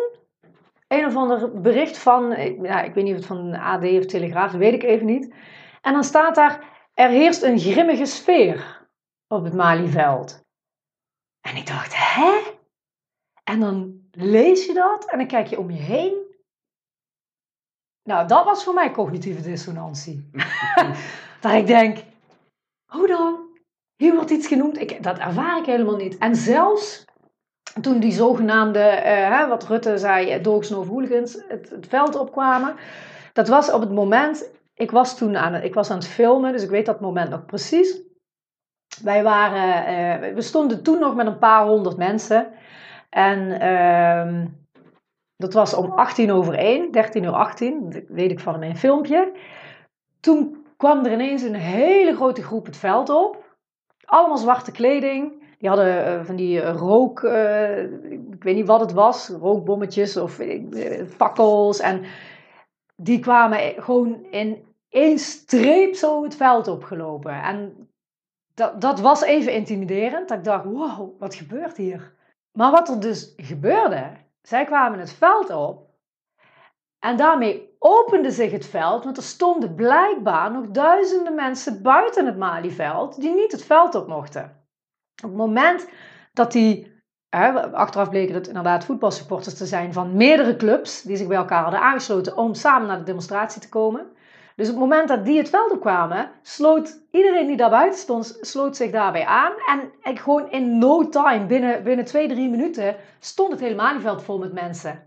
een 0.87 1.05
of 1.05 1.15
ander 1.15 1.61
bericht 1.61 1.97
van, 1.97 2.35
ja, 2.61 2.81
ik 2.81 2.93
weet 2.93 3.03
niet 3.03 3.13
of 3.13 3.19
het 3.19 3.27
van 3.27 3.53
AD 3.53 3.83
of 3.83 4.05
Telegraaf, 4.05 4.51
dat 4.51 4.59
weet 4.59 4.73
ik 4.73 4.83
even 4.83 5.05
niet. 5.05 5.33
En 5.81 5.93
dan 5.93 6.03
staat 6.03 6.35
daar, 6.35 6.63
er 6.93 7.09
heerst 7.09 7.43
een 7.43 7.59
grimmige 7.59 8.05
sfeer 8.05 8.80
op 9.31 9.43
het 9.43 9.53
Malieveld. 9.53 10.43
En 11.41 11.55
ik 11.55 11.67
dacht, 11.67 11.93
hè? 11.95 12.41
En 13.43 13.59
dan 13.59 14.01
lees 14.11 14.65
je 14.65 14.73
dat 14.73 15.05
en 15.05 15.17
dan 15.17 15.27
kijk 15.27 15.47
je 15.47 15.59
om 15.59 15.71
je 15.71 15.81
heen. 15.81 16.29
Nou, 18.03 18.27
dat 18.27 18.45
was 18.45 18.63
voor 18.63 18.73
mij 18.73 18.91
cognitieve 18.91 19.41
dissonantie. 19.41 20.29
dat 21.41 21.51
ik 21.51 21.67
denk, 21.67 22.03
hoe 22.85 23.07
dan? 23.07 23.49
Hier 23.95 24.15
wordt 24.15 24.29
iets 24.29 24.47
genoemd. 24.47 24.79
Ik, 24.79 25.03
dat 25.03 25.17
ervaar 25.17 25.57
ik 25.57 25.65
helemaal 25.65 25.95
niet. 25.95 26.17
En 26.17 26.35
zelfs 26.35 27.05
toen 27.81 27.99
die 27.99 28.11
zogenaamde, 28.11 29.01
uh, 29.05 29.47
wat 29.47 29.67
Rutte 29.67 29.97
zei, 29.97 30.41
dogs 30.41 30.71
of 30.71 30.87
hooligans 30.87 31.33
het, 31.47 31.69
het, 31.69 31.87
veld 31.87 32.15
opkwamen. 32.15 32.75
Dat 33.33 33.47
was 33.47 33.71
op 33.71 33.81
het 33.81 33.91
moment, 33.91 34.49
ik 34.73 34.91
was 34.91 35.17
toen 35.17 35.37
aan, 35.37 35.55
ik 35.55 35.73
was 35.73 35.89
aan 35.89 35.97
het 35.97 36.07
filmen, 36.07 36.51
dus 36.51 36.63
ik 36.63 36.69
weet 36.69 36.85
dat 36.85 36.99
moment 36.99 37.29
nog 37.29 37.45
precies. 37.45 38.01
Wij 39.03 39.23
waren, 39.23 40.27
uh, 40.27 40.33
we 40.33 40.41
stonden 40.41 40.83
toen 40.83 40.99
nog 40.99 41.15
met 41.15 41.27
een 41.27 41.37
paar 41.37 41.65
honderd 41.65 41.97
mensen. 41.97 42.47
En 43.09 43.39
uh, 43.61 44.45
dat 45.37 45.53
was 45.53 45.73
om 45.73 45.91
18 45.91 46.31
over 46.31 46.53
1, 46.53 46.91
13 46.91 47.23
uur 47.23 47.31
18, 47.31 47.89
dat 47.89 48.03
weet 48.07 48.31
ik 48.31 48.39
van 48.39 48.59
mijn 48.59 48.77
filmpje. 48.77 49.31
Toen 50.19 50.65
kwam 50.77 51.05
er 51.05 51.11
ineens 51.11 51.41
een 51.41 51.55
hele 51.55 52.15
grote 52.15 52.43
groep 52.43 52.65
het 52.65 52.77
veld 52.77 53.09
op. 53.09 53.57
Allemaal 54.05 54.37
zwarte 54.37 54.71
kleding. 54.71 55.39
Die 55.57 55.69
hadden 55.69 56.07
uh, 56.07 56.25
van 56.25 56.35
die 56.35 56.61
uh, 56.61 56.75
rook, 56.75 57.23
ik 58.09 58.43
weet 58.43 58.55
niet 58.55 58.67
wat 58.67 58.79
het 58.79 58.91
was, 58.91 59.29
rookbommetjes 59.29 60.17
of 60.17 60.39
fakkels. 61.07 61.79
En 61.79 62.03
die 62.95 63.19
kwamen 63.19 63.59
gewoon 63.77 64.25
in 64.31 64.63
één 64.89 65.19
streep 65.19 65.95
zo 65.95 66.23
het 66.23 66.35
veld 66.35 66.67
opgelopen. 66.67 67.41
En 67.43 67.89
dat, 68.53 68.81
dat 68.81 68.99
was 68.99 69.21
even 69.21 69.53
intimiderend. 69.53 70.29
Dat 70.29 70.37
ik 70.37 70.43
dacht, 70.43 70.65
wow, 70.65 71.19
wat 71.19 71.35
gebeurt 71.35 71.77
hier? 71.77 72.13
Maar 72.51 72.71
wat 72.71 72.89
er 72.89 72.99
dus 72.99 73.33
gebeurde, 73.37 74.11
zij 74.41 74.65
kwamen 74.65 74.99
het 74.99 75.13
veld 75.13 75.49
op 75.49 75.89
en 76.99 77.17
daarmee 77.17 77.75
opende 77.79 78.31
zich 78.31 78.51
het 78.51 78.65
veld, 78.65 79.03
want 79.03 79.17
er 79.17 79.23
stonden 79.23 79.75
blijkbaar 79.75 80.51
nog 80.51 80.65
duizenden 80.67 81.35
mensen 81.35 81.81
buiten 81.81 82.25
het 82.25 82.37
Malieveld 82.37 83.21
die 83.21 83.33
niet 83.33 83.51
het 83.51 83.63
veld 83.63 83.95
op 83.95 84.07
mochten. 84.07 84.43
Op 85.23 85.29
het 85.29 85.37
moment 85.37 85.89
dat 86.33 86.51
die, 86.51 87.01
achteraf 87.71 88.09
bleken 88.09 88.33
dat 88.33 88.47
inderdaad 88.47 88.85
voetbalsupporters 88.85 89.55
te 89.55 89.65
zijn 89.65 89.93
van 89.93 90.15
meerdere 90.15 90.55
clubs 90.55 91.01
die 91.01 91.17
zich 91.17 91.27
bij 91.27 91.37
elkaar 91.37 91.63
hadden 91.63 91.81
aangesloten 91.81 92.37
om 92.37 92.53
samen 92.53 92.87
naar 92.87 92.97
de 92.97 93.03
demonstratie 93.03 93.61
te 93.61 93.69
komen. 93.69 94.10
Dus 94.61 94.69
op 94.69 94.75
het 94.75 94.89
moment 94.89 95.07
dat 95.07 95.25
die 95.25 95.37
het 95.37 95.49
veld 95.49 95.71
opkwamen, 95.71 96.31
sloot 96.41 96.99
iedereen 97.11 97.47
die 97.47 97.57
daar 97.57 97.69
buiten 97.69 97.99
stond, 97.99 98.37
sloot 98.41 98.75
zich 98.75 98.91
daarbij 98.91 99.25
aan. 99.25 99.51
En 99.65 99.91
ik 100.03 100.19
gewoon 100.19 100.51
in 100.51 100.77
no 100.77 101.09
time, 101.09 101.45
binnen, 101.45 101.83
binnen 101.83 102.05
twee, 102.05 102.27
drie 102.27 102.49
minuten, 102.49 102.95
stond 103.19 103.51
het 103.51 103.59
hele 103.59 103.75
Malieveld 103.75 104.23
vol 104.23 104.37
met 104.37 104.53
mensen. 104.53 105.03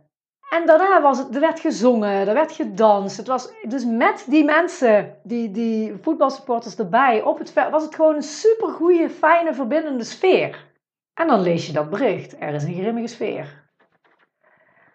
En 0.50 0.66
daarna 0.66 1.00
was 1.02 1.18
het, 1.18 1.34
er 1.34 1.40
werd 1.40 1.61
gezongen, 1.61 2.28
er 2.28 2.34
werd 2.34 2.52
gedanst. 2.52 3.16
Het 3.16 3.26
was 3.26 3.52
dus 3.62 3.84
met 3.84 4.24
die 4.28 4.44
mensen, 4.44 5.16
die, 5.22 5.50
die 5.50 5.94
voetbalsupporters 6.00 6.76
erbij 6.76 7.22
op 7.22 7.38
het 7.38 7.50
veld, 7.50 7.70
was 7.70 7.82
het 7.84 7.94
gewoon 7.94 8.14
een 8.14 8.22
super 8.22 8.68
goede, 8.68 9.11
fijne, 9.11 9.55
verbindende 9.55 10.05
sfeer. 10.05 10.66
En 11.14 11.26
dan 11.26 11.40
lees 11.40 11.66
je 11.66 11.72
dat 11.72 11.90
bericht. 11.90 12.36
Er 12.38 12.55
is 12.55 12.64
een 12.64 12.74
grimmige 12.74 13.07
sfeer. 13.07 13.62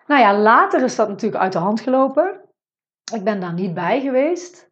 Nou 0.08 0.22
ja, 0.22 0.38
later 0.38 0.84
is 0.84 0.96
dat 0.96 1.08
natuurlijk 1.08 1.42
uit 1.42 1.54
de 1.54 1.60
hand 1.60 1.82
gelopen. 1.82 2.48
Ik 3.14 3.24
ben 3.24 3.40
daar 3.40 3.54
niet 3.54 3.74
bij 3.74 4.02
geweest. 4.02 4.72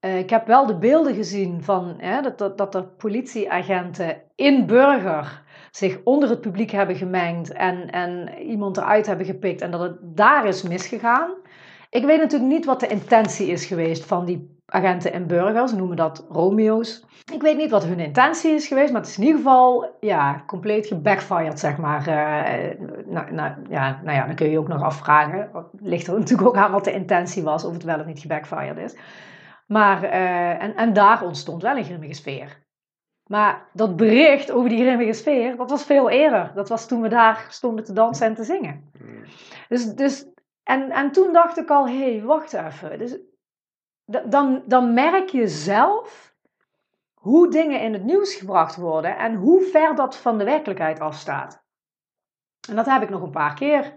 Uh, 0.00 0.18
ik 0.18 0.30
heb 0.30 0.46
wel 0.46 0.66
de 0.66 0.78
beelden 0.78 1.14
gezien 1.14 1.62
van 1.62 1.94
hè, 1.98 2.20
dat, 2.20 2.38
dat, 2.38 2.58
dat 2.58 2.74
er 2.74 2.84
politieagenten 2.84 4.22
in 4.34 4.66
burger 4.66 5.42
zich 5.70 6.00
onder 6.04 6.28
het 6.28 6.40
publiek 6.40 6.70
hebben 6.70 6.96
gemengd 6.96 7.52
en, 7.52 7.90
en 7.90 8.38
iemand 8.38 8.76
eruit 8.76 9.06
hebben 9.06 9.26
gepikt 9.26 9.60
en 9.60 9.70
dat 9.70 9.80
het 9.80 9.96
daar 10.02 10.46
is 10.46 10.62
misgegaan. 10.62 11.34
Ik 11.96 12.04
weet 12.04 12.20
natuurlijk 12.20 12.50
niet 12.50 12.64
wat 12.64 12.80
de 12.80 12.86
intentie 12.86 13.46
is 13.46 13.66
geweest 13.66 14.04
van 14.04 14.24
die 14.24 14.60
agenten 14.66 15.12
en 15.12 15.26
burgers, 15.26 15.72
noemen 15.72 15.96
dat 15.96 16.26
Romeo's. 16.28 17.04
Ik 17.32 17.42
weet 17.42 17.56
niet 17.56 17.70
wat 17.70 17.84
hun 17.84 17.98
intentie 17.98 18.50
is 18.50 18.66
geweest, 18.66 18.92
maar 18.92 19.00
het 19.00 19.10
is 19.10 19.18
in 19.18 19.24
ieder 19.24 19.36
geval 19.36 19.96
ja, 20.00 20.42
compleet 20.46 20.86
gebackfired, 20.86 21.58
zeg 21.58 21.76
maar. 21.76 22.00
Uh, 22.08 22.86
nou, 23.06 23.32
nou, 23.32 23.52
ja, 23.68 24.00
nou 24.04 24.16
ja, 24.16 24.26
dan 24.26 24.34
kun 24.34 24.46
je 24.46 24.52
je 24.52 24.58
ook 24.58 24.68
nog 24.68 24.82
afvragen. 24.82 25.50
Ligt 25.80 26.06
er 26.06 26.18
natuurlijk 26.18 26.48
ook 26.48 26.56
aan 26.56 26.72
wat 26.72 26.84
de 26.84 26.92
intentie 26.92 27.42
was, 27.42 27.64
of 27.64 27.72
het 27.72 27.82
wel 27.82 28.00
of 28.00 28.06
niet 28.06 28.20
gebackfired 28.20 28.76
is. 28.76 28.96
Maar, 29.66 30.04
uh, 30.04 30.62
en, 30.62 30.74
en 30.74 30.92
daar 30.92 31.24
ontstond 31.24 31.62
wel 31.62 31.76
een 31.76 31.84
grimmige 31.84 32.14
sfeer. 32.14 32.64
Maar 33.26 33.68
dat 33.72 33.96
bericht 33.96 34.50
over 34.52 34.68
die 34.68 34.80
grimmige 34.80 35.12
sfeer, 35.12 35.56
dat 35.56 35.70
was 35.70 35.84
veel 35.84 36.10
eerder. 36.10 36.52
Dat 36.54 36.68
was 36.68 36.86
toen 36.86 37.00
we 37.00 37.08
daar 37.08 37.46
stonden 37.48 37.84
te 37.84 37.92
dansen 37.92 38.26
en 38.26 38.34
te 38.34 38.44
zingen. 38.44 38.90
Hmm. 38.98 39.24
Dus, 39.68 39.94
dus, 39.94 40.26
en, 40.66 40.90
en 40.90 41.12
toen 41.12 41.32
dacht 41.32 41.58
ik 41.58 41.70
al, 41.70 41.88
hé, 41.88 42.12
hey, 42.12 42.22
wacht 42.22 42.52
even. 42.52 42.98
Dus, 42.98 43.16
dan, 44.04 44.62
dan 44.66 44.94
merk 44.94 45.28
je 45.28 45.48
zelf 45.48 46.34
hoe 47.14 47.50
dingen 47.50 47.80
in 47.80 47.92
het 47.92 48.04
nieuws 48.04 48.34
gebracht 48.34 48.76
worden 48.76 49.16
en 49.16 49.34
hoe 49.34 49.62
ver 49.62 49.94
dat 49.94 50.16
van 50.16 50.38
de 50.38 50.44
werkelijkheid 50.44 51.00
afstaat. 51.00 51.64
En 52.68 52.76
dat 52.76 52.86
heb 52.86 53.02
ik 53.02 53.10
nog 53.10 53.22
een 53.22 53.30
paar 53.30 53.54
keer 53.54 53.94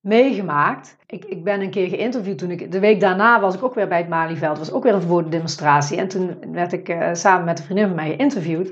meegemaakt. 0.00 0.96
Ik, 1.06 1.24
ik 1.24 1.44
ben 1.44 1.60
een 1.60 1.70
keer 1.70 1.88
geïnterviewd 1.88 2.38
toen 2.38 2.50
ik, 2.50 2.72
de 2.72 2.80
week 2.80 3.00
daarna 3.00 3.40
was 3.40 3.54
ik 3.54 3.62
ook 3.62 3.74
weer 3.74 3.88
bij 3.88 3.98
het 3.98 4.08
Malieveld, 4.08 4.58
was 4.58 4.72
ook 4.72 4.82
weer 4.82 4.94
een 4.94 5.00
verboden 5.00 5.44
En 5.90 6.08
toen 6.08 6.52
werd 6.52 6.72
ik 6.72 6.88
uh, 6.88 7.14
samen 7.14 7.44
met 7.44 7.58
een 7.58 7.64
vriendin 7.64 7.86
van 7.86 7.96
mij 7.96 8.14
geïnterviewd. 8.14 8.68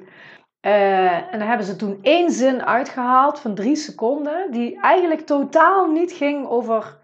Uh, 0.66 1.32
en 1.32 1.38
daar 1.38 1.48
hebben 1.48 1.66
ze 1.66 1.76
toen 1.76 1.98
één 2.02 2.30
zin 2.30 2.64
uitgehaald 2.64 3.40
van 3.40 3.54
drie 3.54 3.76
seconden, 3.76 4.50
die 4.50 4.80
eigenlijk 4.80 5.20
totaal 5.20 5.90
niet 5.90 6.12
ging 6.12 6.46
over 6.46 6.99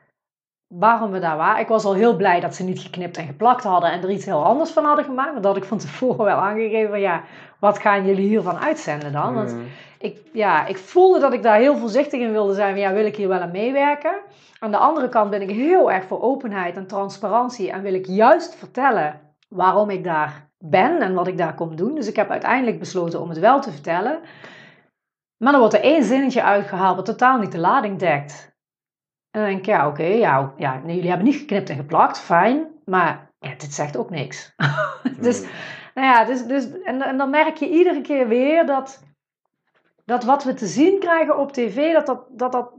waarom 0.78 1.10
we 1.10 1.18
daar 1.18 1.36
waren. 1.36 1.60
Ik 1.60 1.68
was 1.68 1.84
al 1.84 1.94
heel 1.94 2.16
blij 2.16 2.40
dat 2.40 2.54
ze 2.54 2.64
niet 2.64 2.80
geknipt 2.80 3.16
en 3.16 3.26
geplakt 3.26 3.64
hadden 3.64 3.90
en 3.90 4.02
er 4.02 4.10
iets 4.10 4.24
heel 4.24 4.44
anders 4.44 4.70
van 4.70 4.84
hadden 4.84 5.04
gemaakt. 5.04 5.30
Want 5.30 5.42
dat 5.42 5.54
had 5.54 5.62
ik 5.62 5.68
van 5.68 5.78
tevoren 5.78 6.24
wel 6.24 6.36
aangegeven 6.36 6.90
van 6.90 7.00
ja, 7.00 7.22
wat 7.58 7.78
gaan 7.78 8.06
jullie 8.06 8.28
hiervan 8.28 8.58
uitzenden 8.58 9.12
dan? 9.12 9.34
Want 9.34 9.52
mm. 9.52 9.62
ik, 9.98 10.20
ja, 10.32 10.66
ik 10.66 10.78
voelde 10.78 11.20
dat 11.20 11.32
ik 11.32 11.42
daar 11.42 11.58
heel 11.58 11.76
voorzichtig 11.76 12.20
in 12.20 12.32
wilde 12.32 12.54
zijn. 12.54 12.72
Van, 12.72 12.80
ja, 12.80 12.92
wil 12.92 13.06
ik 13.06 13.16
hier 13.16 13.28
wel 13.28 13.40
aan 13.40 13.50
meewerken? 13.50 14.14
Aan 14.58 14.70
de 14.70 14.76
andere 14.76 15.08
kant 15.08 15.30
ben 15.30 15.42
ik 15.42 15.50
heel 15.50 15.92
erg 15.92 16.04
voor 16.04 16.22
openheid 16.22 16.76
en 16.76 16.86
transparantie. 16.86 17.70
En 17.70 17.82
wil 17.82 17.94
ik 17.94 18.06
juist 18.06 18.54
vertellen 18.54 19.20
waarom 19.48 19.90
ik 19.90 20.04
daar 20.04 20.48
ben 20.58 21.00
en 21.00 21.14
wat 21.14 21.26
ik 21.26 21.38
daar 21.38 21.54
kom 21.54 21.76
doen. 21.76 21.94
Dus 21.94 22.08
ik 22.08 22.16
heb 22.16 22.30
uiteindelijk 22.30 22.78
besloten 22.78 23.20
om 23.20 23.28
het 23.28 23.38
wel 23.38 23.60
te 23.60 23.70
vertellen. 23.70 24.18
Maar 25.36 25.52
dan 25.52 25.60
wordt 25.60 25.74
er 25.74 25.82
één 25.82 26.04
zinnetje 26.04 26.42
uitgehaald 26.42 26.96
wat 26.96 27.04
totaal 27.04 27.38
niet 27.38 27.52
de 27.52 27.58
lading 27.58 27.98
dekt. 27.98 28.55
En 29.36 29.42
dan 29.42 29.50
denk 29.50 29.60
ik, 29.60 29.66
ja, 29.66 29.88
oké, 29.88 30.02
ja, 30.02 30.52
ja 30.56 30.80
jullie 30.86 31.08
hebben 31.08 31.26
niet 31.26 31.36
geknipt 31.36 31.70
en 31.70 31.76
geplakt, 31.76 32.18
fijn. 32.18 32.66
Maar 32.84 33.30
ja, 33.38 33.50
dit 33.50 33.74
zegt 33.74 33.96
ook 33.96 34.10
niks. 34.10 34.54
dus, 35.20 35.38
hmm. 35.38 35.48
nou 35.94 36.06
ja, 36.06 36.24
dus, 36.24 36.44
dus, 36.44 36.82
en, 36.82 37.02
en 37.02 37.16
dan 37.16 37.30
merk 37.30 37.56
je 37.56 37.68
iedere 37.68 38.00
keer 38.00 38.28
weer 38.28 38.66
dat, 38.66 39.02
dat 40.04 40.24
wat 40.24 40.44
we 40.44 40.54
te 40.54 40.66
zien 40.66 40.98
krijgen 40.98 41.38
op 41.38 41.52
tv, 41.52 41.92
dat 41.92 42.06
dat, 42.06 42.24
dat, 42.30 42.52
dat 42.52 42.72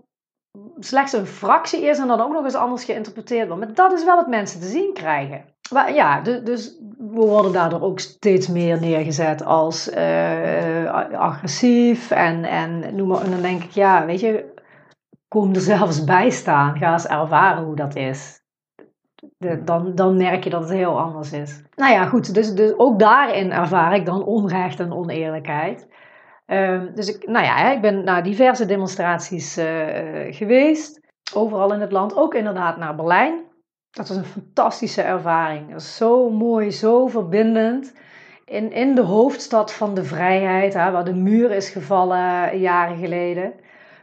slechts 0.79 1.13
een 1.13 1.25
fractie 1.25 1.81
is 1.81 1.99
en 1.99 2.07
dan 2.07 2.21
ook 2.21 2.33
nog 2.33 2.43
eens 2.43 2.55
anders 2.55 2.83
geïnterpreteerd 2.83 3.47
wordt. 3.47 3.65
Maar 3.65 3.73
dat 3.73 3.93
is 3.93 4.05
wel 4.05 4.15
wat 4.15 4.27
mensen 4.27 4.59
te 4.59 4.67
zien 4.67 4.93
krijgen. 4.93 5.45
Maar 5.71 5.93
ja, 5.93 6.21
dus, 6.21 6.43
dus 6.43 6.77
we 6.97 7.25
worden 7.25 7.53
daardoor 7.53 7.81
ook 7.81 7.99
steeds 7.99 8.47
meer 8.47 8.79
neergezet 8.79 9.45
als 9.45 9.89
uh, 9.89 10.93
agressief 11.13 12.11
en, 12.11 12.43
en 12.43 12.95
noem 12.95 13.07
maar. 13.07 13.21
En 13.21 13.31
dan 13.31 13.41
denk 13.41 13.63
ik, 13.63 13.71
ja, 13.71 14.05
weet 14.05 14.19
je, 14.19 14.55
kom 15.27 15.53
er 15.53 15.61
zelfs 15.61 16.03
bij 16.03 16.29
staan. 16.29 16.77
Ga 16.77 16.91
eens 16.91 17.07
ervaren 17.07 17.63
hoe 17.63 17.75
dat 17.75 17.95
is. 17.95 18.41
De, 19.37 19.63
dan, 19.63 19.95
dan 19.95 20.17
merk 20.17 20.43
je 20.43 20.49
dat 20.49 20.61
het 20.61 20.71
heel 20.71 20.99
anders 20.99 21.31
is. 21.31 21.63
Nou 21.75 21.93
ja, 21.93 22.05
goed. 22.05 22.33
Dus, 22.33 22.53
dus 22.53 22.77
ook 22.77 22.99
daarin 22.99 23.51
ervaar 23.51 23.95
ik 23.95 24.05
dan 24.05 24.23
onrecht 24.23 24.79
en 24.79 24.93
oneerlijkheid. 24.93 25.87
Um, 26.45 26.91
dus 26.95 27.15
ik, 27.15 27.27
nou 27.27 27.45
ja, 27.45 27.71
ik 27.71 27.81
ben 27.81 28.03
naar 28.03 28.23
diverse 28.23 28.65
demonstraties 28.65 29.57
uh, 29.57 29.65
geweest. 30.29 30.99
Overal 31.33 31.73
in 31.73 31.81
het 31.81 31.91
land. 31.91 32.15
Ook 32.15 32.33
inderdaad 32.33 32.77
naar 32.77 32.95
Berlijn. 32.95 33.45
Dat 33.91 34.07
was 34.07 34.17
een 34.17 34.25
fantastische 34.25 35.01
ervaring. 35.01 35.71
Dat 35.71 35.83
zo 35.83 36.29
mooi, 36.29 36.71
zo 36.71 37.07
verbindend. 37.07 37.93
In, 38.45 38.71
in 38.71 38.95
de 38.95 39.01
hoofdstad 39.01 39.73
van 39.73 39.93
de 39.93 40.03
vrijheid, 40.03 40.73
hè, 40.73 40.91
waar 40.91 41.05
de 41.05 41.15
muur 41.15 41.51
is 41.51 41.69
gevallen 41.69 42.59
jaren 42.59 42.97
geleden 42.97 43.53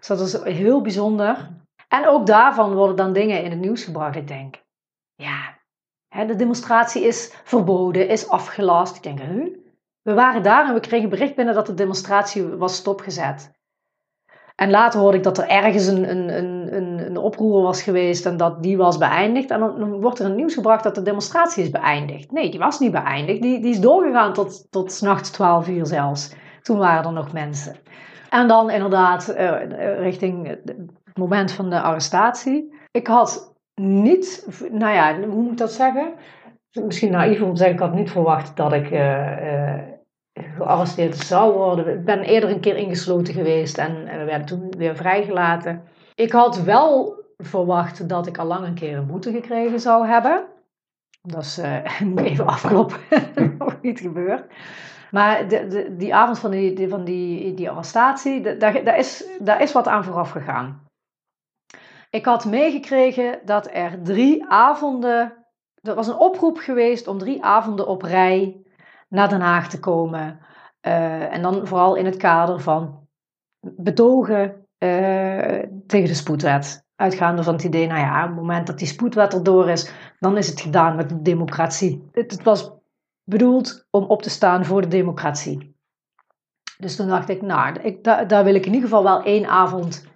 Dus 0.07 0.19
dat 0.19 0.27
is 0.27 0.55
heel 0.57 0.81
bijzonder. 0.81 1.49
En 1.89 2.09
ook 2.09 2.27
daarvan 2.27 2.75
worden 2.75 2.97
dan 2.97 3.13
dingen 3.13 3.43
in 3.43 3.51
het 3.51 3.61
nieuws 3.61 3.85
gebracht. 3.85 4.17
Ik 4.17 4.29
denk, 4.29 4.63
ja, 5.15 5.59
de 6.09 6.37
demonstratie 6.37 7.05
is 7.05 7.35
verboden, 7.45 8.09
is 8.09 8.29
afgelast. 8.29 8.97
Ik 8.97 9.03
denk? 9.03 9.19
We 10.03 10.15
waren 10.15 10.43
daar 10.43 10.69
en 10.69 10.75
we 10.75 10.81
kregen 10.81 11.09
bericht 11.09 11.35
binnen 11.35 11.55
dat 11.55 11.67
de 11.67 11.75
demonstratie 11.75 12.47
was 12.47 12.77
stopgezet. 12.77 13.53
En 14.55 14.71
later 14.71 15.01
hoorde 15.01 15.17
ik 15.17 15.23
dat 15.23 15.39
er 15.39 15.49
ergens 15.49 15.87
een, 15.87 16.11
een, 16.11 16.37
een, 16.77 17.07
een 17.07 17.17
oproer 17.17 17.63
was 17.63 17.83
geweest 17.83 18.27
en 18.27 18.37
dat 18.37 18.63
die 18.63 18.77
was 18.77 18.99
beëindigd. 18.99 19.51
En 19.51 19.61
dan, 19.61 20.01
wordt 20.01 20.19
er 20.19 20.25
het 20.25 20.35
nieuws 20.35 20.55
gebracht 20.55 20.83
dat 20.83 20.95
de 20.95 21.03
demonstratie 21.03 21.63
is 21.63 21.71
beëindigd. 21.71 22.33
Nee, 22.33 22.51
die 22.51 22.61
was 22.61 22.79
niet 22.79 22.93
beëindigd. 22.93 23.43
Die, 23.43 23.61
die 23.61 23.71
is 23.71 23.81
doorgegaan 23.81 24.33
tot, 24.33 24.67
tot 24.71 24.93
s'nachts 24.93 25.31
12 25.31 25.69
uur 25.69 25.87
zelfs. 25.87 26.35
Toen 26.63 26.79
waren 26.79 27.05
er 27.05 27.13
nog 27.13 27.33
mensen. 27.33 27.77
En 28.35 28.49
dan 28.49 28.71
inderdaad 28.71 29.35
uh, 29.39 29.99
richting 29.99 30.47
het 30.47 30.77
moment 31.15 31.53
van 31.53 31.71
de 31.71 31.81
arrestatie. 31.81 32.75
Ik 32.91 33.07
had 33.07 33.55
niet, 33.75 34.49
nou 34.71 34.93
ja, 34.93 35.19
hoe 35.19 35.43
moet 35.43 35.53
ik 35.53 35.59
dat 35.59 35.73
zeggen? 35.73 36.15
Misschien 36.85 37.11
naïef 37.11 37.43
om 37.43 37.51
te 37.51 37.57
zeggen, 37.57 37.77
ik 37.77 37.83
had 37.83 37.95
niet 37.95 38.11
verwacht 38.11 38.57
dat 38.57 38.73
ik 38.73 38.91
uh, 38.91 39.79
gearresteerd 40.33 41.17
zou 41.17 41.53
worden. 41.53 41.99
Ik 41.99 42.05
ben 42.05 42.23
eerder 42.23 42.51
een 42.51 42.61
keer 42.61 42.77
ingesloten 42.77 43.35
geweest 43.35 43.79
en 43.79 44.05
we 44.05 44.25
werden 44.25 44.47
toen 44.47 44.75
weer 44.79 44.97
vrijgelaten. 44.97 45.83
Ik 46.15 46.33
had 46.33 46.63
wel 46.63 47.15
verwacht 47.37 48.09
dat 48.09 48.27
ik 48.27 48.39
al 48.39 48.47
lang 48.47 48.67
een 48.67 48.75
keer 48.75 48.97
een 48.97 49.07
boete 49.07 49.33
gekregen 49.33 49.81
zou 49.81 50.07
hebben. 50.07 50.45
Dat 51.23 51.43
is, 51.43 51.59
uh, 51.59 52.25
even 52.31 52.47
afkloppen, 52.47 52.99
nog 53.59 53.79
niet 53.83 54.01
gebeurd. 54.01 54.45
Maar 55.15 55.49
de, 55.49 55.95
die 55.97 56.15
avond 56.15 56.39
van 56.39 56.51
die, 56.51 56.89
van 56.89 57.05
die, 57.05 57.55
die 57.55 57.71
arrestatie, 57.71 58.57
daar, 58.59 58.99
is, 58.99 59.25
is 59.59 59.73
wat 59.73 59.89
aan 59.89 60.05
vooraf 60.05 60.31
gegaan. 60.31 60.87
Ik 62.11 62.25
had 62.25 62.45
meegekregen 62.45 63.41
dat 63.45 63.69
er 63.73 64.03
drie 64.03 64.45
avonden. 64.49 65.33
Er 65.81 65.95
was 65.95 66.07
een 66.07 66.19
oproep 66.19 66.57
geweest 66.57 67.07
om 67.07 67.19
drie 67.19 67.45
avonden 67.45 67.87
op 67.87 68.03
rij 68.03 68.63
naar 69.09 69.29
Den 69.29 69.41
Haag 69.41 69.69
te 69.69 69.81
komen. 69.81 70.39
Uh, 70.87 71.33
en 71.33 71.43
dan 71.43 71.67
vooral 71.67 71.95
in 71.95 72.05
het 72.05 72.17
kader 72.17 72.61
van 72.61 73.09
betogen 73.61 74.67
uh, 74.79 75.63
tegen 75.87 76.09
de 76.09 76.15
spoedwet. 76.15 76.85
Uitgaande 76.97 77.43
van 77.43 77.55
het 77.55 77.65
idee, 77.65 77.87
nou 77.87 78.01
ja, 78.01 78.23
op 78.23 78.29
het 78.29 78.37
moment 78.37 78.67
dat 78.67 78.79
die 78.79 78.87
spoedwet 78.87 79.35
erdoor 79.35 79.69
is, 79.69 79.93
dan 80.19 80.37
is 80.37 80.49
het 80.49 80.61
gedaan 80.61 80.97
met 80.97 81.09
de 81.09 81.23
democratie. 81.23 82.09
Het 82.13 82.43
was 82.43 82.74
bedoeld 83.25 83.87
om 83.91 84.05
op 84.05 84.23
te 84.23 84.31
staan 84.31 84.65
voor 84.65 84.81
de 84.81 84.89
democratie. 84.89 85.77
Dus 86.79 86.97
toen 86.97 87.09
dacht 87.09 87.29
ik, 87.29 87.43
nou, 87.43 87.81
ik, 87.81 88.05
daar, 88.05 88.45
wil 88.45 88.55
ik 88.55 88.67
in 88.67 88.73
ieder 88.73 88.89
geval 88.89 89.03
wel 89.03 89.23
één 89.23 89.47
avond 89.47 90.13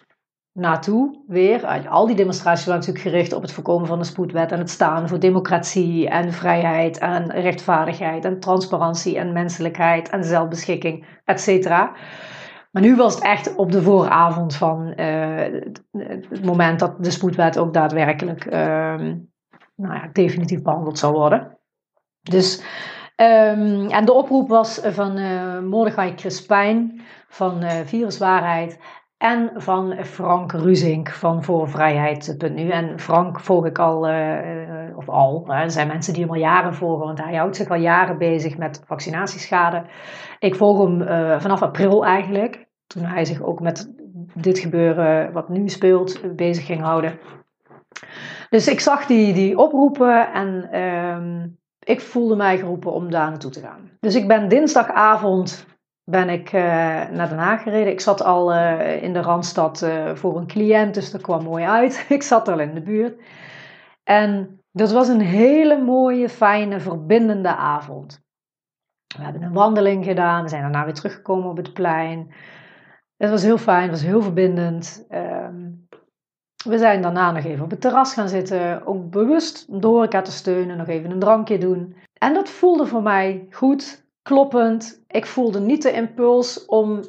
naartoe 0.52 1.24
weer. 1.26 1.88
Al 1.88 2.06
die 2.06 2.16
demonstraties 2.16 2.66
waren 2.66 2.80
natuurlijk 2.80 3.08
gericht 3.08 3.32
op 3.32 3.42
het 3.42 3.52
voorkomen 3.52 3.86
van 3.86 3.98
de 3.98 4.04
spoedwet 4.04 4.52
en 4.52 4.58
het 4.58 4.70
staan 4.70 5.08
voor 5.08 5.18
democratie 5.18 6.08
en 6.08 6.32
vrijheid 6.32 6.98
en 6.98 7.30
rechtvaardigheid 7.30 8.24
en 8.24 8.40
transparantie 8.40 9.18
en 9.18 9.32
menselijkheid 9.32 10.08
en 10.08 10.24
zelfbeschikking, 10.24 11.20
et 11.24 11.40
cetera. 11.40 11.92
Maar 12.70 12.82
nu 12.82 12.96
was 12.96 13.14
het 13.14 13.24
echt 13.24 13.54
op 13.54 13.72
de 13.72 13.82
vooravond 13.82 14.54
van 14.54 14.92
uh, 14.96 15.62
het 15.92 16.44
moment 16.44 16.78
dat 16.78 17.04
de 17.04 17.10
spoedwet 17.10 17.58
ook 17.58 17.74
daadwerkelijk 17.74 18.44
uh, 18.44 18.52
nou 19.74 19.94
ja, 19.94 20.08
definitief 20.12 20.62
behandeld 20.62 20.98
zou 20.98 21.12
worden. 21.12 21.58
Dus, 22.20 22.62
um, 23.20 23.90
en 23.90 24.04
de 24.04 24.12
oproep 24.12 24.48
was 24.48 24.80
van 24.82 25.18
uh, 25.18 25.58
Mordechai 25.58 26.14
Crispijn 26.14 27.00
van 27.28 27.62
uh, 27.62 27.70
Viruswaarheid 27.84 28.78
en 29.16 29.50
van 29.54 29.94
Frank 30.04 30.52
Ruzink 30.52 31.08
van 31.10 31.44
Voor 31.44 31.68
Vrijheid.nu. 31.68 32.68
En 32.68 33.00
Frank 33.00 33.40
volg 33.40 33.66
ik 33.66 33.78
al, 33.78 34.10
uh, 34.10 34.96
of 34.96 35.08
al, 35.08 35.44
er 35.48 35.70
zijn 35.70 35.86
mensen 35.86 36.12
die 36.12 36.22
hem 36.22 36.32
al 36.32 36.38
jaren 36.38 36.74
volgen, 36.74 37.06
want 37.06 37.22
hij 37.22 37.34
houdt 37.34 37.56
zich 37.56 37.68
al 37.68 37.76
jaren 37.76 38.18
bezig 38.18 38.56
met 38.56 38.82
vaccinatieschade. 38.86 39.82
Ik 40.38 40.54
volg 40.54 40.78
hem 40.78 41.02
vanaf 41.40 41.62
april 41.62 42.04
eigenlijk, 42.04 42.66
toen 42.86 43.04
hij 43.04 43.24
zich 43.24 43.42
ook 43.42 43.60
met 43.60 43.92
dit 44.34 44.58
gebeuren 44.58 45.32
wat 45.32 45.48
nu 45.48 45.68
speelt 45.68 46.36
bezig 46.36 46.66
ging 46.66 46.82
houden. 46.82 47.18
Dus 48.50 48.68
ik 48.68 48.80
zag 48.80 49.06
die, 49.06 49.32
die 49.32 49.58
oproepen 49.58 50.32
en 50.32 50.68
uh, 50.72 51.44
ik 51.84 52.00
voelde 52.00 52.36
mij 52.36 52.58
geroepen 52.58 52.92
om 52.92 53.10
daar 53.10 53.30
naartoe 53.30 53.50
te 53.50 53.60
gaan. 53.60 53.90
Dus 54.00 54.14
ik 54.14 54.28
ben 54.28 54.48
dinsdagavond 54.48 55.66
ben 56.10 56.28
ik 56.28 56.52
uh, 56.52 56.62
naar 57.08 57.28
Den 57.28 57.38
Haag 57.38 57.62
gereden. 57.62 57.92
Ik 57.92 58.00
zat 58.00 58.22
al 58.22 58.54
uh, 58.54 59.02
in 59.02 59.12
de 59.12 59.20
Randstad 59.20 59.82
uh, 59.82 60.14
voor 60.14 60.36
een 60.36 60.46
cliënt, 60.46 60.94
dus 60.94 61.10
dat 61.10 61.20
kwam 61.20 61.42
mooi 61.42 61.64
uit. 61.64 62.04
ik 62.08 62.22
zat 62.22 62.48
al 62.48 62.60
in 62.60 62.74
de 62.74 62.82
buurt. 62.82 63.20
En 64.04 64.60
dat 64.72 64.92
was 64.92 65.08
een 65.08 65.20
hele 65.20 65.82
mooie, 65.82 66.28
fijne, 66.28 66.80
verbindende 66.80 67.56
avond. 67.56 68.20
We 69.16 69.22
hebben 69.22 69.42
een 69.42 69.52
wandeling 69.52 70.04
gedaan, 70.04 70.42
we 70.42 70.48
zijn 70.48 70.62
daarna 70.62 70.84
weer 70.84 70.94
teruggekomen 70.94 71.50
op 71.50 71.56
het 71.56 71.72
plein. 71.72 72.34
Het 73.16 73.30
was 73.30 73.42
heel 73.42 73.58
fijn, 73.58 73.82
het 73.82 73.90
was 73.90 74.02
heel 74.02 74.22
verbindend. 74.22 75.06
Um, 75.10 75.87
we 76.68 76.78
zijn 76.78 77.02
daarna 77.02 77.30
nog 77.30 77.44
even 77.44 77.64
op 77.64 77.70
het 77.70 77.80
terras 77.80 78.12
gaan 78.12 78.28
zitten, 78.28 78.86
ook 78.86 79.10
bewust 79.10 79.80
door 79.80 80.02
elkaar 80.02 80.24
te 80.24 80.32
steunen, 80.32 80.76
nog 80.76 80.88
even 80.88 81.10
een 81.10 81.18
drankje 81.18 81.58
doen. 81.58 81.96
En 82.18 82.34
dat 82.34 82.48
voelde 82.48 82.86
voor 82.86 83.02
mij 83.02 83.46
goed, 83.50 84.04
kloppend. 84.22 85.04
Ik 85.06 85.26
voelde 85.26 85.60
niet 85.60 85.82
de 85.82 85.92
impuls 85.92 86.64
om 86.66 87.00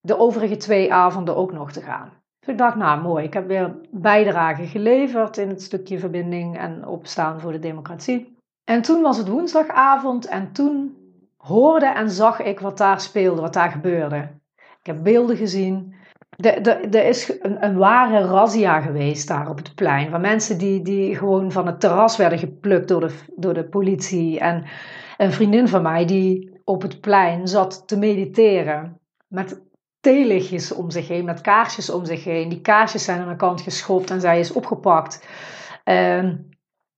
de 0.00 0.18
overige 0.18 0.56
twee 0.56 0.92
avonden 0.92 1.36
ook 1.36 1.52
nog 1.52 1.72
te 1.72 1.80
gaan. 1.80 2.12
Dus 2.40 2.48
ik 2.48 2.58
dacht, 2.58 2.76
nou 2.76 3.02
mooi, 3.02 3.24
ik 3.24 3.34
heb 3.34 3.46
weer 3.46 3.76
bijdrage 3.90 4.66
geleverd 4.66 5.36
in 5.36 5.48
het 5.48 5.62
stukje 5.62 5.98
verbinding 5.98 6.58
en 6.58 6.86
opstaan 6.86 7.40
voor 7.40 7.52
de 7.52 7.58
democratie. 7.58 8.36
En 8.64 8.82
toen 8.82 9.02
was 9.02 9.16
het 9.16 9.28
woensdagavond 9.28 10.26
en 10.26 10.52
toen 10.52 10.96
hoorde 11.36 11.86
en 11.86 12.10
zag 12.10 12.40
ik 12.40 12.60
wat 12.60 12.78
daar 12.78 13.00
speelde, 13.00 13.40
wat 13.40 13.52
daar 13.52 13.70
gebeurde. 13.70 14.28
Ik 14.56 14.86
heb 14.86 15.02
beelden 15.02 15.36
gezien. 15.36 15.94
Er 16.38 17.04
is 17.04 17.32
een, 17.40 17.64
een, 17.64 17.76
ware 17.76 18.20
razzia 18.20 18.80
geweest 18.80 19.28
daar 19.28 19.50
op 19.50 19.56
het 19.56 19.74
plein. 19.74 20.10
Van 20.10 20.20
mensen 20.20 20.58
die, 20.58 20.82
die 20.82 21.16
gewoon 21.16 21.52
van 21.52 21.66
het 21.66 21.80
terras 21.80 22.16
werden 22.16 22.38
geplukt 22.38 22.88
door 22.88 23.00
de, 23.00 23.14
door 23.36 23.54
de 23.54 23.64
politie. 23.64 24.38
En 24.40 24.64
een 25.16 25.32
vriendin 25.32 25.68
van 25.68 25.82
mij 25.82 26.04
die 26.04 26.60
op 26.64 26.82
het 26.82 27.00
plein 27.00 27.48
zat 27.48 27.88
te 27.88 27.98
mediteren. 27.98 29.00
Met 29.28 29.62
theelichtjes 30.00 30.72
om 30.72 30.90
zich 30.90 31.08
heen, 31.08 31.24
met 31.24 31.40
kaarsjes 31.40 31.90
om 31.90 32.04
zich 32.04 32.24
heen. 32.24 32.48
Die 32.48 32.60
kaarsjes 32.60 33.04
zijn 33.04 33.20
aan 33.20 33.28
de 33.28 33.36
kant 33.36 33.60
geschopt 33.60 34.10
en 34.10 34.20
zij 34.20 34.38
is 34.40 34.52
opgepakt. 34.52 35.26
Uh, 35.84 36.32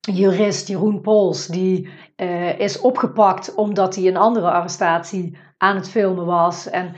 jurist 0.00 0.68
Jeroen 0.68 1.00
Pols, 1.00 1.46
die 1.46 1.88
uh, 2.16 2.58
is 2.58 2.80
opgepakt 2.80 3.54
omdat 3.54 3.94
hij 3.94 4.06
een 4.06 4.16
andere 4.16 4.50
arrestatie 4.50 5.36
aan 5.56 5.76
het 5.76 5.90
filmen 5.90 6.26
was. 6.26 6.70
En, 6.70 6.94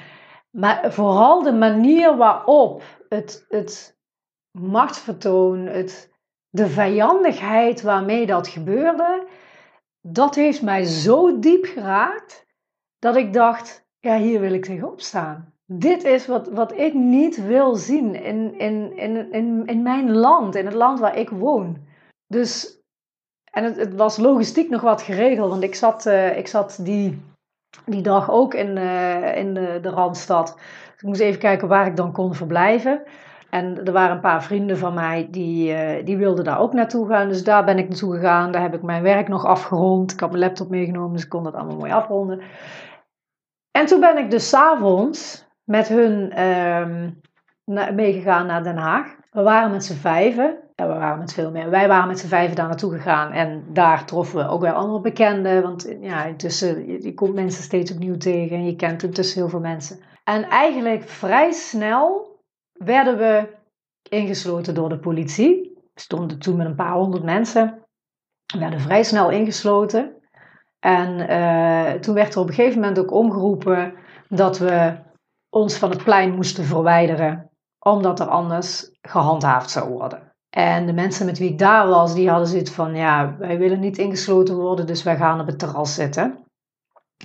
maar 0.53 0.93
vooral 0.93 1.43
de 1.43 1.53
manier 1.53 2.17
waarop 2.17 2.83
het, 3.09 3.45
het 3.49 3.99
machtsvertoon, 4.59 5.67
het, 5.67 6.13
de 6.49 6.67
vijandigheid 6.67 7.83
waarmee 7.83 8.27
dat 8.27 8.49
gebeurde, 8.49 9.27
dat 10.01 10.35
heeft 10.35 10.63
mij 10.63 10.85
zo 10.85 11.39
diep 11.39 11.65
geraakt 11.65 12.47
dat 12.99 13.17
ik 13.17 13.33
dacht, 13.33 13.87
ja, 13.99 14.19
hier 14.19 14.41
wil 14.41 14.53
ik 14.53 14.65
tegenop 14.65 15.01
staan. 15.01 15.55
Dit 15.65 16.05
is 16.05 16.27
wat, 16.27 16.49
wat 16.49 16.79
ik 16.79 16.95
niet 16.95 17.47
wil 17.47 17.75
zien 17.75 18.15
in, 18.15 18.59
in, 18.59 18.97
in, 18.97 19.33
in, 19.33 19.67
in 19.67 19.83
mijn 19.83 20.13
land, 20.13 20.55
in 20.55 20.65
het 20.65 20.75
land 20.75 20.99
waar 20.99 21.17
ik 21.17 21.31
woon. 21.31 21.77
Dus, 22.27 22.81
en 23.51 23.65
het, 23.65 23.77
het 23.77 23.95
was 23.95 24.17
logistiek 24.17 24.71
nog 24.71 24.81
wat 24.81 25.03
geregeld, 25.03 25.51
want 25.51 25.63
ik 25.63 25.75
zat, 25.75 26.07
uh, 26.07 26.37
ik 26.37 26.47
zat 26.47 26.79
die, 26.81 27.23
die 27.85 28.03
dag 28.03 28.31
ook 28.31 28.55
in, 28.55 28.77
uh, 28.77 29.37
in 29.37 29.55
de, 29.55 29.79
de 29.83 29.89
Randstad. 29.89 30.59
ik 30.97 31.03
moest 31.03 31.21
even 31.21 31.41
kijken 31.41 31.69
waar 31.69 31.87
ik 31.87 31.97
dan 31.97 32.13
kon 32.13 32.35
verblijven. 32.35 33.03
En 33.51 33.85
er 33.85 33.93
waren 33.93 34.15
een 34.15 34.21
paar 34.21 34.43
vrienden 34.43 34.79
van 34.79 34.95
mij 34.95 35.29
die, 35.31 35.73
uh, 35.73 36.05
die 36.05 36.17
wilden 36.17 36.45
daar 36.45 36.61
ook 36.61 36.73
naartoe 36.73 37.09
gaan. 37.09 37.29
Dus 37.29 37.45
daar 37.45 37.65
ben 37.65 37.79
ik 37.79 37.89
naartoe 37.89 38.15
gegaan. 38.15 38.53
Daar 38.53 38.63
heb 38.63 38.75
ik 38.75 38.83
mijn 38.83 39.03
werk 39.03 39.29
nog 39.29 39.45
afgerond. 39.45 40.13
Ik 40.13 40.21
had 40.21 40.31
mijn 40.31 40.43
laptop 40.43 40.69
meegenomen, 40.69 41.13
dus 41.13 41.23
ik 41.23 41.29
kon 41.29 41.45
dat 41.45 41.55
allemaal 41.55 41.77
mooi 41.77 41.93
afronden. 41.93 42.41
En 43.71 43.87
toen 43.87 44.01
ben 44.01 44.19
ik 44.19 44.31
dus 44.31 44.49
s'avonds 44.49 45.47
met 45.65 45.89
hun 45.89 46.43
um, 46.43 47.21
meegegaan 47.95 48.47
naar 48.47 48.63
Den 48.63 48.77
Haag. 48.77 49.17
We 49.31 49.43
waren 49.43 49.71
met 49.71 49.85
z'n 49.85 49.95
vijven. 49.95 50.59
We 50.89 50.95
waren 50.95 51.19
met 51.19 51.33
veel 51.33 51.51
meer. 51.51 51.71
Wij 51.71 51.89
waren 51.89 52.09
met 52.09 52.19
z'n 52.19 52.27
vijven 52.27 52.57
daar 52.57 52.69
naartoe 52.69 52.93
gegaan. 52.93 53.33
En 53.33 53.65
daar 53.69 54.05
troffen 54.05 54.39
we 54.39 54.49
ook 54.49 54.61
weer 54.61 54.73
andere 54.73 55.01
bekenden. 55.01 55.63
Want 55.63 55.97
ja, 56.01 56.25
intussen, 56.25 57.03
je, 57.03 57.15
komt 57.15 57.35
mensen 57.35 57.63
steeds 57.63 57.93
opnieuw 57.93 58.17
tegen. 58.17 58.57
En 58.57 58.67
je 58.67 58.77
kent 58.77 59.03
intussen 59.03 59.41
heel 59.41 59.49
veel 59.49 59.61
mensen. 59.61 59.99
En 60.25 60.43
eigenlijk 60.43 61.09
vrij 61.09 61.53
snel 61.53 62.37
werden 62.73 63.19
we 63.19 63.49
ingesloten 64.09 64.75
door 64.75 64.89
de 64.89 64.99
politie. 64.99 65.81
We 65.95 66.01
stonden 66.01 66.39
toen 66.39 66.57
met 66.57 66.67
een 66.67 66.75
paar 66.75 66.93
honderd 66.93 67.25
mensen. 67.25 67.85
We 68.53 68.59
werden 68.59 68.81
vrij 68.81 69.03
snel 69.03 69.31
ingesloten. 69.31 70.17
En 70.79 71.31
uh, 71.31 71.93
toen 71.93 72.15
werd 72.15 72.35
er 72.35 72.41
op 72.41 72.49
een 72.49 72.55
gegeven 72.55 72.81
moment 72.81 72.99
ook 72.99 73.13
omgeroepen 73.13 73.95
dat 74.29 74.59
we 74.59 74.99
ons 75.49 75.77
van 75.77 75.91
het 75.91 76.05
plein 76.05 76.35
moesten 76.35 76.65
verwijderen. 76.65 77.51
omdat 77.79 78.21
er 78.21 78.27
anders 78.27 78.99
gehandhaafd 79.03 79.71
zou 79.71 79.91
worden. 79.91 80.32
En 80.57 80.87
de 80.87 80.93
mensen 80.93 81.27
met 81.27 81.39
wie 81.39 81.51
ik 81.51 81.59
daar 81.59 81.89
was, 81.89 82.15
die 82.15 82.29
hadden 82.29 82.49
zoiets 82.49 82.71
van, 82.71 82.95
ja, 82.95 83.37
wij 83.39 83.59
willen 83.59 83.81
niet 83.81 83.99
ingesloten 83.99 84.57
worden, 84.57 84.87
dus 84.87 85.03
wij 85.03 85.17
gaan 85.17 85.41
op 85.41 85.47
het 85.47 85.59
terras 85.59 85.95
zitten. 85.95 86.45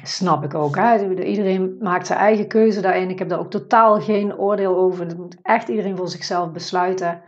Snap 0.03 0.43
ik 0.43 0.53
ook. 0.53 0.77
Iedereen 0.77 1.77
maakt 1.79 2.07
zijn 2.07 2.19
eigen 2.19 2.47
keuze 2.47 2.81
daarin. 2.81 3.09
Ik 3.09 3.19
heb 3.19 3.29
daar 3.29 3.39
ook 3.39 3.51
totaal 3.51 4.01
geen 4.01 4.37
oordeel 4.37 4.75
over. 4.75 5.07
Dat 5.07 5.17
moet 5.17 5.37
echt 5.41 5.67
iedereen 5.67 5.97
voor 5.97 6.09
zichzelf 6.09 6.51
besluiten. 6.51 7.21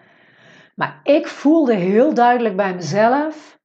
Maar 0.75 0.99
ik 1.03 1.27
voelde 1.27 1.73
heel 1.73 2.13
duidelijk 2.13 2.55
bij 2.55 2.75
mezelf: 2.75 3.59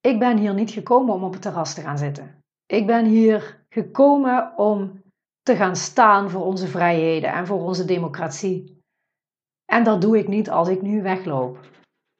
ik 0.00 0.18
ben 0.18 0.36
hier 0.36 0.54
niet 0.54 0.70
gekomen 0.70 1.14
om 1.14 1.24
op 1.24 1.32
het 1.32 1.42
terras 1.42 1.74
te 1.74 1.80
gaan 1.80 1.98
zitten. 1.98 2.42
Ik 2.66 2.86
ben 2.86 3.04
hier 3.04 3.64
gekomen 3.68 4.52
om 4.56 5.02
te 5.42 5.56
gaan 5.56 5.76
staan 5.76 6.30
voor 6.30 6.44
onze 6.44 6.66
vrijheden 6.66 7.32
en 7.32 7.46
voor 7.46 7.60
onze 7.60 7.84
democratie. 7.84 8.77
En 9.70 9.84
dat 9.84 10.00
doe 10.00 10.18
ik 10.18 10.28
niet 10.28 10.50
als 10.50 10.68
ik 10.68 10.82
nu 10.82 11.02
wegloop. 11.02 11.58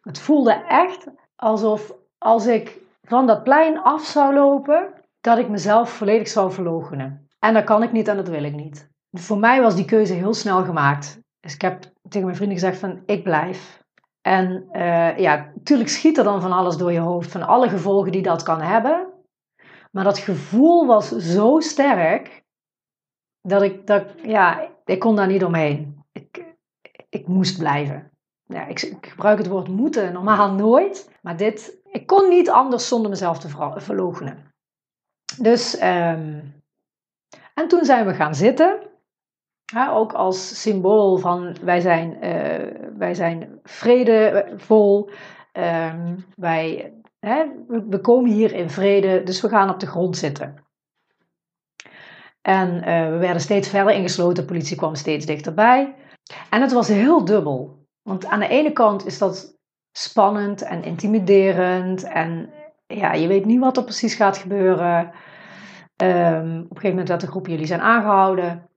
Het 0.01 0.20
voelde 0.20 0.53
echt 0.53 1.07
alsof 1.36 1.94
als 2.18 2.46
ik 2.46 2.80
van 3.03 3.26
dat 3.26 3.42
plein 3.42 3.82
af 3.82 4.05
zou 4.05 4.34
lopen, 4.34 4.92
dat 5.20 5.38
ik 5.38 5.49
mezelf 5.49 5.90
volledig 5.90 6.28
zou 6.28 6.53
verloochenen. 6.53 7.28
En 7.38 7.55
dat 7.55 7.64
kan 7.64 7.82
ik 7.82 7.92
niet 7.92 8.09
en 8.09 8.16
dat 8.16 8.28
wil 8.28 8.44
ik 8.44 8.55
niet. 8.55 8.88
Voor 9.11 9.38
mij 9.38 9.61
was 9.61 9.74
die 9.74 9.84
keuze 9.84 10.12
heel 10.12 10.34
snel 10.34 10.64
gemaakt. 10.64 11.20
Dus 11.40 11.55
ik 11.55 11.61
heb 11.61 11.80
tegen 12.09 12.24
mijn 12.26 12.36
vrienden 12.36 12.59
gezegd 12.59 12.78
van 12.78 13.03
ik 13.07 13.22
blijf. 13.22 13.82
En 14.20 14.68
uh, 14.72 15.18
ja, 15.18 15.51
natuurlijk 15.55 15.90
schiet 15.90 16.18
er 16.18 16.24
dan 16.24 16.40
van 16.40 16.53
alles 16.53 16.76
door 16.76 16.92
je 16.92 16.99
hoofd, 16.99 17.30
van 17.30 17.46
alle 17.46 17.68
gevolgen 17.68 18.12
die 18.12 18.22
dat 18.22 18.42
kan 18.42 18.61
hebben. 18.61 19.07
Maar 19.90 20.05
dat 20.05 20.18
gevoel 20.18 20.86
was 20.86 21.09
zo 21.09 21.61
sterk 21.61 22.42
dat 23.40 23.62
ik, 23.62 23.86
dat, 23.86 24.05
ja, 24.22 24.70
ik 24.84 24.99
kon 24.99 25.16
daar 25.16 25.26
niet 25.26 25.44
omheen. 25.44 25.97
Ik, 27.09 27.26
moest 27.26 27.59
blijven. 27.59 28.11
Ik, 28.46 28.82
ik 28.82 29.06
gebruik 29.06 29.38
het 29.38 29.46
woord 29.46 29.68
moeten 29.68 30.12
normaal 30.12 30.52
nooit, 30.52 31.11
maar 31.22 31.36
dit, 31.36 31.78
ik 31.84 32.06
kon 32.06 32.28
niet 32.28 32.50
anders 32.50 32.88
zonder 32.88 33.11
mezelf 33.11 33.38
te 33.38 33.48
verloochenen. 33.76 34.54
Dus, 35.40 35.74
um, 35.82 36.62
en 37.54 37.68
toen 37.68 37.84
zijn 37.84 38.06
we 38.06 38.14
gaan 38.14 38.34
zitten. 38.34 38.78
ook 39.90 40.12
als 40.12 40.62
symbool 40.62 41.16
van 41.16 41.56
wij 41.62 41.80
zijn, 41.80 42.24
uh, 42.24 42.96
wij 42.98 43.14
zijn 43.14 43.61
vredevol. 43.62 45.11
Um, 45.52 46.24
wij, 46.36 46.92
hè, 47.18 47.46
we, 47.66 48.00
komen 48.00 48.30
hier 48.30 48.52
in 48.54 48.70
vrede, 48.70 49.22
dus 49.22 49.40
we 49.40 49.48
gaan 49.48 49.70
op 49.70 49.80
de 49.80 49.86
grond 49.86 50.16
zitten. 50.16 50.66
En 52.40 52.74
uh, 52.74 53.11
we 53.11 53.16
werden 53.18 53.40
steeds 53.40 53.68
verder 53.68 53.94
ingesloten, 53.94 54.34
de 54.42 54.44
politie 54.44 54.76
kwam 54.76 54.94
steeds 54.94 55.26
dichterbij. 55.26 55.94
En 56.51 56.61
het 56.61 56.72
was 56.72 56.89
heel 56.89 57.24
dubbel. 57.24 57.87
Want 58.03 58.26
aan 58.26 58.41
de 58.41 58.49
ene 58.49 58.72
kant 58.72 59.07
is 59.07 59.18
dat 59.18 59.59
spannend 59.93 60.62
en 60.62 60.85
intimiderend. 60.85 62.03
En 62.03 62.51
ja, 62.87 63.12
je 63.12 63.26
weet 63.26 63.45
niet 63.45 63.61
wat 63.61 63.76
er 63.76 63.85
precies 63.85 64.14
gaat 64.14 64.37
gebeuren. 64.37 65.12
Um, 66.03 66.59
op 66.59 66.70
een 66.70 66.76
gegeven 66.76 66.89
moment 66.89 67.09
werd 67.09 67.20
de 67.20 67.26
groep 67.26 67.47
jullie 67.47 67.66
zijn 67.66 67.81
aangehouden. 67.81 68.68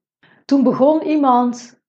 Toen 0.45 0.64
begon 0.64 1.02
iemand 1.02 1.82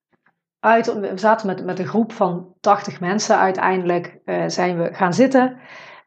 uit, 0.58 0.94
we 0.94 1.12
zaten 1.14 1.46
met, 1.46 1.64
met 1.64 1.78
een 1.78 1.86
groep 1.86 2.12
van 2.12 2.54
80 2.60 3.00
mensen 3.00 3.36
uiteindelijk, 3.36 4.20
uh, 4.24 4.44
zijn 4.46 4.78
we 4.78 4.94
gaan 4.94 5.14
zitten. 5.14 5.58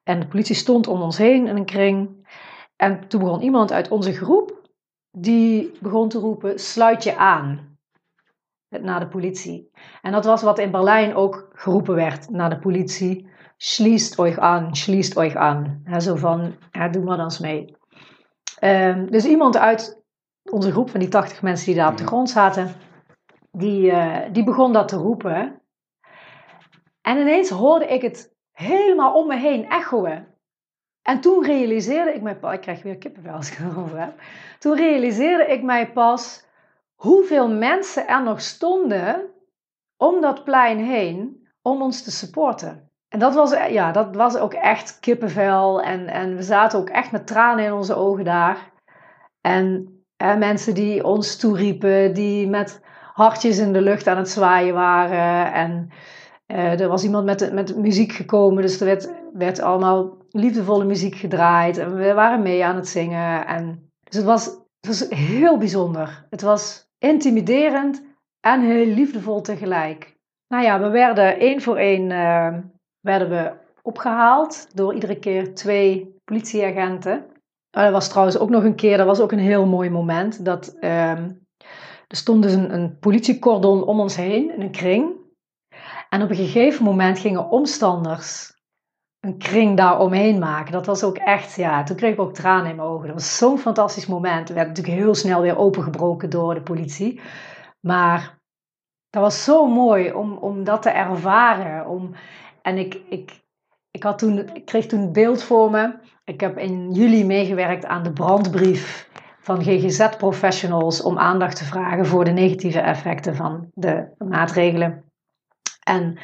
En 0.03 0.19
de 0.19 0.27
politie 0.27 0.55
stond 0.55 0.87
om 0.87 1.01
ons 1.01 1.17
heen 1.17 1.47
in 1.47 1.55
een 1.55 1.65
kring. 1.65 2.27
En 2.75 3.07
toen 3.07 3.19
begon 3.19 3.41
iemand 3.41 3.71
uit 3.71 3.89
onze 3.89 4.13
groep, 4.13 4.69
die 5.11 5.77
begon 5.81 6.09
te 6.09 6.19
roepen, 6.19 6.59
sluit 6.59 7.03
je 7.03 7.15
aan 7.15 7.74
naar 8.81 8.99
de 8.99 9.07
politie. 9.07 9.71
En 10.01 10.11
dat 10.11 10.25
was 10.25 10.41
wat 10.41 10.59
in 10.59 10.71
Berlijn 10.71 11.15
ook 11.15 11.49
geroepen 11.53 11.95
werd 11.95 12.29
naar 12.29 12.49
de 12.49 12.59
politie. 12.59 13.29
Schließt 13.57 14.19
euch 14.19 14.37
an, 14.37 14.75
schließt 14.75 15.17
euch 15.17 15.35
an. 15.35 15.83
zo 15.97 16.15
van, 16.15 16.55
ja, 16.71 16.87
doe 16.87 17.03
maar 17.03 17.17
dan 17.17 17.25
eens 17.25 17.39
mee. 17.39 17.75
Um, 18.59 19.11
dus 19.11 19.25
iemand 19.25 19.57
uit 19.57 20.03
onze 20.43 20.71
groep 20.71 20.89
van 20.89 20.99
die 20.99 21.09
80 21.09 21.41
mensen 21.41 21.65
die 21.65 21.75
daar 21.75 21.91
op 21.91 21.97
de 21.97 22.07
grond 22.07 22.29
zaten, 22.29 22.73
die, 23.51 23.91
uh, 23.91 24.17
die 24.31 24.43
begon 24.43 24.73
dat 24.73 24.87
te 24.87 24.95
roepen. 24.95 25.61
En 27.01 27.17
ineens 27.17 27.49
hoorde 27.49 27.85
ik 27.85 28.01
het 28.01 28.33
helemaal 28.51 29.13
om 29.13 29.27
me 29.27 29.37
heen 29.37 29.69
echoen. 29.69 30.25
En 31.01 31.21
toen 31.21 31.43
realiseerde 31.43 32.13
ik 32.13 32.21
mij 32.21 32.35
pas, 32.35 32.53
ik 32.53 32.61
krijg 32.61 32.83
weer 32.83 32.97
kippenvel 32.97 33.33
als 33.33 33.51
ik 33.51 33.59
erover 33.59 33.99
heb. 33.99 34.21
Toen 34.59 34.75
realiseerde 34.75 35.45
ik 35.45 35.63
mij 35.63 35.91
pas 35.91 36.44
hoeveel 36.95 37.49
mensen 37.49 38.07
er 38.07 38.23
nog 38.23 38.41
stonden 38.41 39.33
om 39.97 40.21
dat 40.21 40.43
plein 40.43 40.79
heen 40.79 41.47
om 41.61 41.81
ons 41.81 42.03
te 42.03 42.11
supporten. 42.11 42.89
En 43.09 43.19
dat 43.19 43.33
was, 43.33 43.51
ja, 43.69 43.91
dat 43.91 44.15
was 44.15 44.37
ook 44.37 44.53
echt 44.53 44.99
kippenvel. 44.99 45.81
En, 45.81 46.07
en 46.07 46.35
we 46.35 46.43
zaten 46.43 46.79
ook 46.79 46.89
echt 46.89 47.11
met 47.11 47.27
tranen 47.27 47.65
in 47.65 47.73
onze 47.73 47.95
ogen 47.95 48.23
daar. 48.23 48.71
En 49.41 49.95
mensen 50.17 50.73
die 50.73 51.03
ons 51.03 51.35
toeriepen, 51.35 52.13
die 52.13 52.47
met 52.47 52.81
hartjes 53.13 53.57
in 53.57 53.73
de 53.73 53.81
lucht 53.81 54.07
aan 54.07 54.17
het 54.17 54.29
zwaaien 54.29 54.73
waren. 54.73 55.53
En 55.53 55.89
uh, 56.47 56.79
er 56.79 56.87
was 56.87 57.03
iemand 57.03 57.25
met, 57.25 57.53
met 57.53 57.77
muziek 57.77 58.11
gekomen, 58.11 58.61
dus 58.61 58.79
er 58.79 58.85
werd, 58.85 59.13
werd 59.33 59.59
allemaal 59.59 60.17
liefdevolle 60.29 60.85
muziek 60.85 61.15
gedraaid. 61.15 61.77
En 61.77 61.95
we 61.95 62.13
waren 62.13 62.41
mee 62.41 62.65
aan 62.65 62.75
het 62.75 62.87
zingen. 62.87 63.47
En, 63.47 63.91
dus 64.03 64.15
het 64.15 64.25
was, 64.25 64.45
het 64.45 64.87
was 64.87 65.09
heel 65.09 65.57
bijzonder. 65.57 66.25
Het 66.29 66.41
was 66.41 66.84
intimiderend 67.09 68.03
en 68.39 68.61
heel 68.61 68.85
liefdevol 68.85 69.41
tegelijk. 69.41 70.15
Nou 70.47 70.63
ja, 70.63 70.79
we 70.79 70.89
werden 70.89 71.39
één 71.39 71.61
voor 71.61 71.77
één 71.77 72.09
uh, 72.09 72.57
werden 72.99 73.29
we 73.29 73.51
opgehaald 73.81 74.75
door 74.75 74.93
iedere 74.93 75.19
keer 75.19 75.53
twee 75.53 76.15
politieagenten. 76.23 77.25
Er 77.69 77.91
was 77.91 78.09
trouwens 78.09 78.37
ook 78.37 78.49
nog 78.49 78.63
een 78.63 78.75
keer, 78.75 78.97
dat 78.97 79.05
was 79.05 79.19
ook 79.19 79.31
een 79.31 79.39
heel 79.39 79.65
mooi 79.65 79.89
moment, 79.89 80.45
dat 80.45 80.75
ehm, 80.79 81.31
er 82.07 82.17
stond 82.17 82.43
dus 82.43 82.53
een, 82.53 82.73
een 82.73 82.99
politiecordon 82.99 83.83
om 83.83 83.99
ons 83.99 84.15
heen, 84.15 84.53
in 84.53 84.61
een 84.61 84.71
kring. 84.71 85.13
En 86.09 86.21
op 86.21 86.29
een 86.29 86.35
gegeven 86.35 86.83
moment 86.83 87.19
gingen 87.19 87.49
omstanders 87.49 88.54
een 89.25 89.37
kring 89.37 89.77
daar 89.77 89.99
omheen 89.99 90.39
maken. 90.39 90.71
Dat 90.71 90.85
was 90.85 91.03
ook 91.03 91.17
echt, 91.17 91.55
ja, 91.55 91.83
toen 91.83 91.95
kreeg 91.95 92.13
ik 92.13 92.19
ook 92.19 92.33
tranen 92.33 92.69
in 92.69 92.75
mijn 92.75 92.87
ogen. 92.87 93.05
Dat 93.05 93.15
was 93.15 93.37
zo'n 93.37 93.59
fantastisch 93.59 94.05
moment. 94.05 94.47
Het 94.47 94.57
werd 94.57 94.67
natuurlijk 94.67 94.97
heel 94.97 95.15
snel 95.15 95.41
weer 95.41 95.57
opengebroken 95.57 96.29
door 96.29 96.53
de 96.53 96.61
politie. 96.61 97.21
Maar 97.79 98.37
dat 99.09 99.21
was 99.21 99.43
zo 99.43 99.65
mooi 99.67 100.11
om, 100.11 100.33
om 100.37 100.63
dat 100.63 100.81
te 100.81 100.89
ervaren. 100.89 101.87
Om, 101.87 102.11
en 102.61 102.77
ik, 102.77 103.01
ik, 103.09 103.43
ik, 103.91 104.03
had 104.03 104.17
toen, 104.17 104.63
kreeg 104.65 104.85
toen 104.85 105.11
beeld 105.11 105.43
voor 105.43 105.71
me. 105.71 105.93
Ik 106.23 106.39
heb 106.39 106.57
in 106.57 106.91
juli 106.91 107.25
meegewerkt 107.25 107.85
aan 107.85 108.03
de 108.03 108.13
brandbrief 108.13 109.09
van 109.39 109.63
GGZ-professionals 109.63 111.01
om 111.01 111.17
aandacht 111.17 111.55
te 111.55 111.65
vragen 111.65 112.05
voor 112.05 112.23
de 112.23 112.31
negatieve 112.31 112.79
effecten 112.79 113.35
van 113.35 113.69
de 113.73 114.07
maatregelen. 114.17 115.03
En 115.83 116.17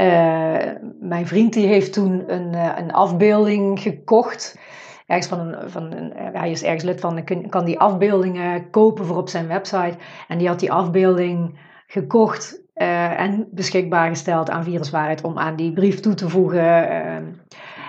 uh, 0.00 0.72
mijn 1.00 1.26
vriend 1.26 1.52
die 1.52 1.66
heeft 1.66 1.92
toen 1.92 2.32
een, 2.32 2.52
uh, 2.54 2.72
een 2.76 2.92
afbeelding 2.92 3.80
gekocht. 3.80 4.58
Ergens 5.06 5.28
van 5.28 5.38
een, 5.38 5.70
van 5.70 5.92
een, 5.92 6.12
hij 6.14 6.50
is 6.50 6.62
ergens 6.62 6.84
lid 6.84 7.00
van, 7.00 7.24
kan, 7.48 7.64
die 7.64 7.78
afbeeldingen 7.78 8.70
kopen 8.70 9.04
voor 9.04 9.16
op 9.16 9.28
zijn 9.28 9.46
website. 9.46 9.96
En 10.28 10.38
die 10.38 10.48
had 10.48 10.60
die 10.60 10.72
afbeelding 10.72 11.58
gekocht 11.86 12.62
en 12.74 13.48
beschikbaar 13.50 14.08
gesteld 14.08 14.50
aan 14.50 14.64
Viruswaarheid 14.64 15.22
om 15.22 15.38
aan 15.38 15.56
die 15.56 15.72
brief 15.72 16.00
toe 16.00 16.14
te 16.14 16.28
voegen. 16.28 17.42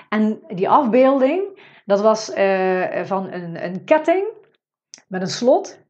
En 0.10 0.40
die 0.48 0.70
afbeelding, 0.70 1.42
dat 1.86 2.02
was 2.02 2.32
van 3.04 3.32
een, 3.32 3.66
een 3.66 3.84
ketting 3.84 4.24
met 5.08 5.22
een 5.22 5.28
slot. 5.28 5.81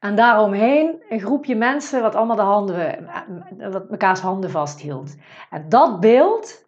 En 0.00 0.16
daaromheen 0.16 1.02
een 1.08 1.20
groepje 1.20 1.56
mensen 1.56 2.02
wat 2.02 2.14
allemaal 2.14 2.36
de 2.36 2.42
handen, 2.42 3.08
wat 3.70 3.90
mekaars 3.90 4.20
handen 4.20 4.50
vasthield. 4.50 5.14
En 5.50 5.68
dat 5.68 6.00
beeld, 6.00 6.64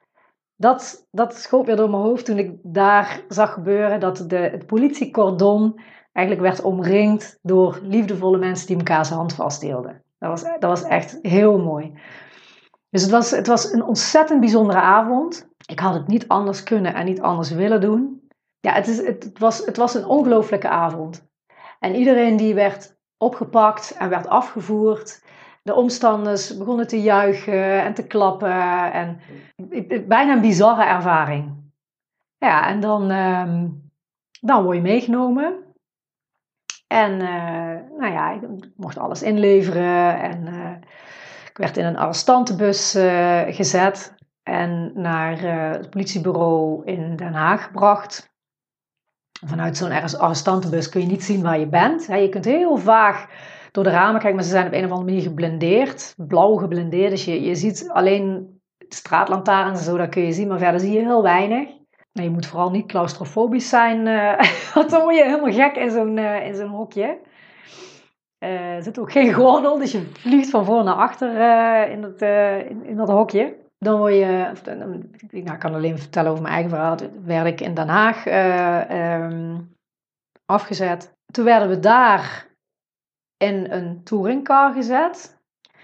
dat, 0.56 1.06
dat 1.10 1.34
schoot 1.34 1.66
weer 1.66 1.76
door 1.76 1.90
mijn 1.90 2.02
hoofd 2.02 2.24
toen 2.24 2.38
ik 2.38 2.56
daar 2.62 3.20
zag 3.28 3.52
gebeuren 3.52 4.00
dat 4.00 4.24
de, 4.26 4.36
het 4.36 4.66
politiecordon 4.66 5.80
eigenlijk 6.12 6.46
werd 6.46 6.62
omringd 6.62 7.38
door 7.42 7.78
liefdevolle 7.82 8.38
mensen 8.38 8.66
die 8.66 8.76
mekaars 8.76 9.08
hand 9.08 9.34
vasthielden. 9.34 10.02
Dat 10.18 10.30
was, 10.30 10.42
dat 10.42 10.70
was 10.70 10.82
echt 10.82 11.18
heel 11.22 11.58
mooi. 11.58 11.98
Dus 12.90 13.02
het 13.02 13.10
was, 13.10 13.30
het 13.30 13.46
was 13.46 13.72
een 13.72 13.82
ontzettend 13.82 14.40
bijzondere 14.40 14.80
avond. 14.80 15.48
Ik 15.66 15.78
had 15.78 15.94
het 15.94 16.06
niet 16.06 16.28
anders 16.28 16.62
kunnen 16.62 16.94
en 16.94 17.04
niet 17.04 17.20
anders 17.20 17.50
willen 17.50 17.80
doen. 17.80 18.28
Ja, 18.60 18.72
het, 18.72 18.86
is, 18.86 19.06
het, 19.06 19.38
was, 19.38 19.66
het 19.66 19.76
was 19.76 19.94
een 19.94 20.06
ongelooflijke 20.06 20.68
avond. 20.68 21.26
En 21.78 21.94
iedereen 21.94 22.36
die 22.36 22.54
werd 22.54 22.97
opgepakt 23.18 23.96
en 23.98 24.08
werd 24.08 24.28
afgevoerd. 24.28 25.22
De 25.62 25.74
omstanders 25.74 26.56
begonnen 26.56 26.86
te 26.86 27.02
juichen 27.02 27.82
en 27.82 27.94
te 27.94 28.06
klappen. 28.06 28.92
En 28.92 29.20
bijna 30.08 30.32
een 30.32 30.40
bizarre 30.40 30.84
ervaring. 30.84 31.56
Ja, 32.38 32.68
en 32.68 32.80
dan, 32.80 33.10
uh, 33.10 33.64
dan 34.40 34.62
word 34.62 34.76
je 34.76 34.82
meegenomen. 34.82 35.64
En 36.86 37.12
uh, 37.12 37.98
nou 37.98 38.12
ja, 38.12 38.30
ik 38.30 38.42
mocht 38.76 38.98
alles 38.98 39.22
inleveren. 39.22 40.20
En 40.20 40.46
uh, 40.46 40.70
ik 41.48 41.56
werd 41.56 41.76
in 41.76 41.84
een 41.84 41.96
arrestantenbus 41.96 42.96
uh, 42.96 43.40
gezet 43.48 44.14
en 44.42 44.90
naar 44.94 45.40
het 45.40 45.90
politiebureau 45.90 46.84
in 46.84 47.16
Den 47.16 47.34
Haag 47.34 47.64
gebracht. 47.64 48.36
Vanuit 49.46 49.76
zo'n 49.76 50.18
arrestantenbus 50.18 50.88
kun 50.88 51.00
je 51.00 51.06
niet 51.06 51.24
zien 51.24 51.42
waar 51.42 51.58
je 51.58 51.68
bent. 51.68 52.06
Je 52.06 52.28
kunt 52.28 52.44
heel 52.44 52.76
vaag 52.76 53.26
door 53.72 53.84
de 53.84 53.90
ramen 53.90 54.20
kijken, 54.20 54.34
maar 54.34 54.44
ze 54.44 54.50
zijn 54.50 54.66
op 54.66 54.72
een 54.72 54.84
of 54.84 54.90
andere 54.90 55.04
manier 55.04 55.22
geblindeerd. 55.22 56.14
Blauw 56.16 56.56
geblindeerd, 56.56 57.10
dus 57.10 57.24
je, 57.24 57.42
je 57.42 57.54
ziet 57.54 57.88
alleen 57.92 58.56
straatlantaarns 58.88 59.78
en 59.78 59.84
zo, 59.84 59.96
dat 59.96 60.08
kun 60.08 60.22
je 60.22 60.32
zien, 60.32 60.48
maar 60.48 60.58
verder 60.58 60.80
zie 60.80 60.92
je 60.92 61.00
heel 61.00 61.22
weinig. 61.22 61.68
je 62.12 62.30
moet 62.30 62.46
vooral 62.46 62.70
niet 62.70 62.86
claustrofobisch 62.86 63.68
zijn, 63.68 64.06
uh, 64.06 64.40
want 64.74 64.90
dan 64.90 65.02
word 65.02 65.16
je 65.16 65.24
helemaal 65.24 65.52
gek 65.52 65.76
in 65.76 65.90
zo'n 65.90 66.16
uh, 66.16 66.46
in 66.46 66.54
zo'n 66.54 66.68
hokje. 66.68 67.18
Uh, 68.38 68.74
er 68.74 68.82
zit 68.82 68.98
ook 68.98 69.12
geen 69.12 69.32
gordel, 69.40 69.78
dus 69.78 69.92
je 69.92 70.10
vliegt 70.12 70.50
van 70.50 70.64
voor 70.64 70.84
naar 70.84 70.94
achter 70.94 71.30
in, 71.90 72.00
dat, 72.00 72.20
in, 72.82 72.96
dat 72.96 73.08
hokje. 73.08 73.56
Dan 73.78 73.98
word 73.98 74.14
je, 74.14 74.52
nou, 74.64 75.10
ik 75.30 75.58
kan 75.58 75.74
alleen 75.74 75.98
vertellen 75.98 76.30
over 76.30 76.42
mijn 76.42 76.54
eigen 76.54 76.70
verhaal. 76.70 76.96
Toen 76.96 77.24
werd 77.24 77.46
ik 77.46 77.60
in 77.60 77.74
Den 77.74 77.88
Haag 77.88 78.26
um, 79.22 79.74
afgezet. 80.44 81.16
Toen 81.32 81.44
werden 81.44 81.68
we 81.68 81.78
daar 81.78 82.46
in 83.36 83.70
een 83.70 84.02
touringcar 84.04 84.72
gezet. 84.72 85.36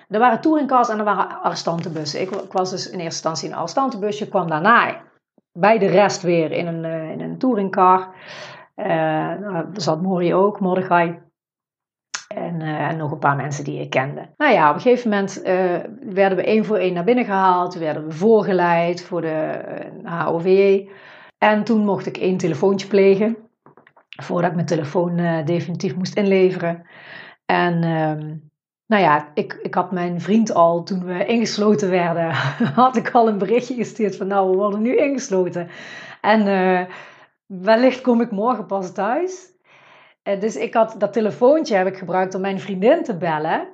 Er 0.08 0.18
waren 0.18 0.40
touringcars 0.40 0.88
en 0.88 0.98
er 0.98 1.04
waren 1.04 1.42
arrestantenbussen. 1.42 2.20
Ik, 2.20 2.30
ik, 2.30 2.52
was 2.52 2.70
dus 2.70 2.84
in 2.84 2.92
eerste 2.92 3.04
instantie 3.04 3.46
in 3.46 3.52
een 3.52 3.58
arrestantenbusje, 3.58 4.28
kwam 4.28 4.48
daarna 4.48 5.02
bij 5.58 5.78
de 5.78 5.86
rest 5.86 6.22
weer 6.22 6.52
in 6.52 6.66
een, 6.66 6.84
uh, 6.84 7.10
in 7.10 7.20
een 7.20 7.38
touringcar. 7.38 8.14
Uh, 8.76 9.60
zat 9.72 10.02
Mori 10.02 10.34
ook, 10.34 10.60
Mordechai. 10.60 11.20
En, 12.54 12.60
uh, 12.60 12.88
en, 12.88 12.96
nog 12.96 13.10
een 13.10 13.18
paar 13.18 13.36
mensen 13.36 13.64
die 13.64 13.80
ik 13.80 13.90
kende. 13.90 14.28
Nou 14.36 14.52
ja, 14.52 14.68
op 14.68 14.74
een 14.74 14.80
gegeven 14.80 15.10
moment 15.10 15.42
werden 16.14 16.38
we 16.38 16.44
één 16.44 16.64
voor 16.64 16.76
één 16.76 16.94
naar 16.94 17.04
binnen 17.04 17.24
gehaald. 17.24 17.74
Werden 17.74 18.06
we 18.06 18.12
voorgeleid 18.12 19.02
voor 19.02 19.20
de 19.20 19.60
HOV. 20.04 20.80
En 21.38 21.64
toen 21.64 21.84
mocht 21.84 22.06
ik 22.06 22.16
één 22.16 22.36
telefoontje 22.36 22.86
plegen. 22.86 23.36
Voordat 24.22 24.48
ik 24.48 24.54
mijn 24.54 24.66
telefoon 24.66 25.44
definitief 25.44 25.96
moest 25.96 26.16
inleveren. 26.16 26.86
En 27.46 27.82
ehm, 27.82 28.36
nou 28.86 29.02
ja, 29.02 29.30
ik, 29.34 29.58
ik 29.62 29.74
had 29.74 29.92
mijn 29.92 30.20
vriend 30.20 30.54
al, 30.54 30.82
toen 30.82 31.04
we 31.04 31.26
ingesloten 31.26 31.90
werden, 31.90 32.30
had 32.84 32.96
ik 32.96 33.10
al 33.10 33.28
een 33.28 33.38
berichtje 33.38 33.74
gestuurd 33.74 34.16
van 34.16 34.26
nou, 34.26 34.50
we 34.50 34.56
worden 34.56 34.82
nu 34.82 34.96
ingesloten. 34.96 35.68
En 36.20 36.46
wellicht 37.46 38.00
kom 38.00 38.20
ik 38.20 38.30
morgen 38.30 38.66
pas 38.66 38.92
thuis. 38.92 39.53
Uh, 40.24 40.40
dus 40.40 40.56
ik 40.56 40.74
had 40.74 40.94
dat 40.98 41.12
telefoontje 41.12 41.76
heb 41.76 41.86
ik 41.86 41.96
gebruikt 41.96 42.34
om 42.34 42.40
mijn 42.40 42.60
vriendin 42.60 43.02
te 43.02 43.16
bellen. 43.16 43.68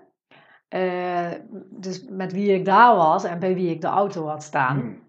Uh, 0.75 1.31
dus 1.71 2.07
met 2.09 2.33
wie 2.33 2.53
ik 2.53 2.65
daar 2.65 2.97
was 2.97 3.25
en 3.25 3.39
bij 3.39 3.55
wie 3.55 3.71
ik 3.71 3.81
de 3.81 3.87
auto 3.87 4.27
had 4.27 4.43
staan. 4.43 4.79
Hmm. 4.81 5.00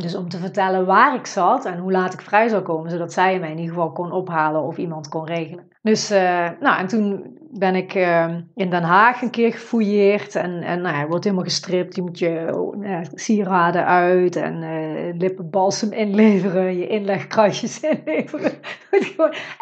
Dus 0.00 0.14
om 0.14 0.28
te 0.28 0.38
vertellen 0.38 0.86
waar 0.86 1.14
ik 1.14 1.26
zat 1.26 1.64
en 1.64 1.78
hoe 1.78 1.92
laat 1.92 2.12
ik 2.12 2.20
vrij 2.20 2.48
zou 2.48 2.62
komen, 2.62 2.90
zodat 2.90 3.12
zij 3.12 3.40
mij 3.40 3.50
in 3.50 3.58
ieder 3.58 3.74
geval 3.74 3.92
kon 3.92 4.12
ophalen 4.12 4.62
of 4.62 4.76
iemand 4.76 5.08
kon 5.08 5.26
regelen. 5.26 5.68
Dus, 5.82 6.12
uh, 6.12 6.48
nou, 6.60 6.78
en 6.78 6.86
toen 6.86 7.38
ben 7.50 7.74
ik 7.74 7.94
uh, 7.94 8.34
in 8.54 8.70
Den 8.70 8.82
Haag 8.82 9.22
een 9.22 9.30
keer 9.30 9.52
gefouilleerd 9.52 10.34
en, 10.34 10.62
en 10.62 10.80
nou, 10.80 10.96
ja, 10.96 11.06
wordt 11.06 11.24
helemaal 11.24 11.44
gestript. 11.44 11.96
Je 11.96 12.02
moet 12.02 12.18
je 12.18 12.70
uh, 12.80 13.00
sieraden 13.14 13.86
uit 13.86 14.36
en 14.36 14.62
uh, 14.62 15.18
lippenbalsem 15.18 15.92
inleveren, 15.92 16.76
je 16.76 16.86
inlegkruisjes 16.86 17.80
inleveren. 17.94 18.52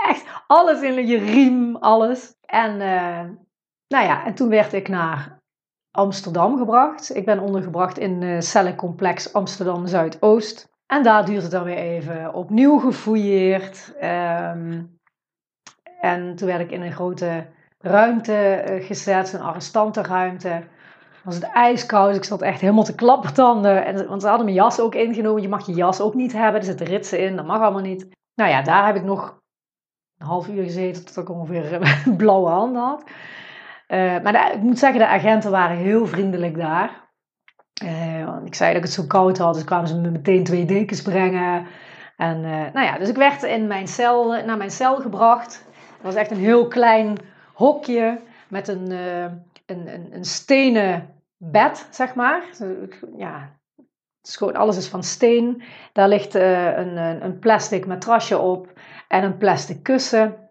Echt 0.09 0.25
alles 0.47 0.83
in 0.83 1.07
je 1.07 1.19
riem, 1.19 1.77
alles. 1.77 2.35
En, 2.41 2.77
nou 3.89 4.05
ja, 4.05 4.25
en 4.27 4.35
toen 4.35 4.49
werd 4.49 4.73
ik 4.73 4.89
naar 4.89 5.43
Amsterdam 5.95 6.59
gebracht. 6.59 7.17
Ik 7.17 7.25
ben 7.25 7.39
ondergebracht 7.39 7.99
in 7.99 8.23
uh, 8.23 8.41
cellencomplex 8.41 9.33
Amsterdam 9.33 9.87
Zuidoost. 9.87 10.69
En 10.87 11.03
daar 11.03 11.25
duurde 11.25 11.43
het 11.43 11.51
dan 11.51 11.65
weer 11.65 11.77
even 11.77 12.35
opnieuw 12.35 12.79
gefouilleerd. 12.79 13.95
Um, 14.03 14.99
en 16.01 16.35
toen 16.37 16.49
werd 16.49 16.61
ik 16.61 16.71
in 16.71 16.83
een 16.83 16.93
grote 16.93 17.47
ruimte 17.79 18.65
uh, 18.69 18.87
gezet, 18.87 19.33
een 19.33 19.41
arrestantenruimte. 19.41 20.63
Was 21.25 21.35
het 21.35 21.45
ijskoud, 21.45 22.17
ik 22.17 22.25
zat 22.25 22.43
echt 22.43 22.61
helemaal 22.61 22.85
te 22.85 22.95
klappertanden. 22.95 23.85
En, 23.85 24.09
want 24.09 24.23
ze 24.23 24.29
hadden 24.29 24.45
mijn 24.45 24.59
jas 24.59 24.81
ook 24.81 24.95
ingenomen. 24.95 25.43
Je 25.43 25.49
mag 25.49 25.67
je 25.67 25.75
jas 25.75 26.01
ook 26.01 26.15
niet 26.15 26.33
hebben, 26.33 26.61
er 26.61 26.67
zitten 26.67 26.87
ritsen 26.87 27.21
in, 27.21 27.37
dat 27.37 27.47
mag 27.47 27.61
allemaal 27.61 27.83
niet. 27.83 28.07
Nou 28.35 28.51
ja, 28.51 28.63
daar 28.63 28.87
heb 28.87 28.97
ik 28.97 29.05
nog 29.05 29.41
een 30.19 30.27
half 30.27 30.49
uur 30.49 30.63
gezeten 30.63 31.05
tot 31.05 31.17
ik 31.17 31.31
ongeveer 31.31 31.95
blauwe 32.17 32.49
handen 32.49 32.83
had. 32.83 33.05
Uh, 33.95 34.21
maar 34.23 34.55
ik 34.55 34.61
moet 34.61 34.79
zeggen, 34.79 34.99
de 34.99 35.07
agenten 35.07 35.51
waren 35.51 35.77
heel 35.77 36.07
vriendelijk 36.07 36.57
daar. 36.57 37.13
Uh, 37.85 38.37
ik 38.45 38.55
zei 38.55 38.69
dat 38.69 38.83
ik 38.83 38.89
het 38.89 38.93
zo 38.93 39.07
koud 39.07 39.39
had, 39.39 39.55
dus 39.55 39.65
kwamen 39.65 39.89
ze 39.89 40.01
me 40.01 40.11
meteen 40.11 40.45
twee 40.45 40.65
dekens 40.65 41.03
brengen. 41.03 41.67
En 42.17 42.37
uh, 42.39 42.73
nou 42.73 42.87
ja, 42.87 42.99
dus 42.99 43.09
ik 43.09 43.17
werd 43.17 43.43
in 43.43 43.67
mijn 43.67 43.89
cel, 43.89 44.45
naar 44.45 44.57
mijn 44.57 44.71
cel 44.71 44.97
gebracht. 44.97 45.65
Het 45.77 46.03
was 46.03 46.15
echt 46.15 46.31
een 46.31 46.37
heel 46.37 46.69
klein 46.69 47.19
hokje 47.55 48.21
met 48.49 48.69
een, 48.69 48.91
een, 48.91 49.43
een, 49.67 50.09
een, 50.11 50.25
stenen 50.25 51.09
bed, 51.37 51.89
zeg 51.91 52.15
maar. 52.15 52.43
Ja, 53.17 53.51
alles 54.53 54.77
is 54.77 54.89
van 54.89 55.03
steen. 55.03 55.63
Daar 55.93 56.09
ligt 56.09 56.35
een, 56.35 56.97
een 57.25 57.39
plastic 57.39 57.87
matrasje 57.87 58.39
op 58.39 58.73
en 59.09 59.25
een 59.25 59.37
plastic 59.37 59.83
kussen. 59.83 60.44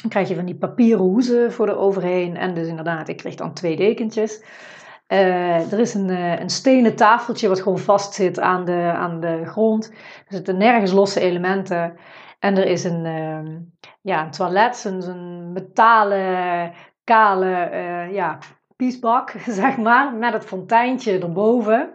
Dan 0.00 0.10
krijg 0.10 0.28
je 0.28 0.34
van 0.34 0.44
die 0.44 0.58
papieren 0.58 1.04
hoezen 1.04 1.52
voor 1.52 1.66
de 1.66 1.76
overheen. 1.76 2.36
En 2.36 2.54
dus 2.54 2.66
inderdaad, 2.66 3.08
ik 3.08 3.16
kreeg 3.16 3.34
dan 3.34 3.52
twee 3.52 3.76
dekentjes. 3.76 4.42
Uh, 5.08 5.72
er 5.72 5.78
is 5.78 5.94
een, 5.94 6.08
uh, 6.08 6.40
een 6.40 6.50
stenen 6.50 6.96
tafeltje 6.96 7.48
wat 7.48 7.60
gewoon 7.62 7.78
vast 7.78 8.14
zit 8.14 8.40
aan 8.40 8.64
de, 8.64 8.92
aan 8.94 9.20
de 9.20 9.42
grond. 9.44 9.90
Er 10.26 10.34
zitten 10.34 10.56
nergens 10.56 10.92
losse 10.92 11.20
elementen. 11.20 11.96
En 12.38 12.56
er 12.56 12.66
is 12.66 12.84
een, 12.84 13.04
uh, 13.04 13.56
ja, 14.00 14.24
een 14.24 14.30
toilet, 14.30 14.84
een, 14.84 15.08
een 15.08 15.52
metalen, 15.52 16.72
kale 17.04 17.70
uh, 17.72 18.14
ja, 18.14 18.38
piesbak, 18.76 19.34
zeg 19.60 19.76
maar. 19.76 20.14
Met 20.14 20.32
het 20.32 20.44
fonteintje 20.44 21.18
erboven. 21.18 21.90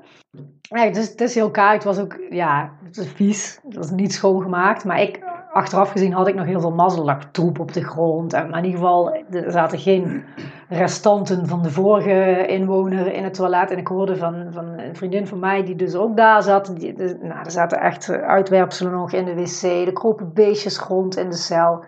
Ja, 0.62 0.84
het 0.84 1.22
is 1.22 1.36
heel 1.36 1.52
koud. 1.52 1.74
Het 1.74 1.84
was 1.84 2.00
ook, 2.00 2.18
ja, 2.30 2.78
het 2.84 2.98
is 2.98 3.08
vies. 3.08 3.60
Het 3.64 3.76
was 3.76 3.92
niet 3.92 4.14
schoongemaakt. 4.14 4.86
Maar 4.86 5.02
ik 5.02 5.20
achteraf 5.56 5.92
gezien 5.92 6.14
had 6.14 6.28
ik 6.28 6.36
nog 6.36 6.46
heel 6.46 6.60
veel 6.60 6.72
mazzel. 6.72 7.10
Er 7.10 7.32
troep 7.32 7.60
op 7.60 7.74
de 7.74 7.84
grond. 7.84 8.34
En, 8.34 8.50
maar 8.50 8.60
in 8.60 8.66
ieder 8.66 8.80
geval, 8.80 9.14
er 9.30 9.52
zaten 9.52 9.80
geen 9.80 10.24
restanten 10.70 11.48
van 11.48 11.62
de 11.62 11.72
vorige 11.72 12.46
inwoner 12.48 13.14
in 13.14 13.24
het 13.24 13.34
toilet. 13.34 13.72
En 13.72 13.78
ik 13.78 13.88
hoorde 13.88 14.16
van, 14.16 14.48
van 14.52 14.66
een 14.66 14.96
vriendin 14.96 15.28
van 15.28 15.40
mij, 15.40 15.64
die 15.64 15.76
dus 15.76 15.96
ook 15.96 16.18
daar 16.18 16.44
zat. 16.44 16.74
Die, 16.78 16.94
nou, 17.22 17.40
er 17.44 17.52
zaten 17.52 17.80
echt 17.80 18.10
uitwerpselen 18.10 18.92
nog 18.92 19.12
in 19.12 19.26
de 19.26 19.36
wc. 19.36 19.88
Er 19.88 19.94
kropen 19.94 20.34
beestjes 20.34 20.80
rond 20.80 21.18
in 21.18 21.30
de 21.30 21.36
cel. 21.36 21.84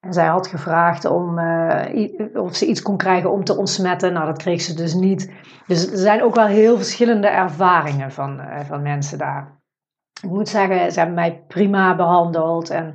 En 0.00 0.12
zij 0.12 0.26
had 0.26 0.46
gevraagd 0.46 1.04
om, 1.04 1.38
uh, 1.38 1.84
of 2.34 2.56
ze 2.56 2.66
iets 2.66 2.82
kon 2.82 2.96
krijgen 2.96 3.32
om 3.32 3.44
te 3.44 3.56
ontsmetten. 3.56 4.12
Nou, 4.12 4.26
dat 4.26 4.38
kreeg 4.38 4.60
ze 4.60 4.74
dus 4.74 4.94
niet. 4.94 5.32
Dus 5.66 5.90
er 5.90 5.98
zijn 5.98 6.22
ook 6.22 6.34
wel 6.34 6.46
heel 6.46 6.76
verschillende 6.76 7.28
ervaringen 7.28 8.12
van, 8.12 8.40
uh, 8.40 8.60
van 8.60 8.82
mensen 8.82 9.18
daar 9.18 9.61
ik 10.22 10.30
moet 10.30 10.48
zeggen, 10.48 10.92
ze 10.92 10.98
hebben 10.98 11.16
mij 11.16 11.42
prima 11.48 11.96
behandeld. 11.96 12.70
En 12.70 12.94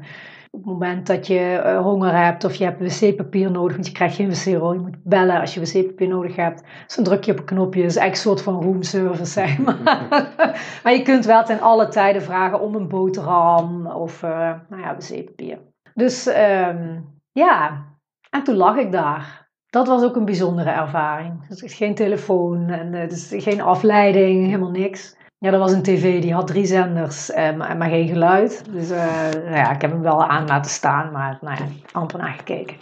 op 0.52 0.60
het 0.60 0.72
moment 0.72 1.08
dat 1.08 1.28
je 1.28 1.40
eh, 1.40 1.82
honger 1.82 2.24
hebt 2.24 2.44
of 2.44 2.56
je 2.56 2.64
hebt 2.64 3.00
wc-papier 3.02 3.52
nodig, 3.52 3.74
want 3.74 3.88
je 3.88 3.94
krijgt 3.94 4.16
geen 4.16 4.30
wc-rol, 4.30 4.74
je 4.74 4.80
moet 4.80 5.04
bellen 5.04 5.40
als 5.40 5.54
je 5.54 5.60
wc-papier 5.60 6.08
nodig 6.08 6.36
hebt. 6.36 6.64
Dus 6.86 6.96
dan 6.96 7.04
druk 7.04 7.24
je 7.24 7.32
op 7.32 7.38
een 7.38 7.46
knopje, 7.46 7.82
dat 7.82 7.90
is 7.90 7.96
eigenlijk 7.96 8.38
een 8.38 8.44
soort 8.44 8.56
van 8.56 8.72
roomservice, 8.72 9.32
zeg 9.32 9.58
maar. 9.66 10.06
maar 10.84 10.94
je 10.94 11.02
kunt 11.02 11.26
wel 11.26 11.44
ten 11.44 11.60
alle 11.60 11.88
tijden 11.88 12.22
vragen 12.22 12.62
om 12.62 12.76
een 12.76 12.88
boterham 12.88 13.88
of 13.88 14.24
uh, 14.24 14.54
nou 14.70 14.82
ja, 14.82 14.96
wc-papier. 14.96 15.60
Dus 15.94 16.28
um, 16.28 17.06
ja, 17.32 17.86
en 18.30 18.44
toen 18.44 18.56
lag 18.56 18.78
ik 18.78 18.92
daar. 18.92 19.46
Dat 19.70 19.88
was 19.88 20.04
ook 20.04 20.16
een 20.16 20.26
bijzondere 20.26 20.70
ervaring. 20.70 21.48
Dus 21.48 21.74
geen 21.74 21.96
telefoon 21.96 22.70
en 22.70 23.08
dus 23.08 23.34
geen 23.38 23.62
afleiding, 23.62 24.46
helemaal 24.46 24.72
niks. 24.72 25.17
Ja, 25.40 25.52
dat 25.52 25.60
was 25.60 25.72
een 25.72 25.84
tv 25.84 26.22
die 26.22 26.34
had 26.34 26.48
drie 26.48 26.66
zenders, 26.66 27.32
eh, 27.32 27.56
maar, 27.56 27.90
geen 27.90 28.08
geluid. 28.08 28.72
Dus 28.72 28.92
uh, 28.92 29.30
nou 29.32 29.56
ja, 29.56 29.72
ik 29.72 29.82
heb 29.82 29.92
hem 29.92 30.02
wel 30.02 30.24
aan 30.24 30.48
laten 30.48 30.72
staan, 30.72 31.12
maar 31.12 31.38
nou 31.42 31.58
ja, 31.58 32.18
naar 32.18 32.34
gekeken. 32.34 32.78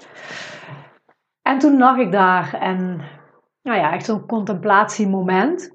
En 1.41 1.59
toen 1.59 1.77
lag 1.77 1.97
ik 1.97 2.11
daar 2.11 2.53
en 2.53 3.01
nou 3.61 3.79
ja, 3.79 3.93
echt 3.93 4.05
zo'n 4.05 4.25
contemplatiemoment. 4.25 5.71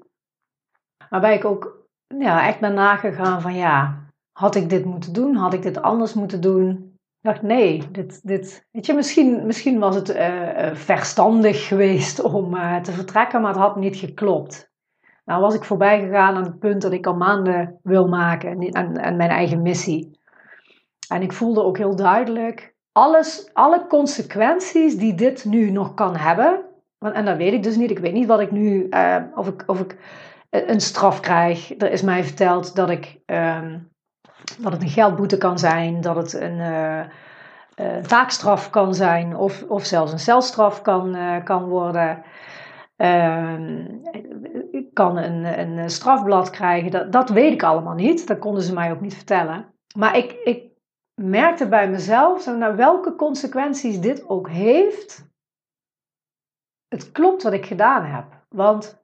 Waarbij 1.09 1.35
ik 1.35 1.45
ook 1.45 1.87
ja, 2.07 2.47
echt 2.47 2.59
ben 2.59 2.73
nagegaan 2.73 3.41
van 3.41 3.55
ja, 3.55 4.05
had 4.31 4.55
ik 4.55 4.69
dit 4.69 4.85
moeten 4.85 5.13
doen? 5.13 5.35
Had 5.35 5.53
ik 5.53 5.61
dit 5.61 5.81
anders 5.81 6.13
moeten 6.13 6.41
doen? 6.41 6.69
Ik 7.21 7.29
dacht 7.29 7.41
nee, 7.41 7.91
dit, 7.91 8.27
dit, 8.27 8.67
weet 8.71 8.85
je, 8.85 8.93
misschien, 8.93 9.45
misschien 9.45 9.79
was 9.79 9.95
het 9.95 10.15
uh, 10.15 10.73
verstandig 10.73 11.67
geweest 11.67 12.21
om 12.21 12.51
te 12.81 12.91
vertrekken, 12.91 13.41
maar 13.41 13.51
het 13.51 13.61
had 13.61 13.75
niet 13.75 13.95
geklopt. 13.95 14.70
Nou 15.25 15.41
was 15.41 15.55
ik 15.55 15.63
voorbij 15.63 15.99
gegaan 15.99 16.35
aan 16.35 16.43
het 16.43 16.59
punt 16.59 16.81
dat 16.81 16.91
ik 16.91 17.05
al 17.05 17.15
maanden 17.15 17.79
wil 17.83 18.07
maken 18.07 18.59
en, 18.59 19.15
mijn 19.15 19.29
eigen 19.29 19.61
missie. 19.61 20.19
En 21.09 21.21
ik 21.21 21.33
voelde 21.33 21.63
ook 21.63 21.77
heel 21.77 21.95
duidelijk, 21.95 22.73
alles, 22.91 23.49
alle 23.53 23.87
consequenties 23.87 24.97
die 24.97 25.15
dit 25.15 25.45
nu 25.45 25.69
nog 25.69 25.93
kan 25.93 26.15
hebben, 26.15 26.61
Want, 26.97 27.13
en 27.13 27.25
dat 27.25 27.37
weet 27.37 27.53
ik 27.53 27.63
dus 27.63 27.75
niet. 27.75 27.91
Ik 27.91 27.99
weet 27.99 28.13
niet 28.13 28.27
wat 28.27 28.39
ik 28.39 28.51
nu, 28.51 28.87
uh, 28.89 29.17
of 29.35 29.47
ik, 29.47 29.63
of 29.65 29.79
ik 29.79 29.97
een 30.49 30.81
straf 30.81 31.19
krijg. 31.19 31.73
Er 31.77 31.91
is 31.91 32.01
mij 32.01 32.23
verteld 32.23 32.75
dat, 32.75 32.89
ik, 32.89 33.19
uh, 33.25 33.61
dat 34.57 34.71
het 34.71 34.81
een 34.81 34.89
geldboete 34.89 35.37
kan 35.37 35.59
zijn, 35.59 36.01
dat 36.01 36.15
het 36.15 36.33
een 36.33 36.57
uh, 36.57 37.05
taakstraf 38.07 38.69
kan 38.69 38.95
zijn, 38.95 39.35
of, 39.35 39.63
of 39.67 39.85
zelfs 39.85 40.11
een 40.11 40.19
celstraf 40.19 40.81
kan, 40.81 41.17
kan 41.43 41.63
worden. 41.63 42.23
Ehm, 43.01 43.85
ik 44.71 44.93
kan 44.93 45.17
een, 45.17 45.59
een 45.59 45.89
strafblad 45.89 46.49
krijgen. 46.49 46.91
Dat, 46.91 47.11
dat 47.11 47.29
weet 47.29 47.53
ik 47.53 47.63
allemaal 47.63 47.93
niet. 47.93 48.27
Dat 48.27 48.39
konden 48.39 48.63
ze 48.63 48.73
mij 48.73 48.91
ook 48.91 49.01
niet 49.01 49.15
vertellen. 49.15 49.73
Maar 49.97 50.17
ik, 50.17 50.31
ik 50.31 50.71
merkte 51.21 51.67
bij 51.67 51.89
mezelf, 51.89 52.45
naar 52.45 52.75
welke 52.75 53.15
consequenties 53.15 53.99
dit 53.99 54.29
ook 54.29 54.49
heeft. 54.49 55.29
Het 56.87 57.11
klopt 57.11 57.43
wat 57.43 57.53
ik 57.53 57.65
gedaan 57.65 58.05
heb. 58.05 58.25
Want 58.49 59.03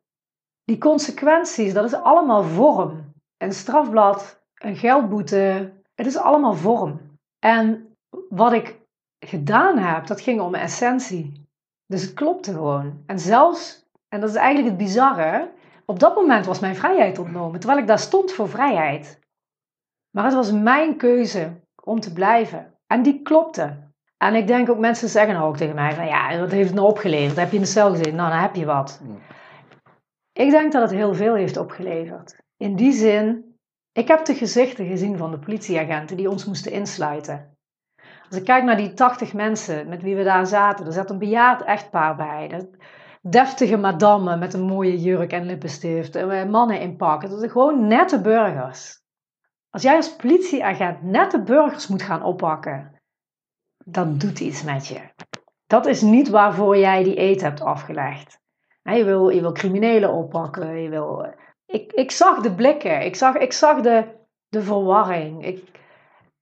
die 0.64 0.78
consequenties, 0.78 1.74
dat 1.74 1.86
is 1.86 1.94
allemaal 1.94 2.44
vorm. 2.44 3.14
Een 3.38 3.54
strafblad, 3.54 4.44
een 4.56 4.76
geldboete, 4.76 5.74
het 5.96 6.06
is 6.06 6.18
allemaal 6.18 6.54
vorm. 6.54 7.00
En 7.40 7.96
wat 8.30 8.54
ik 8.54 8.80
gedaan 9.20 9.78
heb, 9.78 10.08
dat 10.08 10.22
ging 10.22 10.42
om 10.42 10.56
essentie. 10.56 11.46
Dus 11.86 12.02
het 12.02 12.14
klopte 12.14 12.52
gewoon. 12.54 13.04
En 13.06 13.20
zelfs 13.20 13.87
en 14.10 14.20
dat 14.20 14.30
is 14.30 14.36
eigenlijk 14.36 14.68
het 14.68 14.78
bizarre. 14.78 15.52
Op 15.86 16.00
dat 16.00 16.16
moment 16.16 16.46
was 16.46 16.60
mijn 16.60 16.76
vrijheid 16.76 17.20
ontnomen, 17.20 17.60
terwijl 17.60 17.82
ik 17.82 17.88
daar 17.88 18.00
stond 18.00 18.32
voor 18.32 18.50
vrijheid. 18.50 19.20
Maar 20.12 20.26
het 20.26 20.34
was 20.34 20.52
mijn 20.52 20.98
keuze 20.98 21.62
om 21.84 22.00
te 22.00 22.14
blijven. 22.14 22.74
En 22.88 23.02
die 23.02 23.22
klopte. 23.22 23.86
En 24.18 24.36
ik 24.36 24.48
denk 24.48 24.70
ook 24.70 24.78
mensen 24.78 25.10
zeggen 25.10 25.38
ook 25.38 25.58
tegen 25.58 25.76
mij 25.76 25.94
van 25.94 26.06
ja, 26.06 26.40
wat 26.40 26.52
heeft 26.52 26.68
het 26.68 26.78
nou 26.78 26.88
opgeleverd? 26.88 27.38
Heb 27.38 27.50
je 27.50 27.56
in 27.56 27.62
de 27.62 27.68
cel 27.68 27.90
gezeten? 27.90 28.16
Nou, 28.16 28.30
dan 28.30 28.40
heb 28.40 28.56
je 28.56 28.66
wat. 28.66 29.02
Ik 30.32 30.50
denk 30.50 30.72
dat 30.72 30.82
het 30.82 30.92
heel 30.92 31.14
veel 31.14 31.36
heeft 31.36 31.58
opgeleverd. 31.58 32.36
In 32.58 32.76
die 32.76 32.92
zin, 32.92 33.56
ik 33.92 34.08
heb 34.08 34.26
de 34.26 34.36
gezichten 34.36 34.88
gezien 34.88 35.18
van 35.18 35.32
de 35.32 35.40
politieagenten 35.40 36.18
die 36.18 36.30
ons 36.30 36.46
moesten 36.46 36.72
insluiten. 36.72 37.58
Als 38.30 38.40
ik 38.40 38.46
kijk 38.46 38.64
naar 38.64 38.78
die 38.78 38.94
80 38.94 39.34
mensen 39.34 39.88
met 39.88 40.02
wie 40.02 40.16
we 40.16 40.24
daar 40.24 40.48
zaten, 40.48 40.86
er 40.86 40.94
zat 40.94 41.10
een 41.10 41.18
bejaard 41.18 41.62
echtpaar 41.62 42.16
bij. 42.16 42.48
Dat, 42.48 42.68
deftige 43.30 43.78
madame 43.78 44.38
met 44.38 44.54
een 44.54 44.66
mooie 44.66 45.00
jurk 45.00 45.32
en 45.32 45.46
lippenstift, 45.46 46.16
eh, 46.16 46.44
mannen 46.44 46.80
in 46.80 46.96
pak. 46.96 47.22
Dat 47.22 47.40
zijn 47.40 47.52
gewoon 47.52 47.88
nette 47.88 48.22
burgers. 48.22 49.02
Als 49.70 49.82
jij 49.82 49.96
als 49.96 50.16
politieagent 50.16 51.04
nette 51.04 51.42
burgers 51.42 51.88
moet 51.88 52.02
gaan 52.02 52.24
oppakken, 52.24 53.02
dat 53.86 54.20
doet 54.20 54.40
iets 54.40 54.64
met 54.64 54.88
je. 54.88 55.00
Dat 55.68 55.86
is 55.86 56.02
niet 56.02 56.30
waarvoor 56.30 56.78
jij 56.78 57.04
die 57.04 57.20
eet 57.20 57.42
hebt 57.42 57.62
afgelegd. 57.62 58.40
Je 58.82 59.04
wil, 59.04 59.30
je 59.30 59.42
wil 59.42 59.52
criminelen 59.52 60.14
oppakken. 60.14 60.82
Je 60.82 60.90
wil, 60.90 61.26
eh, 61.26 61.32
ik, 61.66 61.94
ik 61.94 62.12
zag 62.12 62.42
de 62.42 62.52
blikken. 62.52 63.06
Ik 63.06 63.16
zag, 63.16 63.36
ik 63.36 63.54
zag 63.54 63.82
de, 63.82 64.06
de 64.48 64.62
verwarring. 64.62 65.46
Ik, 65.46 65.72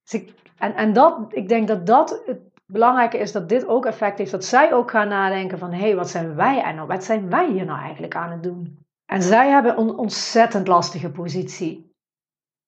dus 0.03 0.23
en, 0.57 0.75
en 0.75 0.93
dat, 0.93 1.25
ik 1.29 1.47
denk 1.47 1.67
dat 1.67 1.85
dat 1.85 2.21
het 2.25 2.39
belangrijke 2.65 3.17
is 3.17 3.31
dat 3.31 3.49
dit 3.49 3.67
ook 3.67 3.85
effect 3.85 4.17
heeft. 4.17 4.31
Dat 4.31 4.45
zij 4.45 4.73
ook 4.73 4.91
gaan 4.91 5.07
nadenken 5.07 5.57
van... 5.57 5.71
hé, 5.71 5.79
hey, 5.79 5.95
wat 5.95 6.09
zijn 6.09 6.35
wij 6.35 6.63
en 6.63 6.75
nou, 6.75 6.87
wat 6.87 7.03
zijn 7.03 7.29
wij 7.29 7.51
hier 7.51 7.65
nou 7.65 7.79
eigenlijk 7.79 8.15
aan 8.15 8.31
het 8.31 8.43
doen? 8.43 8.85
En 9.05 9.21
zij 9.21 9.49
hebben 9.49 9.79
een 9.79 9.95
ontzettend 9.95 10.67
lastige 10.67 11.11
positie. 11.11 11.93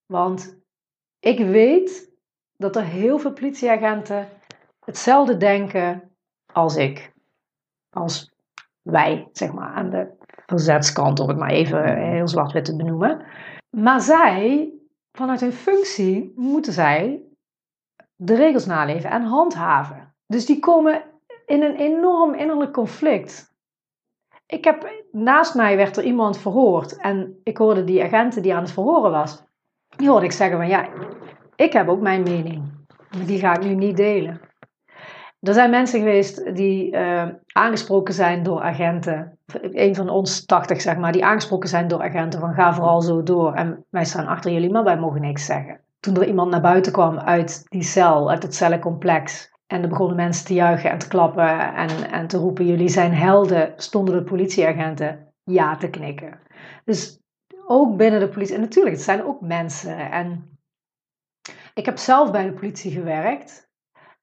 Want 0.06 0.58
ik 1.20 1.40
weet 1.40 2.12
dat 2.58 2.76
er 2.76 2.84
heel 2.84 3.20
veel 3.20 3.34
politieagenten 3.34 4.30
hetzelfde 4.86 5.38
denken 5.38 6.12
als 6.54 6.76
ik. 6.76 7.14
Als 7.90 8.32
wij, 8.82 9.28
zeg 9.32 9.54
maar, 9.54 9.70
aan 9.70 9.90
de 9.90 10.16
verzetskant, 10.46 11.20
om 11.20 11.28
het 11.28 11.38
maar 11.38 11.50
even 11.50 11.98
heel 11.98 12.28
zwart-wit 12.28 12.66
te 12.66 12.76
benoemen. 12.76 13.26
Maar 13.70 14.02
zij, 14.02 14.74
vanuit 15.12 15.40
hun 15.40 15.54
functie, 15.54 16.34
moeten 16.36 16.74
zij 16.74 17.27
de 18.18 18.36
regels 18.36 18.66
naleven 18.66 19.10
en 19.10 19.24
handhaven. 19.24 20.16
Dus 20.28 20.46
die 20.46 20.60
komen 20.60 21.02
in 21.46 21.64
een 21.64 21.76
enorm 21.76 22.34
innerlijk 22.34 22.74
conflict. 22.74 23.56
Ik 24.46 24.64
heb, 24.64 24.92
naast 25.12 25.56
mij 25.56 25.76
werd 25.76 25.98
er 25.98 26.04
iemand 26.04 26.38
verhoord 26.38 26.98
en 26.98 27.40
ik 27.44 27.58
hoorde 27.58 27.84
die 27.84 28.04
agenten 28.04 28.42
die 28.42 28.56
aan 28.56 28.62
het 28.62 28.72
verhoren 28.72 29.12
was, 29.12 29.44
die 29.98 30.10
hoorde 30.10 30.26
ik 30.26 30.32
zeggen 30.32 30.58
van 30.58 30.68
ja, 30.68 30.90
ik 31.56 31.74
heb 31.74 31.88
ook 31.88 32.02
mijn 32.02 32.24
mening, 32.24 32.86
maar 33.18 33.26
die 33.26 33.40
ga 33.40 33.56
ik 33.56 33.64
nu 33.64 33.74
niet 33.74 33.98
delen. 33.98 34.42
Er 35.40 35.54
zijn 35.54 35.70
mensen 35.70 36.00
geweest 36.00 36.56
die 36.56 36.92
uh, 36.94 37.28
aangesproken 37.54 38.14
zijn 38.14 38.44
door 38.44 38.62
agenten, 38.62 39.40
een 39.62 39.96
van 39.96 40.10
ons 40.10 40.46
80 40.46 40.82
zeg 40.82 40.98
maar, 40.98 41.12
die 41.12 41.26
aangesproken 41.26 41.70
zijn 41.70 41.88
door 41.88 42.02
agenten 42.02 42.40
van 42.40 42.54
ga 42.54 42.74
vooral 42.74 43.02
zo 43.02 43.24
door 43.24 43.54
en 43.54 43.86
wij 43.90 44.06
staan 44.06 44.28
achter 44.28 44.52
jullie, 44.52 44.72
maar 44.72 44.84
wij 44.84 45.00
mogen 45.00 45.22
niks 45.22 45.46
zeggen 45.46 45.82
toen 46.00 46.16
er 46.16 46.28
iemand 46.28 46.52
naar 46.52 46.62
buiten 46.62 46.92
kwam 46.92 47.18
uit 47.18 47.64
die 47.70 47.84
cel, 47.84 48.30
uit 48.30 48.44
het 48.44 48.56
cellencomplex. 48.56 49.56
En 49.68 49.82
er 49.82 49.90
begonnen 49.90 50.16
mensen 50.16 50.46
te 50.46 50.54
juichen 50.54 50.90
en 50.90 50.98
te 50.98 51.08
klappen 51.08 51.74
en, 51.74 52.12
en 52.12 52.28
te 52.28 52.38
roepen: 52.38 52.66
Jullie 52.66 52.90
zijn 52.90 53.14
helden. 53.14 53.74
Stonden 53.76 54.16
de 54.16 54.24
politieagenten 54.24 55.34
ja 55.44 55.78
te 55.78 55.90
knikken. 55.90 56.40
Dus 56.86 57.20
ook 57.66 57.98
binnen 57.98 58.20
de 58.20 58.30
politie. 58.30 58.56
En 58.56 58.62
natuurlijk, 58.62 58.96
het 58.96 59.06
zijn 59.06 59.24
ook 59.24 59.42
mensen. 59.42 60.12
En 60.12 60.60
ik 61.74 61.86
heb 61.86 61.98
zelf 61.98 62.32
bij 62.32 62.46
de 62.46 62.54
politie 62.54 62.92
gewerkt. 62.92 63.70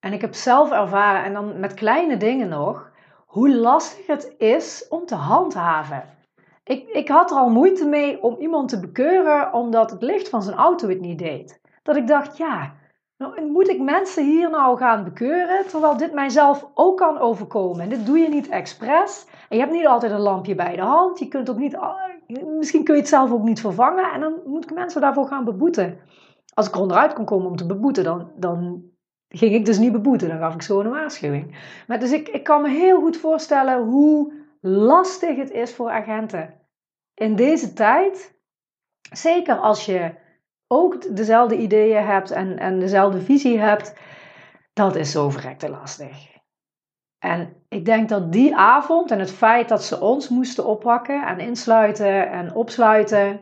En 0.01 0.13
ik 0.13 0.21
heb 0.21 0.35
zelf 0.35 0.71
ervaren, 0.71 1.25
en 1.25 1.33
dan 1.33 1.61
met 1.61 1.75
kleine 1.75 2.17
dingen 2.17 2.49
nog, 2.49 2.91
hoe 3.27 3.55
lastig 3.55 4.07
het 4.07 4.35
is 4.39 4.87
om 4.89 5.07
te 5.07 5.15
handhaven. 5.15 6.05
Ik, 6.65 6.89
ik 6.89 7.09
had 7.09 7.31
er 7.31 7.37
al 7.37 7.51
moeite 7.51 7.87
mee 7.87 8.23
om 8.23 8.37
iemand 8.39 8.69
te 8.69 8.81
bekeuren 8.81 9.53
omdat 9.53 9.91
het 9.91 10.03
licht 10.03 10.29
van 10.29 10.43
zijn 10.43 10.57
auto 10.57 10.89
het 10.89 11.01
niet 11.01 11.19
deed 11.19 11.63
dat 11.85 11.97
ik 11.97 12.07
dacht, 12.07 12.37
ja, 12.37 12.75
nou, 13.17 13.47
moet 13.47 13.69
ik 13.69 13.81
mensen 13.81 14.25
hier 14.25 14.51
nou 14.51 14.79
gaan 14.79 15.05
bekeuren, 15.05 15.67
terwijl 15.67 15.97
dit 15.97 16.13
mijzelf 16.13 16.71
ook 16.75 16.99
kan 16.99 17.19
overkomen. 17.19 17.81
En 17.81 17.89
dit 17.89 18.07
doe 18.07 18.19
je 18.19 18.29
niet 18.29 18.49
expres. 18.49 19.27
En 19.49 19.57
je 19.57 19.63
hebt 19.63 19.73
niet 19.73 19.87
altijd 19.87 20.13
een 20.13 20.21
lampje 20.21 20.55
bij 20.55 20.77
de 20.77 20.83
hand. 20.83 21.19
Je 21.19 21.29
kunt 21.29 21.51
ook 21.51 21.57
niet, 21.57 21.79
misschien 22.59 22.85
kun 22.85 22.95
je 22.95 23.01
het 23.01 23.09
zelf 23.09 23.33
ook 23.33 23.43
niet 23.43 23.61
vervangen. 23.61 24.13
En 24.13 24.21
dan 24.21 24.35
moet 24.45 24.65
ik 24.65 24.75
mensen 24.75 25.01
daarvoor 25.01 25.27
gaan 25.27 25.45
beboeten. 25.45 25.99
Als 26.55 26.67
ik 26.69 26.75
eronderuit 26.75 27.13
kon 27.13 27.25
komen 27.25 27.47
om 27.47 27.57
te 27.57 27.67
beboeten, 27.67 28.05
dan, 28.05 28.31
dan 28.37 28.83
ging 29.29 29.55
ik 29.55 29.65
dus 29.65 29.79
niet 29.79 29.93
beboeten. 29.93 30.29
Dan 30.29 30.39
gaf 30.39 30.55
ik 30.55 30.63
zo 30.63 30.81
een 30.81 30.91
waarschuwing. 30.91 31.59
Maar 31.87 31.99
dus 31.99 32.13
ik, 32.13 32.29
ik 32.29 32.45
kan 32.45 32.63
me 32.63 32.69
heel 32.69 33.01
goed 33.01 33.17
voorstellen 33.17 33.85
hoe 33.85 34.33
lastig 34.61 35.37
het 35.37 35.51
is 35.51 35.75
voor 35.75 35.91
agenten 35.91 36.55
in 37.15 37.37
deze 37.37 37.73
tijd. 37.73 38.39
Zeker 39.13 39.57
als 39.57 39.87
je 39.87 40.23
ook 40.75 41.17
dezelfde 41.17 41.57
ideeën 41.57 42.05
hebt 42.05 42.31
en, 42.31 42.59
en 42.59 42.79
dezelfde 42.79 43.21
visie 43.21 43.59
hebt, 43.59 43.95
dat 44.73 44.97
is 44.97 45.11
zo 45.11 45.31
verrekte 45.31 45.71
lastig. 45.71 46.33
En 47.19 47.55
ik 47.69 47.85
denk 47.85 48.09
dat 48.09 48.33
die 48.33 48.57
avond 48.57 49.11
en 49.11 49.19
het 49.19 49.31
feit 49.31 49.69
dat 49.69 49.85
ze 49.85 50.01
ons 50.01 50.29
moesten 50.29 50.67
oppakken 50.67 51.27
en 51.27 51.39
insluiten 51.39 52.31
en 52.31 52.55
opsluiten, 52.55 53.41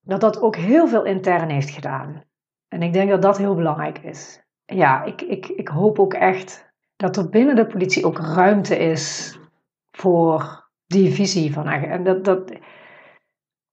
dat 0.00 0.20
dat 0.20 0.40
ook 0.40 0.56
heel 0.56 0.88
veel 0.88 1.04
intern 1.04 1.48
heeft 1.48 1.70
gedaan. 1.70 2.24
En 2.68 2.82
ik 2.82 2.92
denk 2.92 3.10
dat 3.10 3.22
dat 3.22 3.38
heel 3.38 3.54
belangrijk 3.54 3.98
is. 3.98 4.44
Ja, 4.64 5.04
ik, 5.04 5.22
ik, 5.22 5.48
ik 5.48 5.68
hoop 5.68 5.98
ook 5.98 6.14
echt 6.14 6.72
dat 6.96 7.16
er 7.16 7.28
binnen 7.28 7.56
de 7.56 7.66
politie 7.66 8.06
ook 8.06 8.18
ruimte 8.18 8.78
is 8.78 9.38
voor 9.90 10.68
die 10.86 11.12
visie 11.12 11.52
van. 11.52 11.68
En 11.68 12.04
dat, 12.04 12.24
dat, 12.24 12.52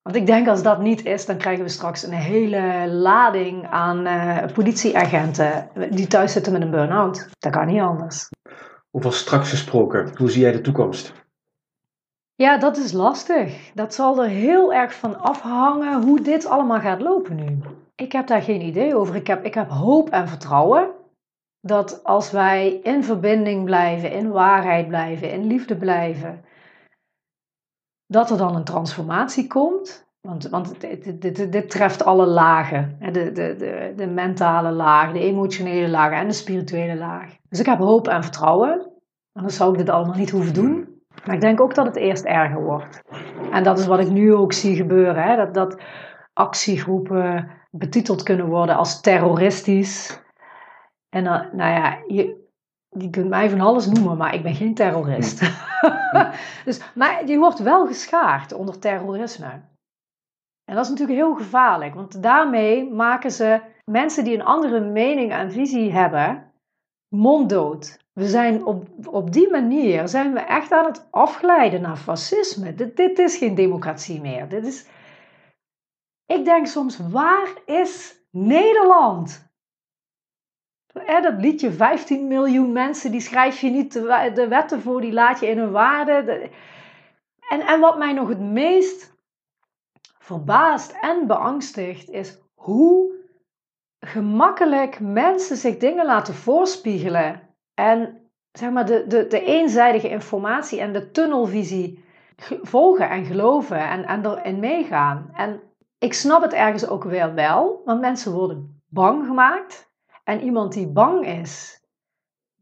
want 0.04 0.16
ik 0.16 0.26
denk 0.26 0.47
als 0.47 0.64
dat 0.64 0.82
niet 0.82 1.06
is, 1.06 1.26
dan 1.26 1.38
krijgen 1.38 1.64
we 1.64 1.70
straks 1.70 2.04
een 2.04 2.14
hele 2.14 2.88
lading 2.88 3.68
aan 3.70 4.08
uh, 4.08 4.45
politieagenten 4.54 5.70
die 5.89 6.08
thuis 6.08 6.32
zitten 6.32 6.54
met 6.54 6.62
een 6.62 6.72
burn-out. 6.72 7.30
Dat 7.39 7.51
kan 7.51 7.68
niet 7.68 7.82
anders. 7.82 8.30
Over 8.91 9.14
straks 9.14 9.49
gesproken, 9.49 10.12
hoe 10.18 10.32
zie 10.32 10.41
jij 10.41 10.51
de 10.51 10.62
toekomst? 10.62 11.14
Ja, 12.36 12.58
dat 12.58 12.78
is 12.78 12.91
lastig. 12.91 13.72
Dat 13.74 13.93
zal 13.93 14.24
er 14.24 14.30
heel 14.30 14.74
erg 14.74 14.93
van 14.93 15.20
afhangen 15.20 16.04
hoe 16.04 16.22
dit 16.22 16.45
allemaal 16.45 16.80
gaat 16.80 17.01
lopen 17.01 17.36
nu. 17.36 17.60
Ik 17.95 18.12
heb 18.12 18.28
daar 18.28 18.41
geen 18.41 18.62
idee 18.62 18.95
over. 18.95 19.16
Ik 19.16 19.28
heb, 19.28 19.45
ik 19.45 19.54
heb 19.54 19.70
hoop 19.70 20.10
en 20.10 20.28
vertrouwen 20.28 20.89
dat 21.62 22.04
als 22.04 22.32
wij 22.32 22.80
in 22.84 23.04
verbinding 23.04 23.66
blijven, 23.66 24.12
in 24.12 24.32
waarheid 24.32 24.88
blijven, 24.88 25.32
in 25.32 25.47
liefde 25.47 25.76
blijven, 25.76 26.45
dat 28.14 28.30
er 28.30 28.38
dan 28.38 28.55
een 28.55 28.64
transformatie 28.64 29.47
komt. 29.47 30.05
Want, 30.22 30.49
want 30.49 30.82
dit, 30.82 31.51
dit, 31.51 31.70
treft 31.70 32.05
alle 32.05 32.26
lagen. 32.26 32.97
De, 32.99 33.11
de, 33.11 33.32
de, 33.32 33.93
de 33.95 34.07
mentale 34.07 34.72
laag, 34.72 35.11
de 35.11 35.20
emotionele 35.20 35.89
laag 35.89 36.11
en 36.11 36.28
de 36.28 36.34
spirituele 36.34 36.95
laag. 36.95 37.36
Dus 37.49 37.59
ik 37.59 37.66
heb 37.66 37.78
hoop 37.78 38.07
en 38.07 38.24
vertrouwen. 38.24 38.91
Anders 39.34 39.55
zou 39.55 39.72
ik 39.72 39.78
dit 39.78 39.89
allemaal 39.89 40.18
niet 40.18 40.30
hoeven 40.30 40.53
doen. 40.53 41.01
Maar 41.26 41.36
ik 41.36 41.41
denk 41.41 41.61
ook 41.61 41.76
dat 41.76 41.86
het 41.86 41.95
eerst 41.95 42.26
erger 42.26 42.64
wordt. 42.64 43.01
En 43.51 43.64
dat 43.64 43.80
is 43.80 43.86
wat 43.86 43.99
ik 43.99 44.09
nu 44.09 44.34
ook 44.34 44.53
zie 44.53 44.76
gebeuren. 44.76 45.24
Hè? 45.24 45.36
Dat, 45.36 45.53
dat 45.53 45.82
actiegroepen 46.34 47.51
betiteld 47.72 48.24
kunnen 48.24 48.47
worden 48.47 48.76
als 48.76 49.01
terroristisch. 49.01 50.22
En 51.09 51.24
nou 51.24 51.72
ja, 51.72 51.97
je, 52.07 52.42
je 52.97 53.09
kunt 53.09 53.29
mij 53.29 53.49
van 53.49 53.61
alles 53.61 53.85
noemen, 53.85 54.17
maar 54.17 54.33
ik 54.33 54.43
ben 54.43 54.55
geen 54.55 54.73
terrorist. 54.73 55.39
dus, 56.65 56.81
maar 56.95 57.27
je 57.27 57.37
wordt 57.37 57.59
wel 57.59 57.87
geschaard 57.87 58.53
onder 58.53 58.79
terrorisme. 58.79 59.61
En 60.65 60.75
dat 60.75 60.83
is 60.83 60.89
natuurlijk 60.89 61.19
heel 61.19 61.35
gevaarlijk, 61.35 61.95
want 61.95 62.23
daarmee 62.23 62.91
maken 62.91 63.31
ze 63.31 63.61
mensen 63.85 64.23
die 64.23 64.33
een 64.33 64.45
andere 64.45 64.79
mening 64.79 65.31
en 65.31 65.51
visie 65.51 65.91
hebben, 65.91 66.51
monddood. 67.15 68.01
We 68.13 68.27
zijn 68.27 68.65
op, 68.65 68.87
op 69.05 69.31
die 69.31 69.49
manier 69.49 70.07
zijn 70.07 70.33
we 70.33 70.39
echt 70.39 70.71
aan 70.71 70.85
het 70.85 71.07
afglijden 71.11 71.81
naar 71.81 71.97
fascisme. 71.97 72.75
Dit, 72.75 72.97
dit 72.97 73.19
is 73.19 73.37
geen 73.37 73.55
democratie 73.55 74.21
meer. 74.21 74.49
Dit 74.49 74.65
is... 74.65 74.85
Ik 76.25 76.45
denk 76.45 76.67
soms, 76.67 76.97
waar 76.97 77.53
is 77.65 78.15
Nederland? 78.31 79.53
Dat 80.93 81.33
liedje 81.37 81.71
15 81.71 82.27
miljoen 82.27 82.71
mensen, 82.71 83.11
die 83.11 83.21
schrijf 83.21 83.61
je 83.61 83.69
niet 83.69 83.93
de, 83.93 84.45
wetten 84.49 84.81
voor, 84.81 85.01
die 85.01 85.13
laat 85.13 85.39
je 85.39 85.47
in 85.47 85.57
hun 85.57 85.71
waarde. 85.71 86.49
En, 87.49 87.61
en 87.61 87.79
wat 87.79 87.97
mij 87.97 88.13
nog 88.13 88.27
het 88.27 88.39
meest 88.39 89.13
verbaast 90.17 90.91
en 91.01 91.27
beangstigt, 91.27 92.09
is 92.09 92.41
hoe 92.53 93.13
gemakkelijk 93.99 94.99
mensen 94.99 95.57
zich 95.57 95.77
dingen 95.77 96.05
laten 96.05 96.33
voorspiegelen. 96.33 97.41
En 97.73 98.29
zeg 98.51 98.71
maar 98.71 98.85
de, 98.85 99.07
de, 99.07 99.27
de 99.27 99.43
eenzijdige 99.43 100.09
informatie 100.09 100.79
en 100.79 100.93
de 100.93 101.11
tunnelvisie 101.11 102.05
volgen 102.61 103.09
en 103.09 103.25
geloven 103.25 103.89
en, 103.89 104.05
en 104.05 104.25
erin 104.25 104.59
meegaan. 104.59 105.29
En 105.33 105.61
ik 105.97 106.13
snap 106.13 106.41
het 106.41 106.53
ergens 106.53 106.87
ook 106.87 107.03
weer 107.03 107.33
wel, 107.33 107.81
want 107.85 108.01
mensen 108.01 108.33
worden 108.33 108.81
bang 108.87 109.25
gemaakt. 109.25 109.91
En 110.24 110.41
iemand 110.41 110.74
die 110.74 110.88
bang 110.88 111.28
is, 111.28 111.82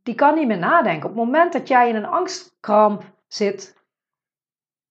die 0.03 0.16
kan 0.16 0.36
niet 0.36 0.47
meer 0.47 0.57
nadenken. 0.57 1.09
Op 1.09 1.16
het 1.16 1.26
moment 1.26 1.53
dat 1.53 1.68
jij 1.68 1.89
in 1.89 1.95
een 1.95 2.05
angstkramp 2.05 3.03
zit, 3.28 3.80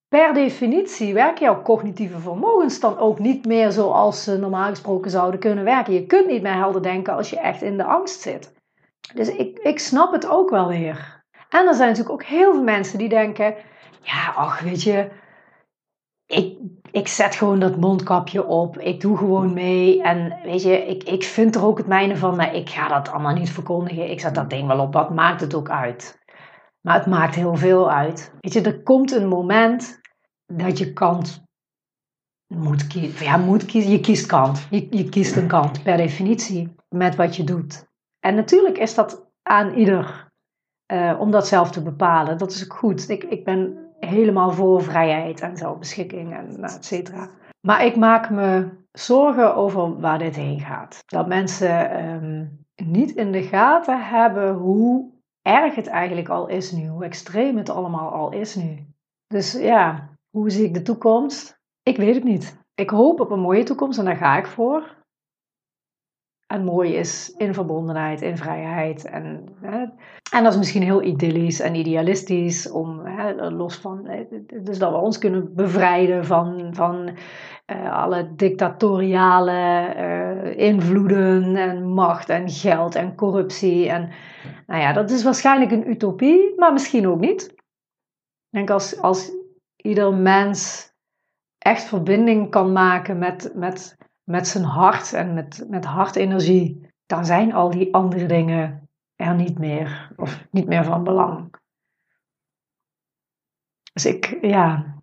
per 0.09 0.35
definitie 0.35 1.15
werken 1.15 1.45
jouw 1.45 1.63
cognitieve 1.63 2.19
vermogens 2.19 2.81
dan 2.81 2.99
ook 2.99 3.19
niet 3.19 3.47
meer 3.47 3.71
zoals 3.71 4.25
ze 4.25 4.39
normaal 4.39 4.69
gesproken 4.69 5.11
zouden 5.11 5.41
kunnen 5.41 5.65
werken. 5.65 5.93
Je 5.93 6.07
kunt 6.07 6.27
niet 6.27 6.43
meer 6.43 6.55
helder 6.55 6.83
denken 6.83 7.15
als 7.15 7.31
je 7.31 7.41
echt 7.41 7.63
in 7.63 7.77
de 7.77 7.85
angst 7.85 8.21
zit. 8.21 8.53
Dus 9.15 9.29
ik, 9.29 9.59
ik 9.59 9.79
snap 9.79 10.13
het 10.13 10.27
ook 10.27 10.51
wel 10.51 10.69
weer. 10.69 11.25
En 11.49 11.67
er 11.67 11.75
zijn 11.75 11.89
natuurlijk 11.89 12.15
ook 12.15 12.25
heel 12.25 12.53
veel 12.53 12.63
mensen 12.63 12.99
die 12.99 13.09
denken: 13.09 13.55
ja, 14.03 14.33
ach, 14.37 14.61
weet 14.61 14.83
je, 14.83 15.11
ik, 16.31 16.59
ik 16.91 17.09
zet 17.09 17.35
gewoon 17.35 17.61
dat 17.61 17.77
mondkapje 17.77 18.47
op. 18.47 18.79
Ik 18.79 19.01
doe 19.01 19.17
gewoon 19.17 19.53
mee. 19.53 20.03
En 20.03 20.39
weet 20.43 20.63
je, 20.63 20.87
ik, 20.87 21.03
ik 21.03 21.25
vind 21.25 21.55
er 21.55 21.65
ook 21.65 21.79
het 21.79 21.87
mijne 21.87 22.17
van, 22.17 22.37
maar 22.37 22.55
ik 22.55 22.71
ga 22.71 22.89
dat 22.89 23.09
allemaal 23.09 23.35
niet 23.35 23.51
verkondigen. 23.51 24.11
Ik 24.11 24.21
zet 24.21 24.35
dat 24.35 24.51
ding 24.51 24.67
wel 24.67 24.81
op. 24.81 24.93
Wat 24.93 25.11
maakt 25.11 25.41
het 25.41 25.55
ook 25.55 25.71
uit? 25.71 26.19
Maar 26.81 26.95
het 26.95 27.07
maakt 27.07 27.35
heel 27.35 27.57
veel 27.57 27.91
uit. 27.91 28.33
Weet 28.41 28.53
je, 28.53 28.61
er 28.61 28.83
komt 28.83 29.13
een 29.13 29.29
moment 29.29 30.01
dat 30.47 30.79
je 30.79 30.93
kant 30.93 31.45
moet 32.47 32.87
kiezen. 32.87 33.25
Ja, 33.25 33.37
moet 33.37 33.65
kiezen. 33.65 33.91
Je 33.91 34.01
kiest 34.01 34.27
kant. 34.27 34.67
Je, 34.71 35.09
kiest 35.09 35.37
een 35.37 35.49
kant 35.49 35.83
per 35.83 35.97
definitie 35.97 36.75
met 36.89 37.17
wat 37.17 37.37
je 37.37 37.45
doet. 37.45 37.87
En 38.21 38.35
natuurlijk 38.35 38.79
is 38.79 38.95
dat 38.95 39.27
aan 39.43 39.75
ieder 39.75 40.29
uh, 40.93 41.17
om 41.21 41.31
dat 41.31 41.47
zelf 41.49 41.71
te 41.71 41.83
bepalen. 41.83 42.39
Dat 42.39 42.51
is 42.51 42.65
ook 42.65 42.75
goed. 42.75 43.09
Ik, 43.09 43.25
ik 43.25 43.45
ben 43.45 43.90
helemaal 44.01 44.51
voor 44.51 44.83
vrijheid 44.83 45.41
en 45.41 45.57
zelfbeschikking 45.57 46.35
en 46.35 46.61
nou, 46.61 46.75
et 46.75 46.85
cetera. 46.85 47.29
Maar 47.61 47.85
ik 47.85 47.97
maak 47.97 48.31
me 48.31 48.69
zorgen 48.93 49.55
over 49.55 50.01
waar 50.01 50.19
dit 50.19 50.37
heen 50.37 50.61
gaat. 50.61 51.03
Dat 51.07 51.29
mensen 51.29 52.05
um, 52.05 52.65
niet 52.85 53.11
in 53.11 53.33
de 53.33 53.43
gaten 53.43 54.05
hebben 54.05 54.55
hoe 54.55 55.11
erg 55.43 55.75
het 55.75 55.87
eigenlijk 55.87 56.29
al 56.29 56.47
is 56.47 56.73
nu, 56.73 56.89
hoe 56.89 57.05
extreem 57.05 57.57
het 57.57 57.71
allemaal 57.71 58.11
al 58.11 58.33
is 58.33 58.55
nu. 58.55 58.87
Dus 59.27 59.53
ja, 59.53 60.09
hoe 60.31 60.51
zie 60.51 60.65
ik 60.65 60.75
de 60.75 60.83
toekomst? 60.83 61.59
Ik 61.83 61.97
weet 61.97 62.15
het 62.15 62.25
niet. 62.25 62.59
Ik 62.75 62.91
hoop 62.91 63.21
op 63.21 63.31
een 63.31 63.41
mooie 63.41 63.63
toekomst 63.63 63.99
en 63.99 64.05
daar 64.05 64.17
ga 64.17 64.39
ik 64.39 64.47
voor. 64.47 64.99
En 66.51 66.65
mooi 66.65 66.95
is 66.95 67.35
in 67.37 67.55
verbondenheid, 67.55 68.23
in 68.23 68.37
vrijheid. 68.37 69.05
En, 69.05 69.49
hè, 69.61 69.85
en 70.33 70.43
dat 70.43 70.53
is 70.53 70.59
misschien 70.59 70.83
heel 70.83 71.03
idyllisch 71.03 71.61
en 71.61 71.75
idealistisch, 71.75 72.71
om 72.71 73.01
hè, 73.05 73.51
los 73.51 73.77
van. 73.77 74.09
Dus 74.63 74.79
dat 74.79 74.91
we 74.91 74.97
ons 74.97 75.19
kunnen 75.19 75.55
bevrijden 75.55 76.25
van, 76.25 76.69
van 76.75 77.11
uh, 77.67 78.03
alle 78.03 78.35
dictatoriale 78.35 79.95
uh, 79.97 80.59
invloeden 80.59 81.57
en 81.57 81.85
macht 81.85 82.29
en 82.29 82.49
geld 82.49 82.95
en 82.95 83.15
corruptie. 83.15 83.89
En 83.89 84.11
nou 84.67 84.81
ja, 84.81 84.93
dat 84.93 85.11
is 85.11 85.25
waarschijnlijk 85.25 85.71
een 85.71 85.91
utopie, 85.91 86.53
maar 86.57 86.73
misschien 86.73 87.09
ook 87.09 87.21
niet. 87.21 87.43
Ik 87.43 88.57
denk 88.57 88.71
als, 88.71 89.01
als 89.01 89.31
ieder 89.77 90.15
mens 90.15 90.93
echt 91.59 91.83
verbinding 91.83 92.51
kan 92.51 92.73
maken 92.73 93.19
met, 93.19 93.53
met 93.55 93.97
met 94.31 94.49
zijn 94.49 94.65
hart 94.65 95.13
en 95.13 95.35
met, 95.35 95.67
met 95.69 95.85
hartenergie, 95.85 96.89
dan 97.07 97.25
zijn 97.25 97.53
al 97.53 97.71
die 97.71 97.95
andere 97.95 98.27
dingen 98.27 98.89
er 99.17 99.35
niet 99.35 99.59
meer 99.59 100.13
of 100.17 100.47
niet 100.51 100.67
meer 100.67 100.85
van 100.85 101.05
belang. 101.05 101.55
Dus 103.93 104.07
ik, 104.07 104.39
ja, 104.41 104.95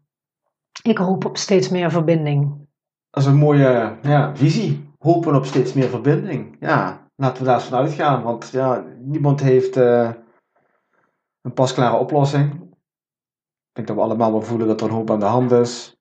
ik 0.82 0.98
hoop 0.98 1.26
op 1.26 1.38
steeds 1.38 1.70
meer 1.70 1.92
verbinding. 1.92 2.68
Dat 3.10 3.24
is 3.24 3.30
een 3.30 3.38
mooie 3.38 3.98
ja, 4.02 4.36
visie. 4.36 4.94
Hopen 4.98 5.36
op 5.36 5.46
steeds 5.46 5.74
meer 5.74 5.90
verbinding. 5.90 6.58
Ja, 6.60 7.10
laten 7.16 7.38
we 7.38 7.48
daar 7.48 7.56
eens 7.56 7.68
van 7.68 7.78
uitgaan. 7.78 8.24
Want 8.24 8.50
ja, 8.50 8.86
niemand 9.00 9.42
heeft 9.42 9.78
uh, 9.78 10.12
een 11.42 11.54
pasklare 11.54 11.98
oplossing. 11.98 12.54
Ik 12.54 13.74
denk 13.74 13.88
dat 13.88 13.96
we 13.96 14.02
allemaal 14.02 14.32
wel 14.32 14.42
voelen 14.42 14.68
dat 14.68 14.82
er 14.82 14.88
een 14.88 14.94
hoop 14.94 15.12
aan 15.12 15.20
de 15.20 15.26
hand 15.26 15.52
is. 15.52 15.98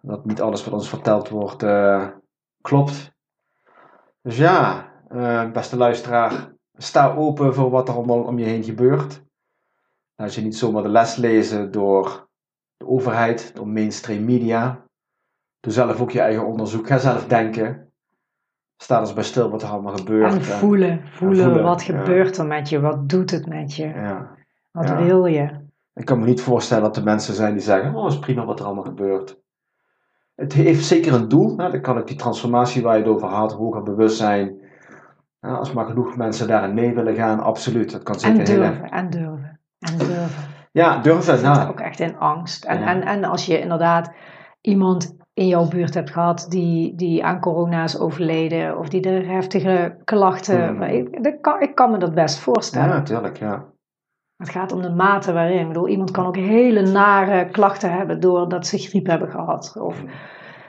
Dat 0.00 0.24
niet 0.24 0.40
alles 0.40 0.64
wat 0.64 0.74
ons 0.74 0.88
verteld 0.88 1.28
wordt 1.28 1.62
uh, 1.62 2.08
Klopt. 2.62 3.12
Dus 4.22 4.36
ja, 4.36 4.88
uh, 5.12 5.50
beste 5.50 5.76
luisteraar, 5.76 6.52
sta 6.76 7.14
open 7.14 7.54
voor 7.54 7.70
wat 7.70 7.88
er 7.88 7.94
allemaal 7.94 8.22
om 8.22 8.38
je 8.38 8.44
heen 8.44 8.64
gebeurt. 8.64 9.22
Laat 10.14 10.34
je 10.34 10.42
niet 10.42 10.56
zomaar 10.56 10.82
de 10.82 10.88
les 10.88 11.16
lezen 11.16 11.70
door 11.70 12.28
de 12.76 12.86
overheid, 12.86 13.54
door 13.54 13.68
mainstream 13.68 14.24
media. 14.24 14.84
Doe 15.60 15.72
zelf 15.72 16.00
ook 16.00 16.10
je 16.10 16.20
eigen 16.20 16.46
onderzoek. 16.46 16.86
Ga 16.86 16.98
zelf 16.98 17.26
denken. 17.26 17.92
Sta 18.76 19.00
eens 19.00 19.12
bij 19.12 19.24
stil 19.24 19.50
wat 19.50 19.62
er 19.62 19.68
allemaal 19.68 19.96
gebeurt. 19.96 20.32
En 20.32 20.42
voelen. 20.42 21.06
voelen, 21.08 21.62
wat 21.62 21.82
gebeurt 21.82 22.36
er 22.36 22.46
met 22.46 22.68
je? 22.68 22.80
Wat 22.80 23.08
doet 23.08 23.30
het 23.30 23.46
met 23.46 23.74
je? 23.74 23.86
Ja. 23.86 24.36
Wat 24.70 24.90
wil 24.90 25.26
je? 25.26 25.60
Ik 25.94 26.04
kan 26.04 26.18
me 26.18 26.26
niet 26.26 26.40
voorstellen 26.40 26.82
dat 26.82 26.96
er 26.96 27.02
mensen 27.02 27.34
zijn 27.34 27.52
die 27.52 27.62
zeggen: 27.62 27.94
Oh, 27.94 28.06
is 28.06 28.18
prima 28.18 28.44
wat 28.44 28.60
er 28.60 28.66
allemaal 28.66 28.84
gebeurt 28.84 29.41
het 30.34 30.52
heeft 30.52 30.84
zeker 30.84 31.14
een 31.14 31.28
doel. 31.28 31.56
Hè? 31.56 31.70
Dan 31.70 31.80
kan 31.80 31.98
ik 31.98 32.06
die 32.06 32.16
transformatie 32.16 32.82
waar 32.82 32.96
je 32.96 33.02
het 33.02 33.12
over 33.12 33.28
had, 33.28 33.52
hoger 33.52 33.82
bewustzijn. 33.82 34.60
als 35.40 35.72
maar 35.72 35.86
genoeg 35.86 36.16
mensen 36.16 36.48
daarin 36.48 36.74
mee 36.74 36.94
willen 36.94 37.14
gaan, 37.14 37.40
absoluut. 37.40 37.90
Dat 37.90 38.02
kan 38.02 38.20
zeker 38.20 38.38
en 38.38 38.44
durven, 38.44 38.90
en 38.90 39.10
durven, 39.10 39.60
en 39.78 39.98
durven. 39.98 40.50
Ja, 40.72 40.98
durven. 40.98 41.42
Nou. 41.42 41.68
ook 41.68 41.80
echt 41.80 42.00
in 42.00 42.18
angst. 42.18 42.64
En, 42.64 42.82
en, 42.82 43.02
en 43.02 43.24
als 43.24 43.46
je 43.46 43.60
inderdaad 43.60 44.12
iemand 44.60 45.16
in 45.34 45.46
jouw 45.46 45.68
buurt 45.68 45.94
hebt 45.94 46.10
gehad 46.10 46.46
die, 46.48 46.94
die 46.94 47.24
aan 47.24 47.40
corona 47.40 47.84
is 47.84 47.98
overleden, 47.98 48.78
of 48.78 48.88
die 48.88 49.02
er 49.02 49.26
heftige 49.26 49.96
klachten. 50.04 50.68
Hmm. 50.68 50.82
Ik, 50.82 51.38
kan, 51.40 51.60
ik 51.60 51.74
kan 51.74 51.90
me 51.90 51.98
dat 51.98 52.14
best 52.14 52.38
voorstellen. 52.38 52.88
Ja, 52.88 52.94
natuurlijk, 52.94 53.36
ja. 53.38 53.64
Het 54.42 54.50
gaat 54.50 54.72
om 54.72 54.82
de 54.82 54.90
mate 54.90 55.32
waarin. 55.32 55.60
Ik 55.60 55.66
bedoel, 55.66 55.88
iemand 55.88 56.10
kan 56.10 56.26
ook 56.26 56.36
hele 56.36 56.90
nare 56.90 57.50
klachten 57.50 57.92
hebben 57.92 58.20
doordat 58.20 58.66
ze 58.66 58.78
griep 58.78 59.06
hebben 59.06 59.30
gehad. 59.30 59.76
Of, 59.78 60.02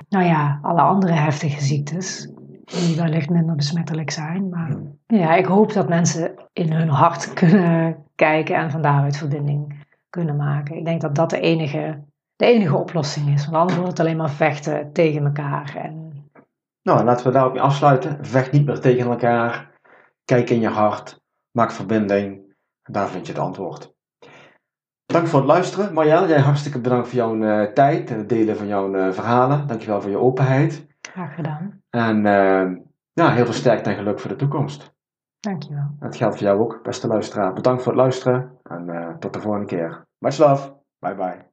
nou 0.09 0.25
ja, 0.25 0.59
alle 0.61 0.81
andere 0.81 1.13
heftige 1.13 1.61
ziektes. 1.61 2.31
Die 2.65 2.95
wellicht 2.95 3.29
minder 3.29 3.55
besmettelijk 3.55 4.11
zijn. 4.11 4.49
Maar 4.49 4.77
ja, 5.07 5.35
ik 5.35 5.45
hoop 5.45 5.73
dat 5.73 5.89
mensen 5.89 6.33
in 6.53 6.71
hun 6.71 6.89
hart 6.89 7.33
kunnen 7.33 8.05
kijken 8.15 8.55
en 8.55 8.71
van 8.71 8.81
daaruit 8.81 9.17
verbinding 9.17 9.85
kunnen 10.09 10.35
maken. 10.35 10.77
Ik 10.77 10.85
denk 10.85 11.01
dat 11.01 11.15
dat 11.15 11.29
de 11.29 11.39
enige, 11.39 12.03
de 12.35 12.45
enige 12.45 12.77
oplossing 12.77 13.33
is. 13.33 13.45
Want 13.45 13.57
anders 13.57 13.75
wordt 13.75 13.91
het 13.91 13.99
alleen 13.99 14.17
maar 14.17 14.29
vechten 14.29 14.91
tegen 14.91 15.25
elkaar. 15.25 15.75
En... 15.83 16.11
Nou, 16.81 17.03
laten 17.03 17.25
we 17.25 17.31
daarop 17.31 17.57
afsluiten. 17.57 18.25
Vecht 18.25 18.51
niet 18.51 18.65
meer 18.65 18.79
tegen 18.79 19.09
elkaar. 19.09 19.71
Kijk 20.25 20.49
in 20.49 20.59
je 20.59 20.69
hart. 20.69 21.21
Maak 21.51 21.71
verbinding. 21.71 22.42
Daar 22.93 23.09
vind 23.09 23.25
je 23.27 23.33
het 23.33 23.41
antwoord. 23.41 23.93
Dank 25.05 25.27
voor 25.27 25.39
het 25.39 25.47
luisteren. 25.47 25.93
Marjelle, 25.93 26.27
jij 26.27 26.39
hartstikke 26.39 26.81
bedankt 26.81 27.07
voor 27.07 27.17
jouw 27.17 27.35
uh, 27.35 27.61
tijd 27.61 28.11
en 28.11 28.17
het 28.17 28.29
delen 28.29 28.57
van 28.57 28.67
jouw 28.67 28.95
uh, 28.95 29.11
verhalen. 29.11 29.67
Dankjewel 29.67 30.01
voor 30.01 30.11
je 30.11 30.17
openheid. 30.17 30.87
Graag 31.01 31.35
gedaan. 31.35 31.81
En 31.89 32.17
uh, 32.17 32.77
ja, 33.13 33.31
heel 33.31 33.45
veel 33.45 33.53
sterkte 33.53 33.89
en 33.89 33.95
geluk 33.95 34.19
voor 34.19 34.29
de 34.29 34.35
toekomst. 34.35 34.95
Dankjewel. 35.39 35.95
Het 35.99 36.15
geldt 36.15 36.35
voor 36.37 36.45
jou 36.45 36.59
ook, 36.59 36.83
beste 36.83 37.07
luisteraar. 37.07 37.53
Bedankt 37.53 37.83
voor 37.83 37.91
het 37.91 38.01
luisteren 38.01 38.59
en 38.63 39.15
tot 39.19 39.33
de 39.33 39.39
volgende 39.39 39.67
keer. 39.67 40.05
Much 40.17 40.37
love. 40.37 40.73
Bye 40.99 41.15
bye. 41.15 41.52